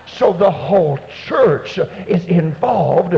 So 0.06 0.34
the 0.34 0.50
whole 0.50 0.98
church 1.24 1.78
is 1.78 2.26
involved 2.26 3.14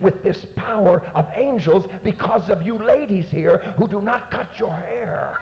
with 0.00 0.22
this 0.22 0.44
power 0.56 1.04
of 1.08 1.28
angels 1.34 1.86
because 2.02 2.50
of 2.50 2.62
you 2.62 2.78
ladies 2.78 3.30
here 3.30 3.58
who 3.78 3.88
do 3.88 4.00
not 4.00 4.30
cut 4.30 4.58
your 4.58 4.74
hair. 4.74 5.38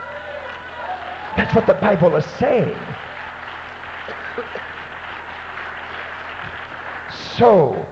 That's 1.37 1.53
what 1.55 1.67
the 1.67 1.75
Bible 1.75 2.15
is 2.15 2.25
saying. 2.25 2.77
So, 7.37 7.85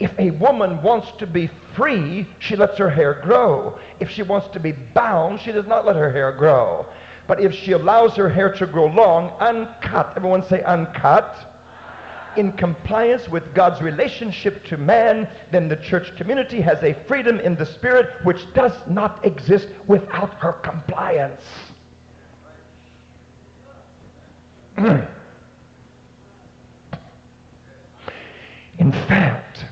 if 0.00 0.18
a 0.18 0.30
woman 0.30 0.82
wants 0.82 1.12
to 1.18 1.26
be 1.26 1.48
free, 1.74 2.28
she 2.38 2.56
lets 2.56 2.78
her 2.78 2.90
hair 2.90 3.20
grow. 3.22 3.78
If 4.00 4.10
she 4.10 4.22
wants 4.22 4.48
to 4.48 4.60
be 4.60 4.72
bound, 4.72 5.40
she 5.40 5.52
does 5.52 5.66
not 5.66 5.84
let 5.84 5.96
her 5.96 6.10
hair 6.12 6.32
grow. 6.32 6.86
But 7.26 7.40
if 7.40 7.54
she 7.54 7.72
allows 7.72 8.16
her 8.16 8.28
hair 8.28 8.52
to 8.54 8.66
grow 8.66 8.86
long, 8.86 9.30
uncut, 9.40 10.14
everyone 10.16 10.42
say 10.42 10.62
uncut, 10.62 11.53
in 12.38 12.52
compliance 12.52 13.28
with 13.28 13.54
God's 13.54 13.80
relationship 13.82 14.64
to 14.64 14.76
man, 14.76 15.28
then 15.50 15.68
the 15.68 15.76
church 15.76 16.16
community 16.16 16.60
has 16.60 16.82
a 16.82 16.94
freedom 17.04 17.40
in 17.40 17.54
the 17.54 17.66
spirit 17.66 18.24
which 18.24 18.52
does 18.54 18.86
not 18.86 19.24
exist 19.24 19.68
without 19.86 20.34
her 20.34 20.52
compliance. 20.52 21.42
in 28.78 28.92
fact, 28.92 29.66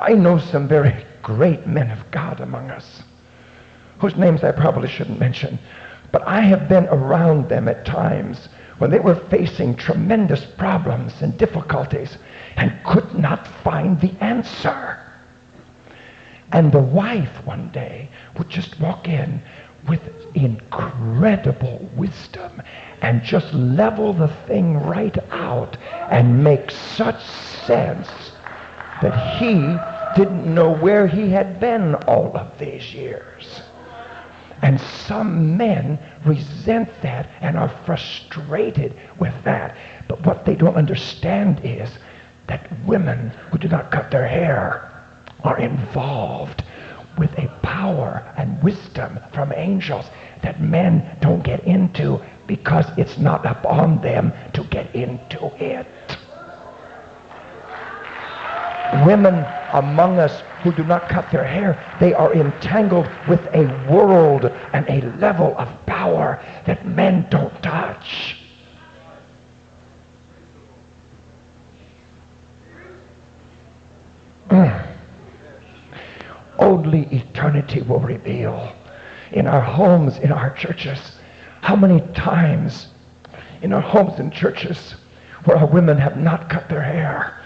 I 0.00 0.14
know 0.14 0.38
some 0.38 0.68
very 0.68 1.04
great 1.22 1.66
men 1.66 1.90
of 1.90 2.10
God 2.10 2.40
among 2.40 2.70
us, 2.70 3.02
whose 3.98 4.16
names 4.16 4.44
I 4.44 4.52
probably 4.52 4.88
shouldn't 4.88 5.18
mention, 5.18 5.58
but 6.12 6.22
I 6.28 6.40
have 6.42 6.68
been 6.68 6.86
around 6.86 7.48
them 7.48 7.66
at 7.66 7.84
times 7.84 8.48
when 8.78 8.90
they 8.90 8.98
were 8.98 9.14
facing 9.14 9.76
tremendous 9.76 10.44
problems 10.44 11.22
and 11.22 11.36
difficulties 11.38 12.18
and 12.56 12.72
could 12.84 13.14
not 13.14 13.46
find 13.46 14.00
the 14.00 14.12
answer. 14.20 14.98
And 16.52 16.70
the 16.70 16.82
wife 16.82 17.44
one 17.44 17.70
day 17.70 18.08
would 18.36 18.48
just 18.48 18.78
walk 18.80 19.08
in 19.08 19.42
with 19.88 20.00
incredible 20.34 21.88
wisdom 21.96 22.62
and 23.02 23.22
just 23.22 23.52
level 23.52 24.12
the 24.12 24.28
thing 24.46 24.78
right 24.78 25.18
out 25.30 25.76
and 26.10 26.42
make 26.42 26.70
such 26.70 27.22
sense 27.22 28.08
that 29.02 29.38
he 29.38 29.76
didn't 30.16 30.52
know 30.52 30.70
where 30.70 31.06
he 31.06 31.30
had 31.30 31.60
been 31.60 31.94
all 32.06 32.36
of 32.36 32.58
these 32.58 32.94
years. 32.94 33.63
And 34.64 34.80
some 34.80 35.58
men 35.58 35.98
resent 36.24 36.88
that 37.02 37.28
and 37.42 37.58
are 37.58 37.68
frustrated 37.84 38.96
with 39.18 39.34
that. 39.44 39.76
But 40.08 40.24
what 40.24 40.46
they 40.46 40.54
don't 40.54 40.74
understand 40.74 41.60
is 41.62 41.90
that 42.46 42.66
women 42.86 43.28
who 43.50 43.58
do 43.58 43.68
not 43.68 43.90
cut 43.90 44.10
their 44.10 44.26
hair 44.26 44.90
are 45.42 45.58
involved 45.58 46.64
with 47.18 47.30
a 47.38 47.48
power 47.60 48.24
and 48.38 48.60
wisdom 48.62 49.20
from 49.34 49.52
angels 49.52 50.06
that 50.42 50.62
men 50.62 51.18
don't 51.20 51.44
get 51.44 51.62
into 51.64 52.18
because 52.46 52.86
it's 52.96 53.18
not 53.18 53.44
upon 53.44 54.00
them 54.00 54.32
to 54.54 54.64
get 54.64 54.94
into 54.94 55.44
it. 55.62 55.86
Women 59.02 59.44
among 59.72 60.20
us 60.20 60.42
who 60.62 60.72
do 60.72 60.84
not 60.84 61.08
cut 61.08 61.30
their 61.30 61.44
hair, 61.44 61.82
they 61.98 62.14
are 62.14 62.32
entangled 62.32 63.08
with 63.26 63.46
a 63.52 63.66
world 63.90 64.44
and 64.72 64.88
a 64.88 65.02
level 65.18 65.56
of 65.58 65.68
power 65.84 66.40
that 66.64 66.86
men 66.86 67.26
don't 67.28 67.60
touch. 67.62 68.38
Mm. 74.48 74.86
Only 76.58 77.02
eternity 77.06 77.82
will 77.82 78.00
reveal 78.00 78.72
in 79.32 79.48
our 79.48 79.60
homes, 79.60 80.18
in 80.18 80.30
our 80.30 80.54
churches, 80.54 81.18
how 81.62 81.74
many 81.74 82.00
times 82.12 82.88
in 83.62 83.72
our 83.72 83.80
homes 83.80 84.20
and 84.20 84.32
churches 84.32 84.94
where 85.44 85.56
our 85.56 85.66
women 85.66 85.98
have 85.98 86.16
not 86.16 86.48
cut 86.48 86.68
their 86.68 86.82
hair 86.82 87.40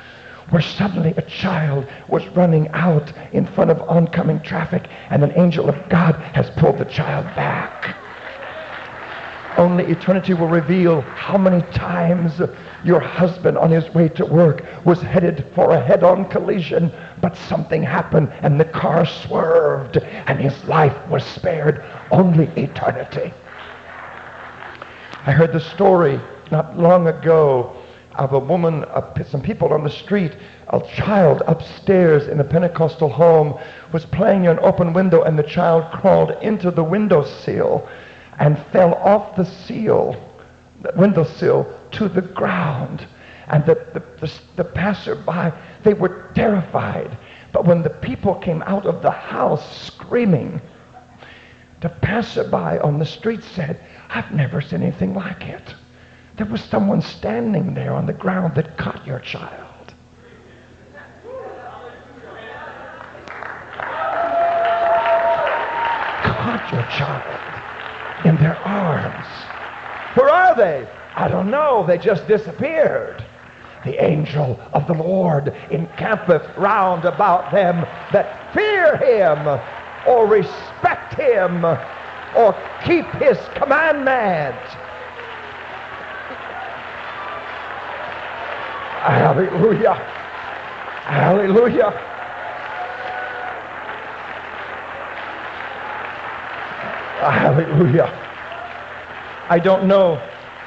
where 0.50 0.62
suddenly 0.62 1.14
a 1.16 1.22
child 1.22 1.86
was 2.08 2.26
running 2.28 2.68
out 2.68 3.12
in 3.32 3.46
front 3.46 3.70
of 3.70 3.80
oncoming 3.82 4.40
traffic 4.40 4.88
and 5.10 5.22
an 5.22 5.32
angel 5.36 5.68
of 5.68 5.88
God 5.88 6.14
has 6.34 6.50
pulled 6.50 6.78
the 6.78 6.84
child 6.84 7.24
back. 7.36 7.96
Only 9.58 9.84
eternity 9.86 10.34
will 10.34 10.48
reveal 10.48 11.00
how 11.00 11.36
many 11.36 11.62
times 11.72 12.40
your 12.84 13.00
husband 13.00 13.58
on 13.58 13.70
his 13.72 13.92
way 13.92 14.08
to 14.10 14.24
work 14.24 14.64
was 14.84 15.02
headed 15.02 15.44
for 15.54 15.72
a 15.72 15.80
head-on 15.80 16.28
collision, 16.28 16.92
but 17.20 17.36
something 17.36 17.82
happened 17.82 18.32
and 18.42 18.60
the 18.60 18.64
car 18.64 19.04
swerved 19.04 19.96
and 19.96 20.38
his 20.38 20.64
life 20.64 20.96
was 21.08 21.24
spared. 21.24 21.84
Only 22.12 22.46
eternity. 22.56 23.34
I 25.26 25.32
heard 25.32 25.52
the 25.52 25.60
story 25.60 26.20
not 26.52 26.78
long 26.78 27.08
ago 27.08 27.77
of 28.18 28.32
a 28.32 28.38
woman, 28.38 28.84
uh, 28.84 29.24
some 29.24 29.40
people 29.40 29.72
on 29.72 29.84
the 29.84 29.90
street, 29.90 30.36
a 30.68 30.80
child 30.94 31.42
upstairs 31.46 32.26
in 32.26 32.40
a 32.40 32.44
Pentecostal 32.44 33.08
home 33.08 33.58
was 33.92 34.04
playing 34.04 34.42
near 34.42 34.50
an 34.50 34.58
open 34.60 34.92
window 34.92 35.22
and 35.22 35.38
the 35.38 35.42
child 35.42 35.90
crawled 35.92 36.32
into 36.42 36.70
the 36.70 36.82
windowsill 36.82 37.88
and 38.38 38.58
fell 38.72 38.94
off 38.94 39.36
the 39.36 39.44
seal, 39.44 40.16
the 40.82 40.92
windowsill 40.96 41.72
to 41.92 42.08
the 42.08 42.22
ground. 42.22 43.06
And 43.48 43.64
the, 43.64 43.74
the, 43.94 44.02
the, 44.20 44.32
the 44.56 44.64
passerby, 44.64 45.56
they 45.84 45.94
were 45.94 46.30
terrified. 46.34 47.16
But 47.52 47.64
when 47.64 47.82
the 47.82 47.90
people 47.90 48.34
came 48.34 48.62
out 48.62 48.84
of 48.84 49.00
the 49.00 49.10
house 49.10 49.86
screaming, 49.86 50.60
the 51.80 51.88
passerby 51.88 52.80
on 52.80 52.98
the 52.98 53.06
street 53.06 53.42
said, 53.42 53.80
I've 54.08 54.32
never 54.32 54.60
seen 54.60 54.82
anything 54.82 55.14
like 55.14 55.42
it. 55.44 55.74
There 56.38 56.46
was 56.46 56.62
someone 56.62 57.02
standing 57.02 57.74
there 57.74 57.92
on 57.92 58.06
the 58.06 58.12
ground 58.12 58.54
that 58.54 58.78
caught 58.78 59.04
your 59.04 59.18
child. 59.18 59.92
Caught 66.22 66.72
your 66.72 66.86
child 66.96 68.24
in 68.24 68.36
their 68.36 68.56
arms. 68.58 69.26
Where 70.14 70.30
are 70.30 70.54
they? 70.54 70.88
I 71.16 71.26
don't 71.26 71.50
know. 71.50 71.84
They 71.84 71.98
just 71.98 72.28
disappeared. 72.28 73.24
The 73.84 74.00
angel 74.00 74.60
of 74.72 74.86
the 74.86 74.94
Lord 74.94 75.48
encampeth 75.72 76.56
round 76.56 77.04
about 77.04 77.50
them 77.50 77.80
that 78.12 78.54
fear 78.54 78.96
him 78.98 79.60
or 80.06 80.28
respect 80.28 81.14
him 81.14 81.64
or 81.64 82.56
keep 82.84 83.06
his 83.16 83.38
commandments. 83.56 84.76
Hallelujah. 88.98 89.94
Hallelujah. 91.04 91.90
Hallelujah. 97.20 98.06
I 99.48 99.58
don't 99.58 99.86
know. 99.86 100.20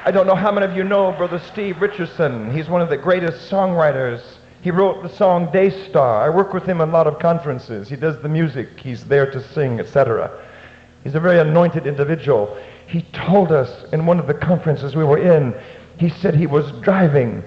I 0.06 0.12
don't 0.12 0.26
know 0.26 0.36
how 0.36 0.52
many 0.52 0.66
of 0.66 0.76
you 0.76 0.84
know 0.84 1.12
Brother 1.12 1.40
Steve 1.52 1.82
Richardson. 1.82 2.56
He's 2.56 2.70
one 2.70 2.82
of 2.82 2.90
the 2.90 2.98
greatest 2.98 3.52
songwriters. 3.52 4.24
He 4.62 4.72
wrote 4.72 5.04
the 5.04 5.10
song 5.10 5.52
Daystar. 5.52 6.24
I 6.24 6.30
work 6.30 6.54
with 6.54 6.64
him 6.64 6.82
in 6.82 6.90
a 6.90 6.92
lot 6.92 7.08
of 7.08 7.20
conferences. 7.20 7.90
He 7.90 7.96
does 7.96 8.20
the 8.22 8.30
music. 8.30 8.80
He's 8.80 9.04
there 9.04 9.30
to 9.30 9.44
sing, 9.54 9.80
etc. 9.80 10.32
He's 11.04 11.16
a 11.16 11.20
very 11.20 11.40
anointed 11.40 11.86
individual. 11.86 12.58
He 12.88 13.02
told 13.14 13.52
us 13.52 13.86
in 13.92 14.06
one 14.06 14.20
of 14.20 14.28
the 14.28 14.34
conferences 14.34 14.96
we 14.96 15.04
were 15.04 15.18
in, 15.18 15.54
he 15.98 16.10
said 16.10 16.34
he 16.34 16.48
was 16.48 16.72
driving 16.82 17.44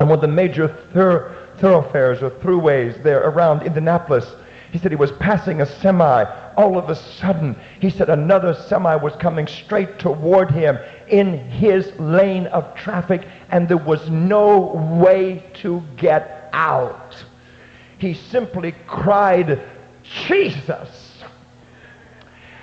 on 0.00 0.08
one 0.08 0.16
of 0.16 0.22
the 0.22 0.28
major 0.28 0.68
thor- 0.92 1.36
thoroughfares 1.58 2.22
or 2.22 2.30
throughways 2.30 3.00
there 3.02 3.20
around 3.20 3.62
Indianapolis. 3.62 4.34
He 4.72 4.78
said 4.78 4.90
he 4.90 4.96
was 4.96 5.12
passing 5.12 5.60
a 5.60 5.66
semi. 5.66 6.24
All 6.56 6.78
of 6.78 6.88
a 6.88 6.94
sudden, 6.94 7.56
he 7.80 7.90
said 7.90 8.08
another 8.08 8.54
semi 8.54 8.96
was 8.96 9.14
coming 9.16 9.46
straight 9.46 9.98
toward 9.98 10.50
him 10.50 10.78
in 11.08 11.38
his 11.50 11.92
lane 11.98 12.46
of 12.48 12.74
traffic, 12.74 13.26
and 13.50 13.68
there 13.68 13.76
was 13.76 14.08
no 14.08 14.58
way 15.00 15.44
to 15.54 15.82
get 15.96 16.48
out. 16.52 17.16
He 17.98 18.14
simply 18.14 18.74
cried, 18.86 19.62
Jesus. 20.02 21.22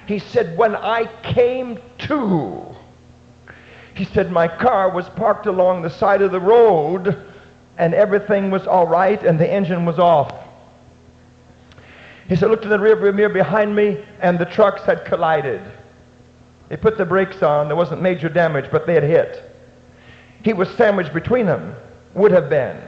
He 0.08 0.20
said, 0.20 0.58
when 0.58 0.76
I 0.76 1.06
came 1.22 1.80
to, 2.00 2.77
he 3.98 4.06
said, 4.06 4.32
my 4.32 4.48
car 4.48 4.92
was 4.92 5.10
parked 5.10 5.48
along 5.48 5.82
the 5.82 5.90
side 5.90 6.22
of 6.22 6.32
the 6.32 6.40
road 6.40 7.26
and 7.80 7.96
everything 7.96 8.52
was 8.52 8.68
all 8.68 8.86
right 8.86 9.24
and 9.24 9.40
the 9.40 9.52
engine 9.52 9.86
was 9.86 9.98
off. 9.98 10.34
He 12.30 12.36
said, 12.36 12.50
looked 12.52 12.64
in 12.64 12.70
the 12.70 12.78
rearview 12.78 13.14
mirror 13.16 13.34
behind 13.34 13.76
me 13.76 14.06
and 14.22 14.38
the 14.38 14.46
trucks 14.46 14.84
had 14.84 15.04
collided. 15.04 15.62
They 16.70 16.78
put 16.78 16.98
the 16.98 17.06
brakes 17.06 17.42
on. 17.42 17.68
There 17.68 17.76
wasn't 17.76 18.02
major 18.04 18.30
damage, 18.30 18.70
but 18.72 18.86
they 18.86 18.94
had 18.94 19.04
hit. 19.04 19.52
He 20.44 20.54
was 20.54 20.70
sandwiched 20.72 21.14
between 21.14 21.48
them. 21.48 21.76
Would 22.14 22.32
have 22.32 22.50
been. 22.50 22.80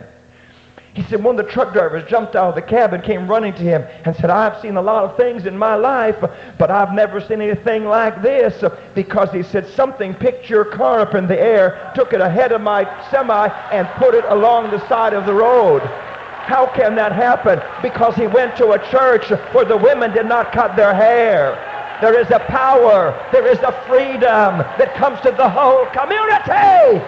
He 0.94 1.04
said 1.04 1.24
one 1.24 1.40
of 1.40 1.46
the 1.46 1.52
truck 1.52 1.72
drivers 1.72 2.10
jumped 2.10 2.36
out 2.36 2.50
of 2.50 2.56
the 2.56 2.62
cab 2.62 2.94
and 2.94 3.04
came 3.04 3.28
running 3.28 3.54
to 3.54 3.62
him 3.62 3.84
and 4.06 4.16
said, 4.16 4.30
I've 4.30 4.60
seen 4.62 4.76
a 4.76 4.82
lot 4.82 5.04
of 5.04 5.16
things 5.18 5.46
in 5.46 5.58
my 5.58 5.76
life, 5.76 6.18
but 6.58 6.72
I've 6.72 6.94
never 6.94 7.22
seen 7.22 7.42
anything 7.42 7.86
like 7.86 8.22
this. 8.22 8.64
Because 8.96 9.32
he 9.32 9.44
said, 9.44 9.68
something 9.68 10.16
picked 10.16 10.50
your 10.50 10.66
car 10.66 11.00
up 11.02 11.14
in 11.14 11.28
the 11.28 11.40
air, 11.40 11.92
took 11.96 12.14
it 12.14 12.22
ahead 12.22 12.52
of 12.52 12.62
my 12.62 12.84
semi, 13.12 13.48
and 13.72 13.88
put 13.98 14.16
it 14.16 14.26
along 14.26 14.72
the 14.72 14.86
side 14.88 15.14
of 15.14 15.26
the 15.26 15.34
road. 15.34 15.82
How 15.82 16.66
can 16.66 16.96
that 16.96 17.12
happen? 17.12 17.62
Because 17.84 18.16
he 18.16 18.26
went 18.26 18.58
to 18.58 18.72
a 18.72 18.90
church 18.90 19.30
where 19.54 19.66
the 19.66 19.78
women 19.78 20.12
did 20.12 20.26
not 20.26 20.52
cut 20.52 20.76
their 20.76 20.96
hair. 20.96 21.54
There 22.02 22.20
is 22.20 22.32
a 22.32 22.40
power, 22.40 23.14
there 23.32 23.46
is 23.46 23.60
a 23.60 23.72
freedom 23.88 24.58
that 24.80 24.96
comes 24.96 25.20
to 25.22 25.32
the 25.32 25.50
whole 25.50 25.86
community. 25.94 27.06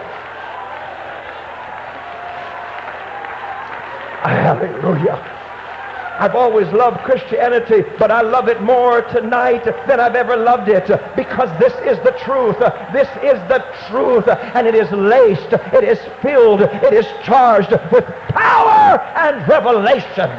Hallelujah. 4.24 5.20
I've 6.20 6.36
always 6.36 6.68
loved 6.68 7.04
Christianity, 7.04 7.82
but 7.98 8.12
I 8.12 8.22
love 8.22 8.48
it 8.48 8.62
more 8.62 9.02
tonight 9.02 9.64
than 9.88 10.00
I've 10.00 10.16
ever 10.16 10.38
loved 10.38 10.70
it 10.70 10.88
because 11.16 11.50
this 11.58 11.74
is 11.82 11.98
the 12.04 12.12
truth. 12.24 12.58
This 12.94 13.10
is 13.24 13.42
the 13.48 13.66
truth, 13.90 14.28
and 14.28 14.68
it 14.68 14.76
is 14.76 14.92
laced, 14.92 15.54
it 15.74 15.84
is 15.84 16.00
filled, 16.22 16.62
it 16.62 16.94
is 16.94 17.08
charged 17.26 17.72
with 17.92 18.06
power 18.30 19.02
and 19.16 19.48
revelation. 19.48 20.30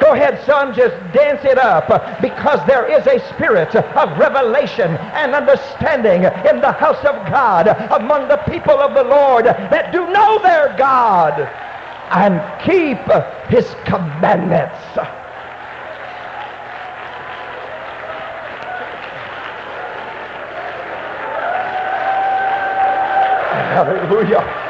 Go 0.00 0.14
ahead, 0.14 0.42
son, 0.46 0.74
just 0.74 0.96
dance 1.12 1.44
it 1.44 1.58
up 1.58 2.22
because 2.22 2.66
there 2.66 2.86
is 2.86 3.06
a 3.06 3.18
spirit 3.34 3.74
of 3.74 4.18
revelation 4.18 4.96
and 4.96 5.34
understanding 5.34 6.24
in 6.48 6.60
the 6.60 6.72
house 6.72 7.04
of 7.04 7.14
God 7.30 7.68
among 7.92 8.28
the 8.28 8.38
people 8.48 8.78
of 8.80 8.94
the 8.94 9.04
Lord 9.04 9.44
that 9.44 9.92
do 9.92 10.06
know 10.10 10.42
their 10.42 10.74
God 10.76 11.38
and 12.10 12.40
keep 12.64 12.98
his 13.50 13.74
commandments. 13.84 14.78
Hallelujah. 23.70 24.60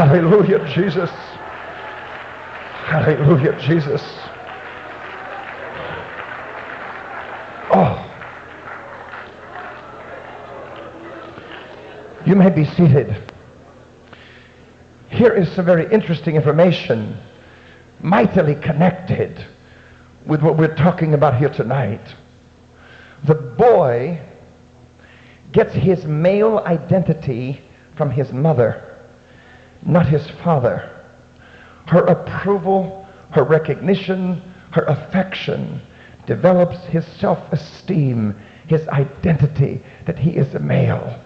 Hallelujah, 0.00 0.66
Jesus. 0.66 1.10
Hallelujah, 2.86 3.58
Jesus. 3.60 4.02
Oh. 7.72 8.06
You 12.26 12.34
may 12.34 12.50
be 12.50 12.64
seated. 12.64 13.14
Here 15.10 15.34
is 15.34 15.52
some 15.52 15.66
very 15.66 15.92
interesting 15.92 16.36
information, 16.36 17.18
mightily 18.00 18.54
connected 18.54 19.44
with 20.26 20.42
what 20.42 20.56
we're 20.56 20.74
talking 20.74 21.14
about 21.14 21.38
here 21.38 21.48
tonight. 21.48 22.14
The 23.24 23.34
boy 23.34 24.20
gets 25.52 25.72
his 25.74 26.04
male 26.04 26.58
identity 26.66 27.60
from 27.96 28.10
his 28.10 28.32
mother, 28.32 28.98
not 29.82 30.06
his 30.06 30.28
father. 30.42 31.04
Her 31.86 32.04
approval, 32.06 33.06
her 33.32 33.44
recognition, 33.44 34.42
her 34.72 34.84
affection 34.84 35.82
develops 36.26 36.78
his 36.86 37.06
self-esteem, 37.18 38.38
his 38.68 38.86
identity 38.88 39.82
that 40.06 40.18
he 40.18 40.30
is 40.30 40.54
a 40.54 40.60
male. 40.60 41.20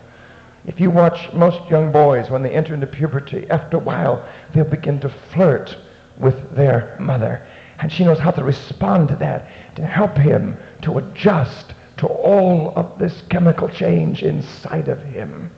If 0.67 0.81
you 0.81 0.91
watch 0.91 1.31
most 1.35 1.69
young 1.71 1.93
boys 1.93 2.31
when 2.31 2.43
they 2.43 2.51
enter 2.51 2.73
into 2.73 2.87
puberty, 2.87 3.47
after 3.51 3.77
a 3.77 3.81
while 3.81 4.27
they'll 4.55 4.65
begin 4.65 4.99
to 5.01 5.11
flirt 5.33 5.77
with 6.17 6.55
their 6.57 6.97
mother. 6.99 7.47
And 7.79 7.93
she 7.93 8.05
knows 8.05 8.19
how 8.19 8.31
to 8.31 8.45
respond 8.45 9.09
to 9.09 9.17
that, 9.17 9.51
to 9.77 9.87
help 9.87 10.17
him 10.17 10.57
to 10.83 10.99
adjust 10.99 11.75
to 11.99 12.07
all 12.07 12.73
of 12.77 12.99
this 12.99 13.23
chemical 13.31 13.69
change 13.69 14.23
inside 14.23 14.89
of 14.89 15.03
him. 15.03 15.51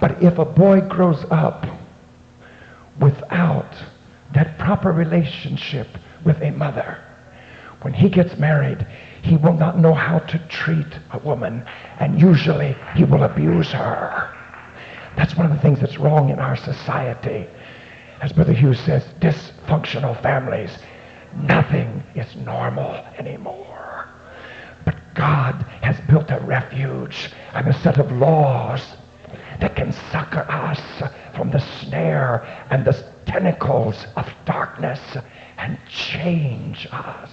But 0.00 0.22
if 0.22 0.38
a 0.38 0.44
boy 0.44 0.80
grows 0.80 1.24
up 1.30 1.66
without 2.98 3.74
that 4.34 4.58
proper 4.58 4.92
relationship 4.92 5.88
with 6.24 6.40
a 6.40 6.50
mother, 6.50 7.02
when 7.82 7.92
he 7.92 8.08
gets 8.08 8.36
married, 8.38 8.86
he 9.22 9.36
will 9.36 9.54
not 9.54 9.78
know 9.78 9.94
how 9.94 10.20
to 10.20 10.38
treat 10.48 10.86
a 11.12 11.18
woman, 11.18 11.64
and 11.98 12.20
usually 12.20 12.76
he 12.94 13.04
will 13.04 13.24
abuse 13.24 13.70
her. 13.70 14.32
That's 15.16 15.36
one 15.36 15.46
of 15.46 15.52
the 15.52 15.60
things 15.60 15.80
that's 15.80 15.98
wrong 15.98 16.30
in 16.30 16.38
our 16.38 16.56
society. 16.56 17.46
As 18.22 18.32
Brother 18.32 18.52
Hughes 18.52 18.78
says, 18.78 19.02
dysfunctional 19.20 20.20
families. 20.22 20.70
Nothing 21.34 22.04
is 22.14 22.36
normal 22.36 23.04
anymore. 23.18 24.08
But 24.84 24.94
God 25.14 25.54
has 25.80 26.00
built 26.08 26.30
a 26.30 26.38
refuge 26.38 27.32
and 27.52 27.66
a 27.66 27.72
set 27.80 27.98
of 27.98 28.12
laws 28.12 28.80
that 29.58 29.74
can 29.74 29.92
succor 30.12 30.46
us 30.48 30.80
from 31.34 31.50
the 31.50 31.58
snare 31.58 32.44
and 32.70 32.84
the 32.84 32.92
tentacles 33.26 34.06
of 34.16 34.28
darkness 34.44 35.00
and 35.58 35.76
change 35.88 36.86
us. 36.92 37.30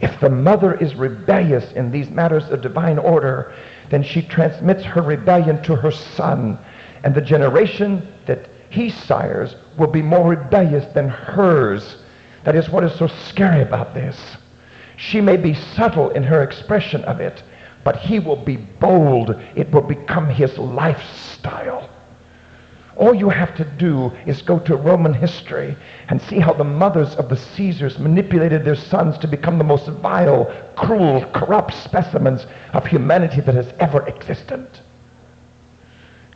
If 0.00 0.20
the 0.20 0.30
mother 0.30 0.74
is 0.74 0.94
rebellious 0.94 1.72
in 1.72 1.90
these 1.90 2.08
matters 2.10 2.48
of 2.50 2.60
divine 2.60 2.98
order, 2.98 3.54
then 3.90 4.02
she 4.02 4.22
transmits 4.22 4.82
her 4.82 5.02
rebellion 5.02 5.62
to 5.62 5.76
her 5.76 5.90
son. 5.90 6.58
And 7.04 7.14
the 7.14 7.20
generation 7.20 8.12
that 8.26 8.48
he 8.70 8.90
sires 8.90 9.56
will 9.78 9.86
be 9.86 10.02
more 10.02 10.28
rebellious 10.28 10.86
than 10.94 11.08
hers. 11.08 11.96
That 12.44 12.56
is 12.56 12.68
what 12.68 12.84
is 12.84 12.94
so 12.94 13.06
scary 13.06 13.62
about 13.62 13.94
this. 13.94 14.36
She 14.96 15.20
may 15.20 15.36
be 15.36 15.54
subtle 15.54 16.10
in 16.10 16.22
her 16.22 16.42
expression 16.42 17.04
of 17.04 17.20
it, 17.20 17.42
but 17.84 17.96
he 17.96 18.18
will 18.18 18.42
be 18.42 18.56
bold. 18.56 19.30
It 19.54 19.70
will 19.70 19.82
become 19.82 20.28
his 20.28 20.56
lifestyle. 20.58 21.88
All 22.96 23.14
you 23.14 23.28
have 23.28 23.54
to 23.56 23.64
do 23.64 24.10
is 24.26 24.40
go 24.40 24.58
to 24.60 24.74
Roman 24.74 25.12
history 25.12 25.76
and 26.08 26.20
see 26.20 26.38
how 26.38 26.54
the 26.54 26.64
mothers 26.64 27.14
of 27.16 27.28
the 27.28 27.36
Caesars 27.36 27.98
manipulated 27.98 28.64
their 28.64 28.74
sons 28.74 29.18
to 29.18 29.28
become 29.28 29.58
the 29.58 29.64
most 29.64 29.86
vile, 29.86 30.46
cruel, 30.76 31.24
corrupt 31.32 31.74
specimens 31.74 32.46
of 32.72 32.86
humanity 32.86 33.42
that 33.42 33.54
has 33.54 33.70
ever 33.80 34.06
existed. 34.08 34.66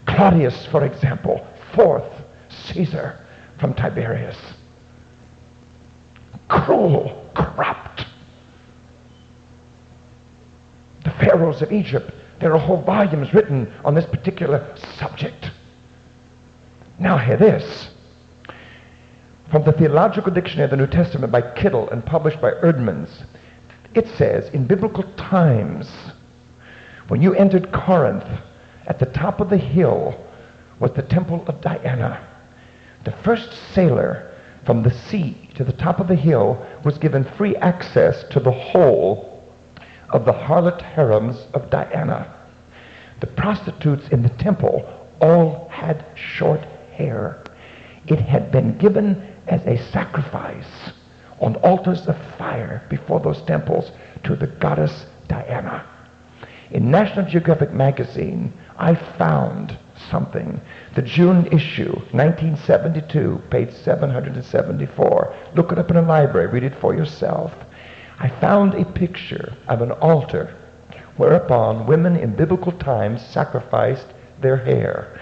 Claudius, 0.06 0.66
for 0.66 0.84
example, 0.84 1.46
fourth 1.72 2.04
Caesar 2.50 3.24
from 3.58 3.72
Tiberius. 3.72 4.36
Cruel, 6.48 7.30
corrupt. 7.34 8.04
The 11.04 11.10
pharaohs 11.12 11.62
of 11.62 11.72
Egypt, 11.72 12.12
there 12.38 12.52
are 12.52 12.58
whole 12.58 12.82
volumes 12.82 13.32
written 13.32 13.72
on 13.82 13.94
this 13.94 14.04
particular 14.04 14.76
subject. 14.98 15.50
Now 17.00 17.16
hear 17.16 17.38
this. 17.38 17.88
From 19.50 19.64
the 19.64 19.72
Theological 19.72 20.30
Dictionary 20.32 20.64
of 20.64 20.70
the 20.70 20.76
New 20.76 20.86
Testament 20.86 21.32
by 21.32 21.40
Kittel 21.40 21.90
and 21.90 22.04
published 22.04 22.42
by 22.42 22.50
Eerdmans, 22.50 23.24
it 23.94 24.06
says, 24.18 24.50
in 24.50 24.66
biblical 24.66 25.04
times, 25.14 25.90
when 27.08 27.22
you 27.22 27.34
entered 27.34 27.72
Corinth, 27.72 28.26
at 28.86 28.98
the 28.98 29.06
top 29.06 29.40
of 29.40 29.48
the 29.48 29.56
hill 29.56 30.14
was 30.78 30.92
the 30.92 31.02
temple 31.02 31.42
of 31.46 31.62
Diana. 31.62 32.22
The 33.04 33.12
first 33.12 33.50
sailor 33.72 34.30
from 34.66 34.82
the 34.82 34.92
sea 34.92 35.48
to 35.54 35.64
the 35.64 35.72
top 35.72 36.00
of 36.00 36.06
the 36.06 36.14
hill 36.14 36.64
was 36.84 36.98
given 36.98 37.24
free 37.24 37.56
access 37.56 38.24
to 38.24 38.40
the 38.40 38.52
whole 38.52 39.42
of 40.10 40.26
the 40.26 40.32
harlot 40.32 40.82
harems 40.82 41.46
of 41.54 41.70
Diana. 41.70 42.36
The 43.20 43.26
prostitutes 43.26 44.08
in 44.08 44.22
the 44.22 44.28
temple 44.28 45.08
all 45.20 45.68
had 45.70 46.04
short 46.14 46.60
hair. 47.00 47.42
It 48.06 48.20
had 48.20 48.50
been 48.50 48.78
given 48.78 49.06
as 49.46 49.64
a 49.66 49.76
sacrifice 49.90 50.92
on 51.40 51.56
altars 51.56 52.06
of 52.06 52.16
fire 52.36 52.82
before 52.88 53.20
those 53.20 53.42
temples 53.42 53.90
to 54.24 54.36
the 54.36 54.46
goddess 54.46 55.06
Diana. 55.28 55.86
In 56.70 56.90
National 56.90 57.26
Geographic 57.26 57.72
magazine, 57.72 58.52
I 58.78 58.94
found 59.18 59.76
something. 60.10 60.60
The 60.94 61.02
June 61.02 61.46
issue, 61.46 61.92
1972, 62.12 63.42
page 63.50 63.72
774. 63.72 65.34
Look 65.56 65.72
it 65.72 65.78
up 65.78 65.90
in 65.90 65.96
a 65.96 66.02
library. 66.02 66.46
Read 66.46 66.64
it 66.64 66.80
for 66.80 66.94
yourself. 66.94 67.52
I 68.18 68.28
found 68.28 68.74
a 68.74 68.84
picture 68.84 69.54
of 69.66 69.80
an 69.80 69.92
altar 69.92 70.54
whereupon 71.16 71.86
women 71.86 72.16
in 72.16 72.36
biblical 72.36 72.72
times 72.72 73.20
sacrificed 73.26 74.06
their 74.40 74.56
hair. 74.56 75.20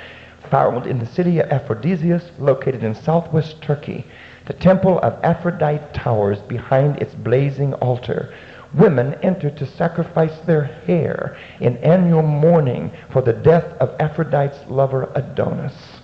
Found 0.51 0.87
in 0.87 0.99
the 0.99 1.07
city 1.07 1.41
of 1.41 1.51
Aphrodisias, 1.51 2.31
located 2.39 2.83
in 2.83 2.95
southwest 2.95 3.61
Turkey, 3.61 4.07
the 4.47 4.55
temple 4.55 4.99
of 5.01 5.23
Aphrodite 5.23 5.85
towers 5.93 6.41
behind 6.41 6.97
its 7.03 7.15
blazing 7.15 7.75
altar. 7.75 8.33
Women 8.75 9.15
enter 9.23 9.51
to 9.51 9.66
sacrifice 9.66 10.39
their 10.41 10.65
hair 10.65 11.37
in 11.61 11.77
annual 11.79 12.23
mourning 12.23 12.93
for 13.11 13.20
the 13.20 13.33
death 13.33 13.65
of 13.81 13.95
Aphrodite's 14.01 14.59
lover 14.69 15.11
Adonis. 15.15 16.01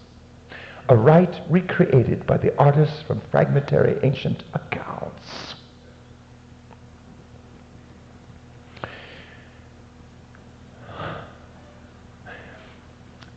A 0.89 0.97
rite 0.97 1.41
recreated 1.49 2.27
by 2.27 2.37
the 2.37 2.55
artists 2.59 3.01
from 3.03 3.23
fragmentary 3.31 3.99
ancient 4.03 4.45
accounts. 4.53 5.24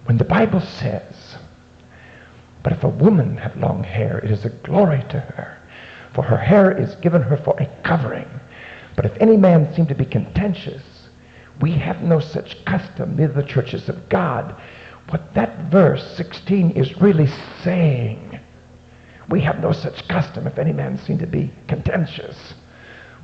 When 0.08 0.18
the 0.18 0.24
Bible 0.24 0.62
says, 0.62 1.36
But 2.64 2.72
if 2.72 2.86
a 2.86 2.88
woman 2.88 3.36
have 3.36 3.58
long 3.58 3.84
hair, 3.84 4.20
it 4.20 4.32
is 4.32 4.46
a 4.46 4.50
glory 4.50 5.04
to 5.10 5.20
her, 5.20 5.58
for 6.14 6.24
her 6.24 6.38
hair 6.38 6.72
is 6.72 6.96
given 6.96 7.24
her 7.24 7.36
for 7.36 7.60
a 7.60 7.66
covering. 7.84 8.30
But 8.96 9.06
if 9.06 9.18
any 9.20 9.36
man 9.36 9.74
seem 9.74 9.86
to 9.88 9.96
be 9.96 10.06
contentious, 10.06 11.10
we 11.60 11.74
have 11.74 12.04
no 12.04 12.22
such 12.22 12.64
custom, 12.64 13.18
neither 13.18 13.34
the 13.34 13.44
churches 13.44 13.90
of 13.90 14.08
God. 14.08 14.56
What 15.10 15.34
that 15.34 15.70
verse 15.70 16.16
16 16.16 16.72
is 16.72 17.02
really 17.02 17.28
saying, 17.62 18.40
we 19.28 19.42
have 19.42 19.60
no 19.60 19.74
such 19.74 20.08
custom 20.08 20.48
if 20.48 20.58
any 20.58 20.72
man 20.72 20.98
seem 21.00 21.18
to 21.18 21.28
be 21.28 21.52
contentious. 21.68 22.54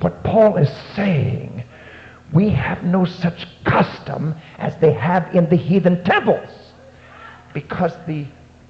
What 0.01 0.21
Paul 0.25 0.57
is 0.57 0.69
saying, 0.97 1.63
we 2.33 2.49
have 2.49 2.83
no 2.83 3.05
such 3.05 3.47
custom 3.63 4.35
as 4.57 4.75
they 4.79 4.91
have 4.91 5.33
in 5.33 5.47
the 5.49 5.55
heathen 5.55 6.03
temples 6.03 6.62
because 7.53 7.93
the 8.07 8.25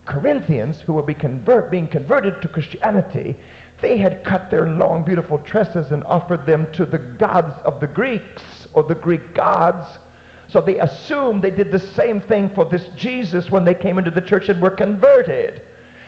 Corinthians, 0.06 0.82
who 0.82 0.94
were 0.94 1.04
be 1.04 1.14
convert, 1.14 1.72
being 1.72 1.88
converted 1.88 2.42
to 2.42 2.48
Christianity, 2.48 3.36
they 3.82 3.98
had 3.98 4.24
cut 4.24 4.50
their 4.52 4.70
long, 4.70 5.04
beautiful 5.04 5.40
tresses 5.40 5.92
and 5.92 6.04
offered 6.04 6.46
them 6.46 6.72
to 6.74 6.86
the 6.86 7.00
gods 7.00 7.54
of 7.64 7.80
the 7.80 7.88
Greeks 7.88 8.68
or 8.74 8.84
the 8.84 8.96
Greek 8.96 9.34
gods. 9.34 10.00
So 10.48 10.62
they 10.62 10.80
assumed 10.80 11.42
they 11.42 11.52
did 11.52 11.72
the 11.72 11.80
same 11.80 12.22
thing 12.22 12.50
for 12.50 12.66
this 12.66 12.88
Jesus 12.96 13.50
when 13.50 13.66
they 13.66 13.74
came 13.74 13.98
into 13.98 14.12
the 14.12 14.22
church 14.22 14.50
and 14.50 14.62
were 14.62 14.72
converted. 14.72 15.64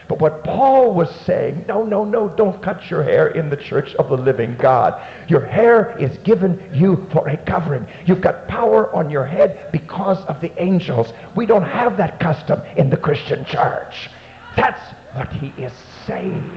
But 0.08 0.20
what 0.20 0.44
Paul 0.44 0.94
was 0.94 1.10
saying, 1.22 1.64
no, 1.66 1.84
no, 1.84 2.04
no, 2.04 2.28
don't 2.28 2.62
cut 2.62 2.90
your 2.90 3.02
hair 3.02 3.28
in 3.28 3.50
the 3.50 3.56
church 3.56 3.94
of 3.96 4.08
the 4.08 4.16
living 4.16 4.56
God. 4.56 5.04
Your 5.28 5.44
hair 5.44 5.98
is 5.98 6.16
given 6.18 6.70
you 6.72 7.08
for 7.10 7.28
a 7.28 7.36
covering. 7.36 7.86
You've 8.06 8.20
got 8.20 8.46
power 8.46 8.94
on 8.94 9.10
your 9.10 9.26
head 9.26 9.70
because 9.72 10.24
of 10.26 10.40
the 10.40 10.52
angels. 10.62 11.12
We 11.34 11.44
don't 11.44 11.64
have 11.64 11.96
that 11.96 12.20
custom 12.20 12.62
in 12.76 12.88
the 12.88 12.96
Christian 12.96 13.44
church. 13.44 14.08
That's 14.54 14.94
what 15.14 15.32
he 15.32 15.48
is 15.60 15.72
saying. 16.06 16.56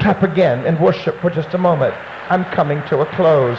Clap 0.00 0.22
again 0.22 0.66
and 0.66 0.78
worship 0.80 1.20
for 1.20 1.30
just 1.30 1.54
a 1.54 1.58
moment. 1.58 1.94
I'm 2.28 2.44
coming 2.46 2.82
to 2.88 3.00
a 3.00 3.06
close. 3.14 3.58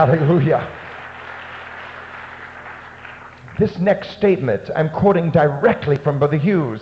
Hallelujah. 0.00 0.66
This 3.58 3.76
next 3.78 4.12
statement, 4.12 4.70
I'm 4.74 4.88
quoting 4.88 5.30
directly 5.30 5.96
from 5.96 6.18
Brother 6.18 6.38
Hughes. 6.38 6.80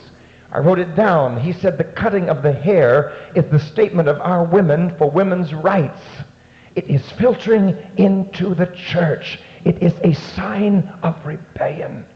I 0.52 0.60
wrote 0.60 0.78
it 0.78 0.94
down. 0.94 1.40
He 1.40 1.52
said 1.52 1.78
the 1.78 1.82
cutting 1.82 2.28
of 2.28 2.44
the 2.44 2.52
hair 2.52 3.32
is 3.34 3.44
the 3.50 3.58
statement 3.58 4.08
of 4.08 4.20
our 4.20 4.44
women 4.44 4.96
for 4.98 5.10
women's 5.10 5.52
rights. 5.52 6.00
It 6.76 6.88
is 6.88 7.10
filtering 7.10 7.76
into 7.96 8.54
the 8.54 8.66
church. 8.66 9.40
It 9.64 9.82
is 9.82 9.94
a 10.04 10.12
sign 10.12 10.86
of 11.02 11.26
rebellion. 11.26 12.06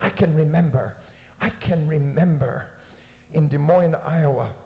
I 0.00 0.10
can 0.10 0.34
remember, 0.34 1.00
I 1.38 1.50
can 1.50 1.86
remember 1.86 2.80
in 3.30 3.48
Des 3.48 3.58
Moines, 3.58 3.94
Iowa, 3.94 4.63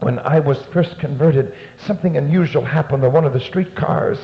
when 0.00 0.18
I 0.20 0.40
was 0.40 0.62
first 0.66 0.98
converted, 0.98 1.54
something 1.76 2.16
unusual 2.16 2.64
happened 2.64 3.04
on 3.04 3.12
one 3.12 3.24
of 3.24 3.32
the 3.32 3.40
streetcars. 3.40 4.18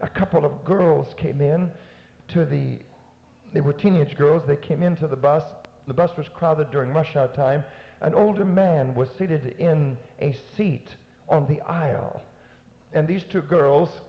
A 0.00 0.08
couple 0.08 0.44
of 0.44 0.64
girls 0.64 1.12
came 1.14 1.40
in 1.40 1.76
to 2.28 2.44
the, 2.44 2.82
they 3.52 3.60
were 3.60 3.72
teenage 3.72 4.16
girls, 4.16 4.46
they 4.46 4.56
came 4.56 4.82
into 4.82 5.06
the 5.06 5.16
bus. 5.16 5.66
The 5.86 5.94
bus 5.94 6.16
was 6.16 6.28
crowded 6.28 6.70
during 6.70 6.90
rush 6.90 7.14
hour 7.14 7.32
time. 7.32 7.64
An 8.00 8.14
older 8.14 8.44
man 8.44 8.94
was 8.94 9.10
seated 9.10 9.46
in 9.60 9.98
a 10.18 10.32
seat 10.32 10.96
on 11.28 11.46
the 11.46 11.60
aisle. 11.60 12.26
And 12.92 13.06
these 13.06 13.24
two 13.24 13.42
girls 13.42 14.00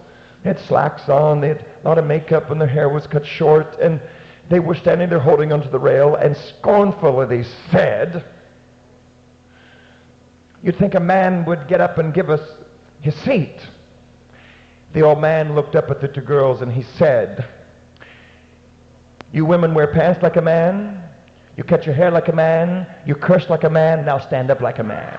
had 0.44 0.60
slacks 0.60 1.10
on, 1.10 1.42
they 1.42 1.50
had 1.50 1.66
a 1.84 1.88
lot 1.88 1.98
of 1.98 2.06
makeup, 2.06 2.50
and 2.50 2.60
their 2.60 2.68
hair 2.68 2.90
was 2.90 3.06
cut 3.06 3.26
short, 3.26 3.78
and 3.80 4.02
they 4.50 4.60
were 4.60 4.76
standing 4.76 5.10
there 5.10 5.20
holding 5.20 5.52
onto 5.52 5.70
the 5.70 5.80
rail, 5.80 6.16
and 6.16 6.36
scornfully 6.36 7.26
they 7.26 7.44
said, 7.70 8.26
You'd 10.68 10.78
think 10.78 10.96
a 10.96 11.00
man 11.00 11.46
would 11.46 11.70
get 11.70 11.80
up 11.80 11.98
and 11.98 12.14
give 12.14 12.30
us 12.30 12.42
his 13.00 13.16
seat. 13.16 13.66
The 14.92 15.00
old 15.00 15.22
man 15.22 15.56
looked 15.56 15.78
up 15.78 15.90
at 15.90 16.02
the 16.02 16.10
two 16.10 16.20
girls 16.20 16.62
and 16.62 16.70
he 16.70 16.84
said, 16.84 17.48
You 19.32 19.46
women 19.46 19.74
wear 19.74 19.94
pants 19.94 20.22
like 20.22 20.36
a 20.36 20.42
man. 20.42 21.10
You 21.56 21.64
cut 21.64 21.86
your 21.86 21.96
hair 21.96 22.12
like 22.12 22.28
a 22.28 22.34
man. 22.34 22.86
You 23.06 23.16
curse 23.16 23.50
like 23.50 23.64
a 23.64 23.70
man. 23.70 24.04
Now 24.04 24.18
stand 24.18 24.52
up 24.52 24.60
like 24.60 24.80
a 24.80 24.84
man. 24.84 25.18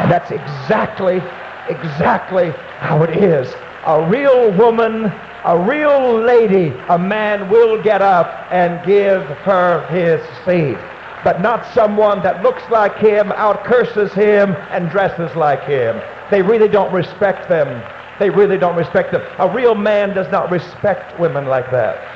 And 0.00 0.10
that's 0.10 0.32
exactly, 0.32 1.22
exactly 1.68 2.50
how 2.80 3.04
it 3.04 3.22
is. 3.22 3.54
A 3.86 4.04
real 4.10 4.50
woman, 4.58 5.12
a 5.44 5.56
real 5.56 6.18
lady, 6.18 6.74
a 6.88 6.98
man 6.98 7.48
will 7.48 7.80
get 7.84 8.02
up 8.02 8.48
and 8.50 8.84
give 8.84 9.22
her 9.22 9.86
his 9.90 10.20
seat 10.44 10.97
but 11.24 11.40
not 11.40 11.66
someone 11.74 12.22
that 12.22 12.42
looks 12.42 12.62
like 12.70 12.96
him, 12.96 13.30
outcurses 13.32 14.12
him, 14.12 14.54
and 14.70 14.90
dresses 14.90 15.34
like 15.36 15.64
him. 15.64 16.00
They 16.30 16.42
really 16.42 16.68
don't 16.68 16.92
respect 16.92 17.48
them. 17.48 17.82
They 18.18 18.30
really 18.30 18.58
don't 18.58 18.76
respect 18.76 19.12
them. 19.12 19.22
A 19.38 19.54
real 19.54 19.74
man 19.74 20.14
does 20.14 20.30
not 20.30 20.50
respect 20.50 21.18
women 21.20 21.46
like 21.46 21.70
that. 21.70 22.14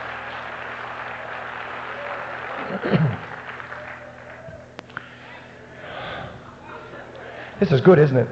this 7.61 7.71
is 7.71 7.81
good, 7.81 7.99
isn't 7.99 8.17
it? 8.17 8.29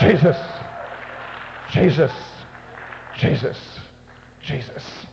Jesus. 0.00 0.36
Jesus. 1.70 2.12
Jesus. 3.16 3.80
Jesus. 4.40 5.06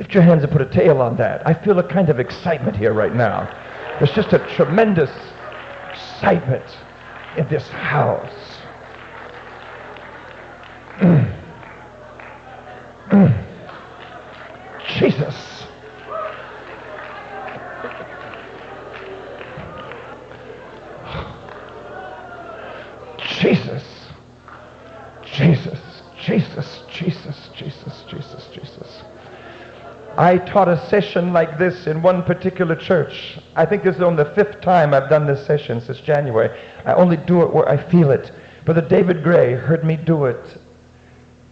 Lift 0.00 0.14
your 0.14 0.22
hands 0.22 0.42
and 0.42 0.50
put 0.50 0.62
a 0.62 0.66
tail 0.66 1.02
on 1.02 1.16
that. 1.18 1.46
I 1.46 1.52
feel 1.52 1.78
a 1.78 1.86
kind 1.86 2.08
of 2.08 2.18
excitement 2.18 2.74
here 2.74 2.94
right 2.94 3.14
now. 3.14 3.44
There's 3.98 4.12
just 4.12 4.32
a 4.32 4.38
tremendous 4.56 5.10
excitement 5.90 6.64
in 7.36 7.46
this 7.48 7.68
house. 7.68 8.32
I 30.30 30.38
taught 30.38 30.68
a 30.68 30.88
session 30.88 31.32
like 31.32 31.58
this 31.58 31.88
in 31.88 32.02
one 32.02 32.22
particular 32.22 32.76
church. 32.76 33.36
I 33.56 33.66
think 33.66 33.82
this 33.82 33.96
is 33.96 34.02
on 34.02 34.14
the 34.14 34.26
fifth 34.26 34.60
time 34.60 34.94
I've 34.94 35.10
done 35.10 35.26
this 35.26 35.44
session 35.44 35.80
since 35.80 35.98
January. 35.98 36.56
I 36.84 36.92
only 36.92 37.16
do 37.16 37.42
it 37.42 37.52
where 37.52 37.68
I 37.68 37.76
feel 37.90 38.12
it. 38.12 38.30
Brother 38.64 38.80
David 38.88 39.24
Gray 39.24 39.54
heard 39.54 39.82
me 39.82 39.96
do 39.96 40.26
it 40.26 40.56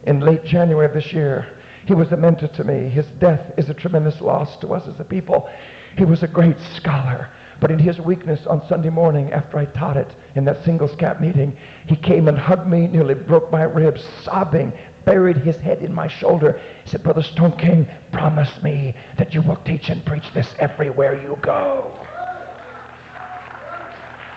in 0.05 0.21
late 0.21 0.45
January 0.45 0.87
of 0.87 0.95
this 0.95 1.13
year. 1.13 1.59
He 1.87 1.95
was 1.95 2.13
a 2.13 2.17
mentor 2.17 2.47
to 2.47 2.63
me. 2.63 2.89
His 2.89 3.09
death 3.19 3.53
is 3.59 3.69
a 3.69 3.75
tremendous 3.75 4.21
loss 4.21 4.57
to 4.59 4.73
us 4.75 4.87
as 4.87 5.01
a 5.01 5.05
people. 5.05 5.51
He 5.97 6.05
was 6.05 6.23
a 6.23 6.29
great 6.29 6.61
scholar. 6.77 7.33
But 7.61 7.73
in 7.73 7.81
his 7.81 7.99
weakness 7.99 8.47
on 8.47 8.65
Sunday 8.69 8.91
morning, 8.91 9.33
after 9.33 9.59
I 9.59 9.65
taught 9.65 9.97
it 9.97 10.15
in 10.37 10.45
that 10.45 10.65
singles 10.65 10.95
camp 10.95 11.21
meeting, 11.21 11.59
he 11.89 11.97
came 11.97 12.29
and 12.29 12.39
hugged 12.39 12.69
me, 12.69 12.87
nearly 12.87 13.15
broke 13.15 13.51
my 13.51 13.65
ribs, 13.65 14.09
sobbing, 14.23 14.73
buried 15.09 15.39
his 15.39 15.57
head 15.57 15.81
in 15.81 15.95
my 15.95 16.07
shoulder. 16.07 16.61
He 16.85 16.91
said, 16.91 17.03
Brother 17.03 17.23
Stoneking, 17.23 17.89
promise 18.13 18.63
me 18.63 18.95
that 19.17 19.33
you 19.33 19.41
will 19.41 19.57
teach 19.57 19.89
and 19.89 20.05
preach 20.05 20.35
this 20.35 20.55
everywhere 20.59 21.19
you 21.23 21.37
go. 21.41 22.07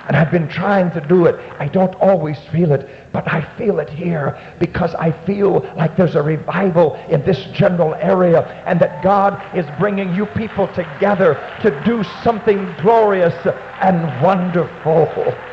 And 0.07 0.15
I've 0.15 0.31
been 0.31 0.47
trying 0.47 0.89
to 0.91 1.01
do 1.01 1.25
it. 1.25 1.35
I 1.59 1.67
don't 1.67 1.93
always 1.95 2.39
feel 2.53 2.71
it, 2.71 2.89
but 3.11 3.27
I 3.27 3.41
feel 3.57 3.79
it 3.79 3.89
here 3.89 4.39
because 4.59 4.95
I 4.95 5.11
feel 5.25 5.59
like 5.75 5.97
there's 5.97 6.15
a 6.15 6.23
revival 6.23 6.95
in 7.09 7.21
this 7.25 7.43
general 7.53 7.93
area 7.95 8.63
and 8.65 8.79
that 8.79 9.03
God 9.03 9.43
is 9.55 9.65
bringing 9.77 10.15
you 10.15 10.25
people 10.25 10.67
together 10.73 11.53
to 11.61 11.83
do 11.83 12.01
something 12.23 12.73
glorious 12.75 13.35
and 13.81 14.21
wonderful. 14.21 15.50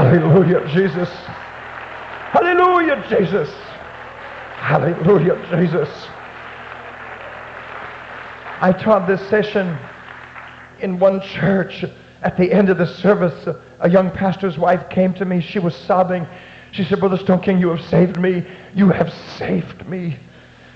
Hallelujah, 0.00 0.66
Jesus. 0.68 1.10
Hallelujah, 2.32 3.04
Jesus. 3.10 3.50
Hallelujah, 4.56 5.36
Jesus. 5.58 5.90
I 8.62 8.72
taught 8.72 9.06
this 9.06 9.20
session 9.28 9.78
in 10.80 10.98
one 10.98 11.20
church. 11.20 11.84
At 12.22 12.38
the 12.38 12.50
end 12.50 12.70
of 12.70 12.78
the 12.78 12.86
service, 12.86 13.46
a 13.80 13.90
young 13.90 14.10
pastor's 14.10 14.56
wife 14.56 14.88
came 14.88 15.12
to 15.14 15.26
me. 15.26 15.42
She 15.42 15.58
was 15.58 15.76
sobbing. 15.76 16.26
She 16.72 16.82
said, 16.84 16.98
Brother 16.98 17.18
Stoneking, 17.18 17.60
you 17.60 17.68
have 17.68 17.84
saved 17.90 18.18
me. 18.18 18.46
You 18.74 18.88
have 18.88 19.12
saved 19.36 19.86
me. 19.86 20.18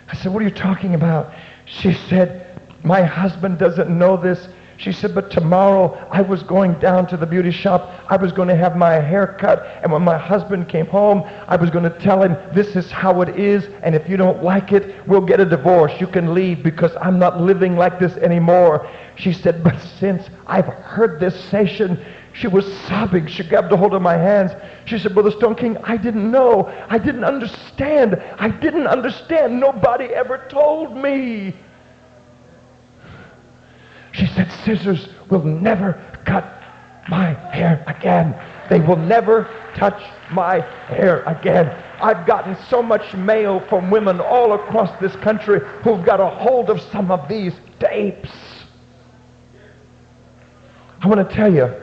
I 0.06 0.16
said, 0.16 0.34
What 0.34 0.42
are 0.42 0.46
you 0.46 0.54
talking 0.54 0.94
about? 0.94 1.32
She 1.64 1.94
said, 1.94 2.60
My 2.82 3.02
husband 3.02 3.58
doesn't 3.58 3.88
know 3.88 4.18
this. 4.18 4.48
She 4.76 4.92
said, 4.92 5.14
but 5.14 5.30
tomorrow 5.30 5.94
I 6.10 6.20
was 6.20 6.42
going 6.42 6.74
down 6.80 7.06
to 7.08 7.16
the 7.16 7.26
beauty 7.26 7.52
shop. 7.52 7.90
I 8.08 8.16
was 8.16 8.32
going 8.32 8.48
to 8.48 8.56
have 8.56 8.76
my 8.76 8.94
hair 8.94 9.36
cut. 9.38 9.64
And 9.82 9.92
when 9.92 10.02
my 10.02 10.18
husband 10.18 10.68
came 10.68 10.86
home, 10.86 11.22
I 11.46 11.56
was 11.56 11.70
going 11.70 11.84
to 11.84 11.98
tell 11.98 12.22
him, 12.22 12.36
this 12.54 12.74
is 12.74 12.90
how 12.90 13.22
it 13.22 13.38
is. 13.38 13.66
And 13.82 13.94
if 13.94 14.08
you 14.08 14.16
don't 14.16 14.42
like 14.42 14.72
it, 14.72 15.06
we'll 15.06 15.20
get 15.20 15.40
a 15.40 15.44
divorce. 15.44 15.92
You 16.00 16.06
can 16.06 16.34
leave 16.34 16.62
because 16.62 16.92
I'm 17.00 17.18
not 17.18 17.40
living 17.40 17.76
like 17.76 17.98
this 17.98 18.16
anymore. 18.16 18.90
She 19.16 19.32
said, 19.32 19.62
but 19.62 19.80
since 20.00 20.28
I've 20.46 20.66
heard 20.66 21.20
this 21.20 21.38
session, 21.50 22.04
she 22.32 22.48
was 22.48 22.66
sobbing. 22.88 23.28
She 23.28 23.44
grabbed 23.44 23.72
a 23.72 23.76
hold 23.76 23.94
of 23.94 24.02
my 24.02 24.16
hands. 24.16 24.50
She 24.86 24.98
said, 24.98 25.14
Brother 25.14 25.30
Stoneking, 25.30 25.80
I 25.84 25.96
didn't 25.96 26.28
know. 26.28 26.66
I 26.88 26.98
didn't 26.98 27.24
understand. 27.24 28.20
I 28.38 28.48
didn't 28.48 28.88
understand. 28.88 29.60
Nobody 29.60 30.06
ever 30.06 30.44
told 30.48 30.96
me. 30.96 31.54
She 34.14 34.26
said, 34.28 34.50
scissors 34.64 35.08
will 35.28 35.42
never 35.42 36.00
cut 36.24 36.62
my 37.08 37.34
hair 37.52 37.82
again. 37.88 38.34
They 38.70 38.78
will 38.80 38.96
never 38.96 39.50
touch 39.74 40.00
my 40.30 40.60
hair 40.86 41.24
again. 41.24 41.66
I've 42.00 42.24
gotten 42.24 42.56
so 42.68 42.80
much 42.80 43.12
mail 43.14 43.60
from 43.68 43.90
women 43.90 44.20
all 44.20 44.52
across 44.52 44.98
this 45.00 45.14
country 45.16 45.60
who've 45.82 46.04
got 46.04 46.20
a 46.20 46.28
hold 46.28 46.70
of 46.70 46.80
some 46.92 47.10
of 47.10 47.28
these 47.28 47.54
tapes. 47.80 48.30
I 51.00 51.08
want 51.08 51.28
to 51.28 51.34
tell 51.34 51.52
you, 51.52 51.74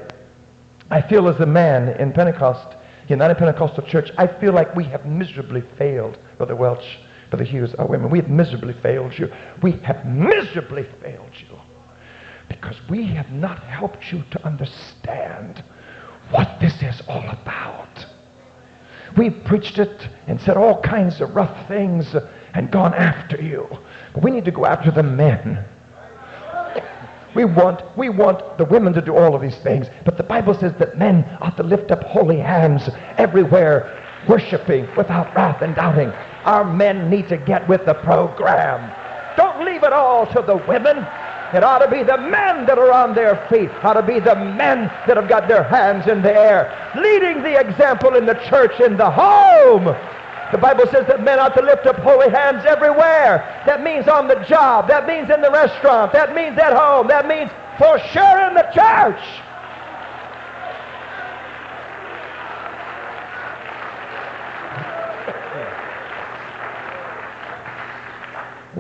I 0.90 1.02
feel 1.02 1.28
as 1.28 1.40
a 1.42 1.46
man 1.46 1.90
in 2.00 2.14
Pentecost, 2.14 2.78
United 3.10 3.36
Pentecostal 3.36 3.84
Church, 3.84 4.10
I 4.18 4.26
feel 4.26 4.54
like 4.54 4.74
we 4.74 4.86
have 4.86 5.06
miserably 5.06 5.64
failed, 5.78 6.18
Brother 6.38 6.56
Welch, 6.56 7.00
Brother 7.30 7.44
Hughes, 7.44 7.76
our 7.76 7.86
women. 7.86 8.10
We 8.10 8.20
have 8.20 8.30
miserably 8.30 8.74
failed 8.82 9.20
you. 9.20 9.32
We 9.62 9.74
have 9.84 10.06
miserably 10.06 10.88
failed 11.02 11.32
you 11.38 11.61
because 12.72 12.90
we 12.90 13.06
have 13.06 13.30
not 13.32 13.60
helped 13.64 14.14
you 14.14 14.24
to 14.32 14.46
understand 14.46 15.62
what 16.30 16.58
this 16.62 16.82
is 16.82 17.02
all 17.10 17.30
about. 17.30 18.06
We've 19.18 19.44
preached 19.44 19.78
it 19.78 20.08
and 20.28 20.40
said 20.40 20.56
all 20.56 20.82
kinds 20.82 21.20
of 21.20 21.36
rough 21.36 21.68
things 21.68 22.16
and 22.54 22.72
gone 22.72 22.94
after 22.94 23.42
you. 23.42 23.68
But 24.14 24.24
we 24.24 24.32
need 24.32 24.46
to 24.46 24.52
go 24.52 24.66
after 24.66 24.90
the 24.90 25.04
men. 25.04 25.66
We 27.36 27.44
want, 27.44 27.82
we 27.98 28.08
want 28.08 28.58
the 28.58 28.64
women 28.64 28.94
to 28.94 29.02
do 29.02 29.18
all 29.18 29.36
of 29.36 29.42
these 29.42 29.58
things, 29.58 29.88
but 30.06 30.16
the 30.16 30.24
Bible 30.24 30.54
says 30.54 30.74
that 30.80 30.98
men 30.98 31.26
ought 31.42 31.58
to 31.58 31.64
lift 31.64 31.92
up 31.92 32.04
holy 32.04 32.38
hands 32.38 32.90
everywhere, 33.18 34.02
worshiping 34.30 34.88
without 34.96 35.36
wrath 35.36 35.62
and 35.62 35.76
doubting. 35.76 36.10
Our 36.46 36.64
men 36.64 37.10
need 37.10 37.28
to 37.30 37.38
get 37.38 37.68
with 37.68 37.86
the 37.86 37.96
program. 37.96 38.92
Don't 39.36 39.66
leave 39.66 39.84
it 39.84 39.92
all 39.92 40.26
to 40.28 40.42
the 40.42 40.56
women. 40.56 41.06
It 41.54 41.64
ought 41.64 41.80
to 41.80 41.92
be 41.92 42.04
the 42.04 42.18
men 42.18 42.66
that 42.66 42.80
are 42.80 42.92
on 42.92 43.14
their 43.14 43.36
feet. 43.50 43.70
Ought 43.84 43.94
to 43.94 44.04
be 44.04 44.20
the 44.20 44.36
men 44.36 44.88
that 45.08 45.18
have 45.18 45.28
got 45.28 45.48
their 45.48 45.64
hands 45.64 46.08
in 46.08 46.22
the 46.22 46.34
air, 46.34 46.72
leading 46.96 47.44
the 47.44 47.60
example 47.60 48.16
in 48.16 48.26
the 48.26 48.36
church, 48.50 48.80
in 48.80 48.96
the 48.96 49.12
home. 49.12 49.86
The 50.52 50.58
Bible 50.58 50.86
says 50.88 51.08
that 51.08 51.24
men 51.24 51.40
ought 51.40 51.56
to 51.56 51.62
lift 51.62 51.86
up 51.88 51.98
holy 51.98 52.30
hands 52.30 52.66
everywhere. 52.66 53.64
That 53.66 53.84
means 53.84 54.08
on 54.08 54.28
the 54.28 54.36
job. 54.48 54.88
That 54.88 55.08
means 55.08 55.30
in 55.30 55.42
the 55.42 55.52
restaurant. 55.52 56.12
That 56.14 56.36
means 56.36 56.58
at 56.58 56.74
home. 56.74 57.08
That 57.08 57.28
means 57.28 57.50
for 57.78 58.00
sure 58.12 58.48
in 58.48 58.54
the 58.54 58.68
church. 58.74 59.20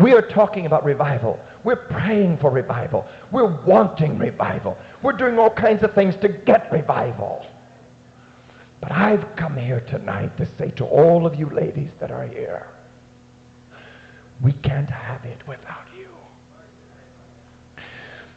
We 0.02 0.14
are 0.14 0.22
talking 0.22 0.66
about 0.66 0.84
revival. 0.84 1.40
We're 1.64 1.88
praying 1.88 2.38
for 2.38 2.50
revival. 2.50 3.08
We're 3.32 3.64
wanting 3.64 4.18
revival. 4.18 4.78
We're 5.04 5.14
doing 5.14 5.38
all 5.38 5.50
kinds 5.50 5.84
of 5.84 5.94
things 5.94 6.16
to 6.18 6.30
get 6.30 6.72
revival. 6.72 7.46
But 8.80 8.92
I've 8.92 9.36
come 9.36 9.58
here 9.58 9.82
tonight 9.82 10.38
to 10.38 10.46
say 10.58 10.72
to 10.72 10.86
all 10.86 11.28
of 11.28 11.36
you 11.36 11.50
ladies 11.50 11.92
that 12.00 12.10
are 12.10 12.26
here, 12.26 12.68
we 14.42 14.54
can't 14.54 14.90
have 14.90 15.24
it 15.26 15.48
without 15.48 15.88
you. 15.96 16.08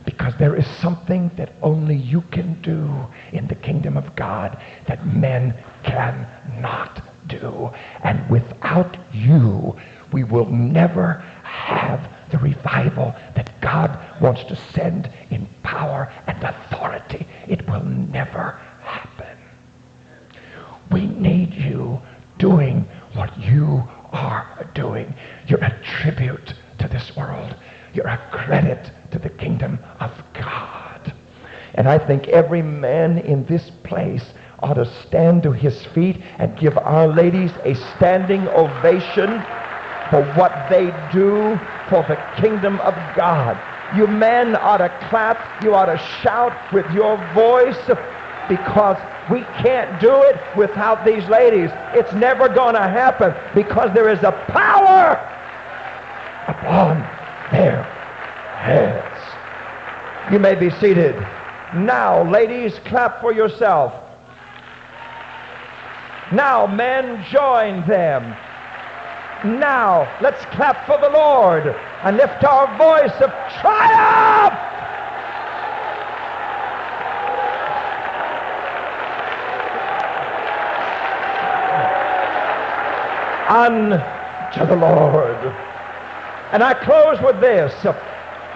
Because 0.05 0.35
there 0.39 0.55
is 0.55 0.67
something 0.83 1.31
that 1.37 1.55
only 1.63 1.97
you 1.97 2.21
can 2.31 2.61
do 2.61 3.07
in 3.33 3.47
the 3.47 3.55
kingdom 3.55 3.97
of 3.97 4.15
God 4.17 4.61
that 4.87 5.07
men 5.07 5.55
cannot 5.83 7.01
do. 7.27 7.71
And 8.03 8.29
without 8.29 8.99
you, 9.15 9.75
we 10.13 10.25
will 10.25 10.47
never 10.47 11.25
have 11.55 12.11
the 12.31 12.39
revival 12.39 13.15
that 13.37 13.61
God 13.61 13.99
wants 14.21 14.45
to 14.45 14.57
send 14.57 15.11
in 15.31 15.49
power 15.63 16.13
and 16.27 16.43
authority. 16.43 17.27
It 17.47 17.67
will 17.69 17.85
never 17.85 18.61
happen. 18.81 19.39
We 20.91 21.07
need 21.07 21.55
you 21.55 22.01
doing 22.39 22.89
what 23.15 23.39
you 23.39 23.89
are 24.13 24.69
doing. 24.75 25.15
You're 25.47 25.65
a 25.65 25.81
tribute 25.83 26.55
to 26.79 26.89
this 26.89 27.17
world. 27.17 27.57
You're 27.95 28.09
a 28.09 28.29
credit 28.33 28.91
to 29.13 29.19
the 29.19 29.31
kingdom 29.31 29.79
of 30.01 30.11
God. 30.33 31.13
And 31.75 31.89
I 31.89 31.99
think 31.99 32.29
every 32.29 32.63
man 32.63 33.19
in 33.19 33.45
this 33.47 33.71
place 33.83 34.25
ought 34.61 34.75
to 34.75 34.87
stand 35.07 35.43
to 35.43 35.53
his 35.53 35.85
feet 35.87 36.21
and 36.39 36.59
give 36.59 36.77
our 36.79 37.09
ladies 37.09 37.51
a 37.65 37.75
standing 37.97 38.49
ovation 38.49 39.45
for 40.11 40.23
what 40.35 40.69
they 40.71 40.87
do 41.13 41.59
for 41.89 42.05
the 42.09 42.17
kingdom 42.41 42.81
of 42.81 42.95
God. 43.17 43.59
You 43.97 44.07
men 44.07 44.57
ought 44.57 44.79
to 44.79 44.89
clap, 45.09 45.63
you 45.63 45.75
ought 45.75 45.87
to 45.87 45.99
shout 46.23 46.73
with 46.73 46.91
your 46.93 47.17
voice 47.35 47.79
because 48.49 48.97
we 49.31 49.41
can't 49.63 50.01
do 50.01 50.23
it 50.23 50.37
without 50.57 51.05
these 51.05 51.25
ladies. 51.29 51.71
It's 51.95 52.13
never 52.15 52.49
going 52.49 52.75
to 52.75 52.83
happen 52.83 53.35
because 53.55 53.95
there 53.95 54.09
is 54.09 54.23
a 54.23 54.33
power 54.49 55.17
upon 56.49 57.01
their 57.53 57.83
heads. 58.59 60.33
You 60.33 60.39
may 60.39 60.55
be 60.55 60.71
seated. 60.71 61.15
Now, 61.75 62.29
ladies, 62.31 62.79
clap 62.87 63.21
for 63.21 63.33
yourself. 63.33 63.93
Now, 66.33 66.67
men, 66.67 67.25
join 67.31 67.87
them. 67.87 68.35
Now, 69.45 70.09
let's 70.23 70.43
clap 70.47 70.87
for 70.87 70.99
the 70.99 71.11
Lord 71.11 71.67
and 72.03 72.17
lift 72.17 72.43
our 72.45 72.67
voice 72.79 73.13
of 73.21 73.31
triumph. 73.61 74.55
Unto 83.51 84.67
the 84.67 84.77
Lord. 84.77 85.37
And 86.53 86.63
I 86.63 86.73
close 86.73 87.21
with 87.21 87.39
this. 87.43 87.75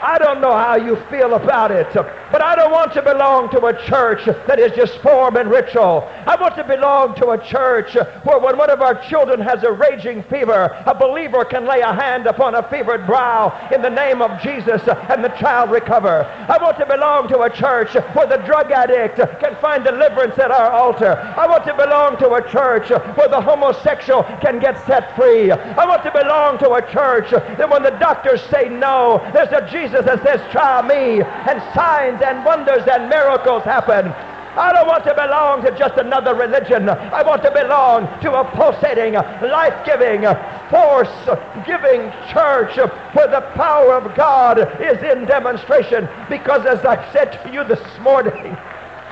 I 0.01 0.19
don't 0.19 0.41
know 0.41 0.53
how 0.53 0.77
you 0.77 0.97
feel 1.11 1.35
about 1.35 1.71
it. 1.71 1.89
But 2.31 2.43
I 2.43 2.55
don't 2.55 2.71
want 2.71 2.93
to 2.93 3.03
belong 3.03 3.51
to 3.51 3.67
a 3.67 3.87
church 3.87 4.25
that 4.27 4.61
is 4.61 4.73
just 4.73 4.99
form 4.99 5.37
and 5.37 5.51
ritual. 5.51 6.07
I 6.27 6.37
want 6.39 6.57
to 6.57 6.65
belong 6.65 7.15
to 7.17 7.31
a 7.31 7.45
church 7.45 7.95
where 7.95 8.39
when 8.39 8.57
one 8.59 8.71
of 8.71 8.81
our 8.81 8.95
children 9.09 9.41
has 9.41 9.63
a 9.65 9.73
raging 9.73 10.23
fever, 10.25 10.71
a 10.87 10.95
believer 10.95 11.45
can 11.45 11.67
lay 11.67 11.81
a 11.81 11.93
hand 11.93 12.27
upon 12.27 12.55
a 12.55 12.69
fevered 12.69 13.07
brow 13.07 13.69
in 13.75 13.83
the 13.83 13.91
name 13.91 14.23
of 14.23 14.41
Jesus 14.43 14.83
and 14.87 15.25
the 15.25 15.35
child 15.41 15.71
recover. 15.71 16.25
I 16.49 16.63
want 16.63 16.79
to 16.79 16.87
belong 16.87 17.29
to 17.29 17.41
a 17.41 17.51
church 17.51 17.95
where 18.15 18.27
the 18.27 18.43
drug 18.45 18.71
addict 18.71 19.17
can 19.41 19.57
find 19.57 19.83
deliverance 19.83 20.39
at 20.39 20.51
our 20.51 20.71
altar. 20.71 21.17
I 21.37 21.47
want 21.47 21.65
to 21.65 21.75
belong 21.75 22.19
to 22.19 22.35
a 22.35 22.49
church 22.49 22.91
where 22.91 23.29
the 23.29 23.41
homosexual 23.41 24.23
can 24.43 24.61
get 24.61 24.85
set 24.87 25.17
free. 25.17 25.51
I 25.51 25.87
want 25.87 26.05
to 26.05 26.13
belong 26.13 26.59
to 26.59 26.73
a 26.73 26.93
church 26.93 27.31
that 27.31 27.69
when 27.69 27.83
the 27.83 27.97
doctors 27.99 28.43
say 28.51 28.69
no, 28.69 29.27
there's 29.33 29.51
a 29.51 29.67
Jesus 29.71 29.88
that 29.93 30.23
says, 30.23 30.41
try 30.53 30.83
me, 30.83 31.23
and 31.23 31.63
signs 31.75 32.23
and 32.23 32.45
wonders 32.45 32.87
and 32.87 33.09
miracles 33.09 33.65
happen. 33.65 34.13
I 34.59 34.73
don't 34.73 34.89
want 34.89 35.05
to 35.05 35.15
belong 35.15 35.63
to 35.63 35.79
just 35.79 35.97
another 35.99 36.35
religion. 36.35 36.89
I 36.89 37.23
want 37.23 37.43
to 37.45 37.51
belong 37.53 38.09
to 38.23 38.33
a 38.33 38.45
pulsating, 38.57 39.15
life-giving, 39.15 40.23
force-giving 40.71 42.11
church 42.33 42.77
where 43.15 43.29
the 43.29 43.43
power 43.55 43.95
of 43.95 44.17
God 44.17 44.59
is 44.83 44.99
in 45.03 45.27
demonstration. 45.27 46.09
Because 46.29 46.67
as 46.67 46.85
I 46.85 47.13
said 47.13 47.41
to 47.45 47.53
you 47.53 47.63
this 47.63 47.81
morning, 48.01 48.57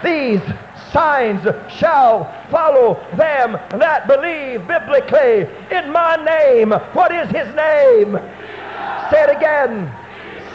these 0.02 0.42
signs 0.90 1.42
shall 1.70 2.24
follow 2.50 2.94
them 3.16 3.52
that 3.78 4.08
believe 4.08 4.66
biblically 4.66 5.46
in 5.70 5.92
my 5.92 6.16
name. 6.16 6.70
What 6.92 7.14
is 7.14 7.28
his 7.30 7.54
name? 7.54 8.18
Say 9.10 9.22
it 9.22 9.36
again. 9.36 9.94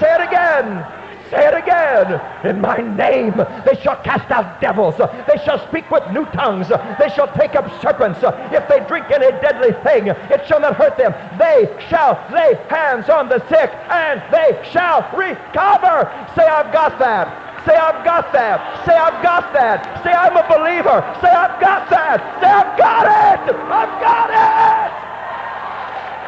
Say 0.02 0.12
it 0.16 0.22
again. 0.22 0.84
Say 1.30 1.46
it 1.48 1.54
again. 1.54 2.20
In 2.44 2.60
my 2.60 2.78
name 2.78 3.38
they 3.38 3.80
shall 3.84 4.02
cast 4.02 4.32
out 4.32 4.60
devils. 4.60 4.98
They 4.98 5.38
shall 5.46 5.62
speak 5.70 5.90
with 5.92 6.02
new 6.12 6.26
tongues. 6.34 6.70
They 6.98 7.10
shall 7.14 7.32
take 7.38 7.54
up 7.54 7.70
serpents. 7.84 8.18
If 8.52 8.68
they 8.68 8.82
drink 8.90 9.12
any 9.14 9.30
deadly 9.46 9.78
thing, 9.86 10.08
it 10.08 10.42
shall 10.48 10.60
not 10.60 10.76
hurt 10.76 10.98
them. 10.98 11.14
They 11.38 11.70
shall 11.88 12.18
lay 12.34 12.58
hands 12.68 13.10
on 13.10 13.30
the 13.30 13.40
sick 13.48 13.70
and 13.94 14.20
they 14.34 14.58
shall 14.74 15.06
recover. 15.14 16.10
Say, 16.36 16.50
I've 16.50 16.74
got 16.74 16.98
that. 16.98 17.64
Say, 17.64 17.78
I've 17.78 18.04
got 18.04 18.34
that. 18.34 18.86
Say, 18.88 18.98
I've 18.98 19.22
got 19.22 19.54
that. 19.54 20.04
Say, 20.04 20.12
I'm 20.12 20.36
a 20.36 20.42
believer. 20.50 20.98
Say, 21.22 21.30
I've 21.30 21.62
got 21.62 21.88
that. 21.94 22.18
Say, 22.42 22.50
I've 22.50 22.74
got 22.76 23.06
it. 23.06 23.54
I've 23.54 24.02
got 24.02 24.30
it. 24.34 24.92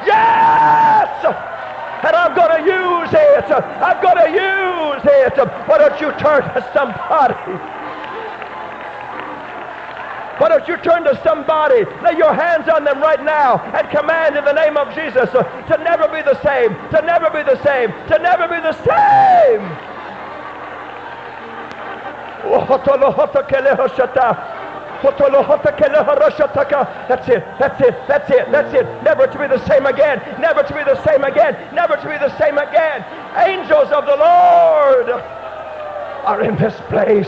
Yes! 0.06 1.53
And 2.04 2.16
I'm 2.16 2.36
going 2.36 2.52
to 2.52 2.64
use 2.68 3.14
it. 3.14 3.48
I'm 3.52 4.02
going 4.04 4.20
to 4.20 4.30
use 4.30 5.04
it. 5.08 5.38
Why 5.68 5.78
don't 5.78 6.00
you 6.02 6.12
turn 6.20 6.44
to 6.44 6.62
somebody? 6.74 7.34
Why 10.40 10.50
don't 10.50 10.68
you 10.68 10.78
turn 10.78 11.04
to 11.06 11.16
somebody, 11.24 11.86
lay 12.02 12.18
your 12.18 12.34
hands 12.34 12.68
on 12.68 12.84
them 12.84 13.00
right 13.00 13.24
now, 13.24 13.60
and 13.72 13.90
command 13.90 14.36
in 14.36 14.44
the 14.44 14.52
name 14.52 14.76
of 14.78 14.94
Jesus 14.94 15.30
to 15.32 15.78
never 15.84 16.08
be 16.10 16.22
the 16.24 16.36
same, 16.42 16.74
to 16.90 17.02
never 17.06 17.30
be 17.30 17.44
the 17.44 17.62
same, 17.64 17.92
to 18.10 18.18
never 18.20 18.48
be 18.50 18.60
the 18.60 18.74
same. 18.74 19.62
Oh, 22.46 22.78
That's 27.08 27.28
it. 27.30 27.44
That's 27.60 27.80
it. 27.82 27.96
That's 28.08 28.30
it. 28.32 28.52
That's 28.52 28.74
it. 28.74 28.86
Never 29.04 29.28
to 29.28 29.38
be 29.40 29.48
the 29.48 29.64
same 29.68 29.86
again. 29.86 30.20
Never 30.40 30.64
to 30.64 30.74
be 30.74 30.84
the 30.84 31.02
same 31.04 31.24
again. 31.24 31.56
Never 31.76 31.96
to 31.98 32.08
be 32.08 32.18
the 32.18 32.36
same 32.40 32.58
again. 32.58 33.06
Angels 33.46 33.92
of 33.92 34.06
the 34.06 34.16
Lord 34.16 35.10
are 36.26 36.42
in 36.44 36.56
this 36.58 36.76
place. 36.90 37.28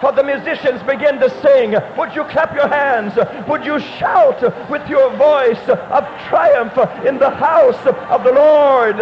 For 0.00 0.12
the 0.12 0.22
musicians 0.24 0.82
begin 0.84 1.18
to 1.20 1.28
sing. 1.42 1.74
Would 1.98 2.14
you 2.14 2.24
clap 2.24 2.54
your 2.54 2.68
hands? 2.68 3.12
Would 3.48 3.64
you 3.66 3.78
shout 3.78 4.40
with 4.70 4.88
your 4.88 5.10
voice 5.16 5.60
of 5.68 6.04
triumph 6.28 6.78
in 7.06 7.18
the 7.18 7.28
house 7.30 7.86
of 7.86 8.24
the 8.24 8.32
Lord? 8.32 8.96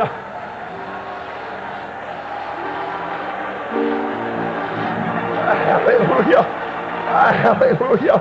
Hallelujah. 5.48 6.42
Hallelujah. 7.08 8.18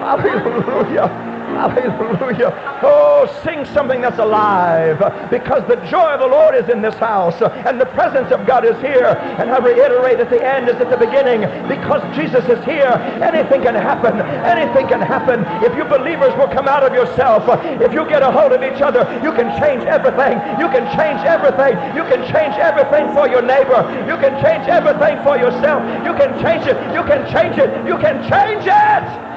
Hallelujah. 0.00 1.27
Hallelujah. 1.56 2.52
Oh, 2.82 3.26
sing 3.42 3.64
something 3.74 4.00
that's 4.00 4.18
alive 4.18 4.98
because 5.30 5.66
the 5.66 5.76
joy 5.90 6.14
of 6.14 6.20
the 6.20 6.26
Lord 6.26 6.54
is 6.54 6.68
in 6.68 6.82
this 6.82 6.94
house 6.96 7.40
and 7.42 7.80
the 7.80 7.86
presence 7.86 8.30
of 8.30 8.46
God 8.46 8.64
is 8.64 8.76
here. 8.80 9.16
And 9.38 9.50
I 9.50 9.58
reiterate 9.58 10.20
at 10.20 10.30
the 10.30 10.44
end 10.44 10.68
as 10.68 10.76
at 10.76 10.90
the 10.90 10.96
beginning 10.96 11.42
because 11.66 12.02
Jesus 12.14 12.44
is 12.46 12.62
here, 12.64 12.92
anything 13.22 13.62
can 13.62 13.74
happen. 13.74 14.20
Anything 14.20 14.88
can 14.88 15.00
happen. 15.00 15.42
If 15.64 15.74
you 15.76 15.84
believers 15.84 16.34
will 16.38 16.48
come 16.48 16.68
out 16.68 16.84
of 16.84 16.94
yourself, 16.94 17.42
if 17.82 17.92
you 17.92 18.06
get 18.08 18.22
a 18.22 18.30
hold 18.30 18.52
of 18.52 18.62
each 18.62 18.80
other, 18.80 19.02
you 19.22 19.32
can 19.32 19.50
change 19.58 19.82
everything. 19.84 20.38
You 20.60 20.68
can 20.70 20.86
change 20.96 21.20
everything. 21.26 21.74
You 21.96 22.04
can 22.04 22.22
change 22.30 22.54
everything 22.60 23.12
for 23.12 23.28
your 23.28 23.42
neighbor. 23.42 23.82
You 24.06 24.16
can 24.22 24.38
change 24.42 24.68
everything 24.68 25.22
for 25.24 25.36
yourself. 25.36 25.82
You 26.04 26.14
can 26.14 26.38
change 26.42 26.66
it. 26.66 26.76
You 26.94 27.02
can 27.02 27.26
change 27.32 27.58
it. 27.58 27.86
You 27.86 27.98
can 27.98 28.22
change 28.30 28.64
it. 28.66 29.27